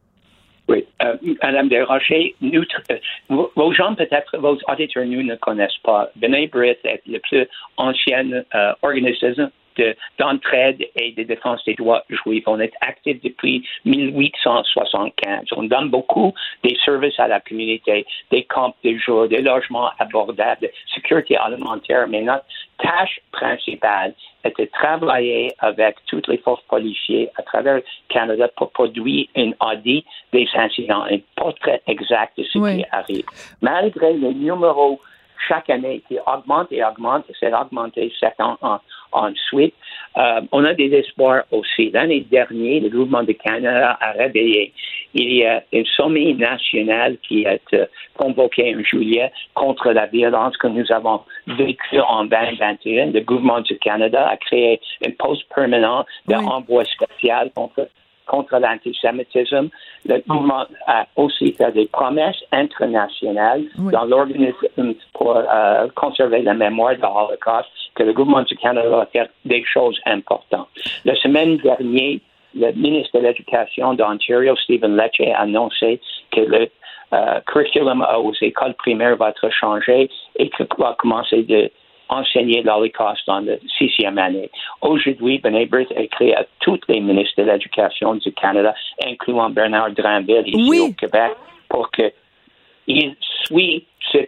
Oui, 0.69 0.85
euh, 1.01 1.15
Madame 1.41 1.67
Desrochers, 1.67 2.35
euh, 2.43 2.97
vos, 3.29 3.73
gens 3.73 3.95
peut-être, 3.95 4.37
vos 4.37 4.55
auditeurs, 4.67 5.05
ne 5.05 5.35
connaissent 5.35 5.79
pas. 5.83 6.11
Est 6.21 7.01
le 7.07 7.17
plus 7.17 7.47
ancien 7.77 8.43
euh, 8.53 8.73
organisme 8.83 9.49
de- 9.79 9.95
d'entraide 10.19 10.79
et 11.01 11.11
de 11.13 11.23
défense 11.23 11.63
des 11.65 11.75
droits 11.75 12.03
juifs. 12.09 12.43
On 12.47 12.59
est 12.59 12.73
actif 12.81 13.15
depuis 13.23 13.65
1875. 13.85 15.45
On 15.55 15.63
donne 15.63 15.89
beaucoup 15.89 16.33
des 16.63 16.77
services 16.85 17.19
à 17.19 17.27
la 17.27 17.39
communauté, 17.39 18.05
des 18.31 18.43
camps 18.43 18.75
de 18.83 18.95
jour, 18.97 19.27
des 19.27 19.41
logements 19.41 19.89
abordables, 19.99 20.69
sécurité 20.93 21.37
alimentaire, 21.37 22.07
mais 22.07 22.21
notre 22.21 22.45
tâche 22.77 23.19
principale 23.31 24.13
est 24.43 24.57
de 24.57 24.65
travailler 24.65 25.51
avec 25.59 25.95
tous 26.07 26.21
les 26.27 26.37
forces 26.37 26.63
policiers 26.63 27.29
à 27.37 27.41
travers 27.43 27.75
le 27.75 27.83
Canada 28.09 28.47
pour 28.55 28.71
produire 28.71 29.27
un 29.35 29.51
audit 29.69 30.05
des 30.31 30.47
incidents, 30.55 31.03
un 31.03 31.17
portrait 31.35 31.81
exact 31.87 32.37
de 32.37 32.43
ce 32.43 32.57
Oui. 32.57 32.77
qui 32.77 32.85
arrive. 32.91 33.25
Malgré 33.61 34.13
les 34.13 34.33
numéros 34.33 34.99
chaque 35.47 35.69
année 35.69 36.01
qui 36.07 36.17
augmentent 36.25 36.71
et 36.71 36.83
augmentent, 36.83 37.29
et 37.29 37.33
c'est 37.39 37.53
augmenté 37.53 38.11
sept 38.19 38.39
ans 38.39 38.57
en, 38.61 38.79
ensuite, 39.11 39.73
euh, 40.17 40.41
on 40.51 40.65
a 40.65 40.73
des 40.73 40.91
espoirs 40.93 41.43
aussi. 41.51 41.91
L'année 41.91 42.21
dernière, 42.21 42.81
le 42.81 42.89
gouvernement 42.89 43.23
de 43.23 43.33
Canada 43.33 43.97
a 43.99 44.11
réveillé. 44.11 44.73
Il 45.13 45.33
y 45.33 45.45
a 45.45 45.63
un 45.73 45.83
sommet 45.95 46.33
national 46.33 47.17
qui 47.27 47.43
est 47.43 47.73
euh, 47.73 47.85
convoqué 48.17 48.75
en 48.75 48.83
juillet 48.83 49.31
contre 49.53 49.91
la 49.91 50.07
violence 50.07 50.57
que 50.57 50.67
nous 50.67 50.91
avons 50.91 51.21
vécue 51.47 51.99
en 51.99 52.25
2021. 52.25 53.11
Le 53.11 53.21
gouvernement 53.21 53.61
du 53.61 53.77
Canada 53.77 54.27
a 54.27 54.37
créé 54.37 54.79
un 55.05 55.11
poste 55.11 55.43
permanent 55.53 56.05
d'envoi 56.27 56.83
spécial 56.85 57.51
contre 57.55 57.87
contre 58.29 58.57
l'antisémitisme. 58.59 59.69
Le 60.05 60.19
gouvernement 60.27 60.65
a 60.87 61.05
aussi 61.15 61.51
fait 61.53 61.71
des 61.71 61.87
promesses 61.87 62.41
internationales 62.51 63.63
Oui. 63.79 63.91
dans 63.91 64.05
l'organisme 64.05 64.93
pour 65.13 65.35
euh, 65.35 65.87
conserver 65.95 66.41
la 66.43 66.53
mémoire 66.53 66.95
de 66.95 67.01
l'Holocauste 67.01 67.69
que 67.95 68.03
le 68.03 68.13
gouvernement 68.13 68.43
du 68.43 68.55
Canada 68.55 68.87
va 68.87 69.05
faire 69.07 69.27
des 69.45 69.63
choses 69.65 69.99
importantes. 70.05 70.69
La 71.05 71.15
semaine 71.15 71.57
dernière, 71.57 72.19
le 72.55 72.71
ministre 72.73 73.19
de 73.19 73.25
l'Éducation 73.25 73.93
d'Ontario, 73.93 74.55
Stephen 74.55 74.95
Lecce, 74.95 75.27
a 75.35 75.41
annoncé 75.41 75.99
que 76.31 76.41
le 76.41 76.69
euh, 77.11 77.39
curriculum 77.47 78.05
aux 78.23 78.33
écoles 78.41 78.75
primaires 78.75 79.17
va 79.17 79.29
être 79.29 79.49
changé 79.49 80.09
et 80.37 80.49
que 80.49 80.63
va 80.77 80.95
commencer 80.99 81.41
de 81.43 81.71
enseigner 82.09 82.61
l'Holocauste 82.63 83.25
dans 83.27 83.39
la 83.39 83.53
sixième 83.77 84.17
année. 84.17 84.49
Aujourd'hui, 84.81 85.39
B'nai 85.39 85.65
B'rith 85.67 85.91
a 85.95 86.01
écrit 86.01 86.33
à 86.33 86.45
tous 86.59 86.79
les 86.87 86.99
ministres 86.99 87.41
de 87.41 87.49
l'Éducation 87.49 88.15
du 88.15 88.31
Canada, 88.33 88.73
incluant 89.05 89.49
Bernard 89.49 89.91
Dranville 89.91 90.47
ici 90.47 90.69
Oui. 90.69 90.79
au 90.79 90.93
Québec, 90.93 91.31
pour 91.69 91.89
qu'il 91.91 93.15
suit 93.45 93.85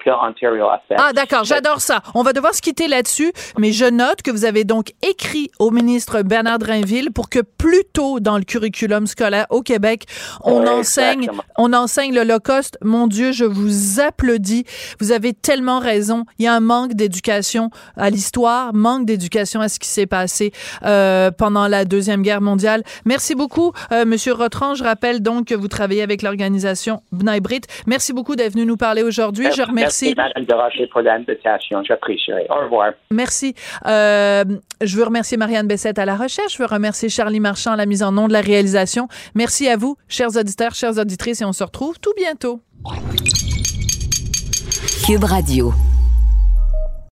Ontario. 0.07 0.67
Ah, 0.97 1.13
d'accord, 1.13 1.43
j'adore 1.43 1.82
ça. 1.82 2.01
On 2.13 2.24
va 2.24 2.34
devoir 2.34 2.53
se 2.53 2.61
quitter 2.61 2.88
là-dessus, 2.88 3.32
mais 3.57 3.72
je 3.72 3.86
note 3.86 4.22
que 4.22 4.32
vous 4.32 4.45
avez 4.45 4.63
donc 4.63 4.91
écrit 5.01 5.49
au 5.59 5.72
ministre 5.72 6.22
Bernard 6.22 6.59
Drainville 6.59 7.11
pour 7.11 7.30
que 7.30 7.39
plus 7.39 7.84
tôt 7.93 8.19
dans 8.19 8.38
le 8.38 8.43
curriculum 8.43 9.07
scolaire 9.07 9.47
au 9.49 9.61
Québec, 9.61 10.05
on 10.43 10.67
enseigne, 10.67 11.24
exactement. 11.24 11.43
on 11.57 11.74
enseigne 11.74 12.13
l'Holocauste. 12.13 12.78
Mon 12.82 13.07
Dieu, 13.07 13.32
je 13.32 13.45
vous 13.45 13.99
applaudis. 13.99 14.65
Vous 14.99 15.11
avez 15.11 15.34
tellement 15.34 15.80
raison. 15.80 16.26
Il 16.38 16.45
y 16.45 16.47
a 16.47 16.53
un 16.53 16.59
manque 16.59 16.93
d'éducation 16.93 17.69
à 17.97 18.09
l'histoire, 18.09 18.74
manque 18.74 19.05
d'éducation 19.05 19.61
à 19.61 19.69
ce 19.69 19.80
qui 19.80 19.88
s'est 19.88 20.07
passé 20.07 20.51
euh, 20.84 21.32
pendant 21.32 21.67
la 21.67 21.86
Deuxième 21.86 22.22
Guerre 22.22 22.41
mondiale. 22.41 22.84
Merci 23.05 23.36
beaucoup, 23.36 23.74
euh, 23.91 24.05
Monsieur 24.05 24.34
Rotran. 24.34 24.76
Je 24.76 24.84
rappelle 24.84 25.22
donc 25.22 25.45
que 25.45 25.55
vous 25.55 25.67
travaillez 25.67 26.01
avec 26.01 26.22
l'organisation 26.22 27.01
B'nai 27.11 27.39
B'rith. 27.39 27.67
Merci 27.88 28.13
beaucoup 28.13 28.36
d'être 28.36 28.53
venu 28.53 28.65
nous 28.65 28.78
parler 28.78 29.03
aujourd'hui. 29.03 29.51
Je 29.62 29.70
remercie. 29.70 30.14
Merci, 30.16 30.34
Mme 30.36 30.45
Deracher, 30.45 30.88
pour 30.88 31.01
l'invitation. 31.01 31.84
J'apprécierai. 31.84 32.47
Au 32.49 32.64
revoir. 32.64 32.91
Merci. 33.12 33.53
Euh, 33.86 34.43
je 34.82 34.97
veux 34.97 35.03
remercier 35.03 35.38
Marianne 35.38 35.68
Bessette 35.68 35.99
à 35.99 36.05
la 36.05 36.16
recherche. 36.16 36.53
Je 36.53 36.57
veux 36.57 36.68
remercier 36.68 37.09
Charlie 37.09 37.39
Marchand 37.39 37.74
à 37.74 37.76
la 37.76 37.86
mise 37.86 38.03
en 38.03 38.12
nom 38.12 38.28
de 38.28 38.34
la 38.34 38.41
réalisation. 38.41 39.07
Merci 39.36 39.70
à 39.70 39.78
vous, 39.78 39.97
chers 40.07 40.36
auditeurs, 40.36 40.74
chères 40.74 40.97
auditrices, 40.97 41.41
et 41.41 41.45
on 41.45 41.53
se 41.53 41.64
retrouve 41.64 41.99
tout 41.99 42.14
bientôt. 42.18 42.62
Cube 45.05 45.24
Radio. 45.24 45.74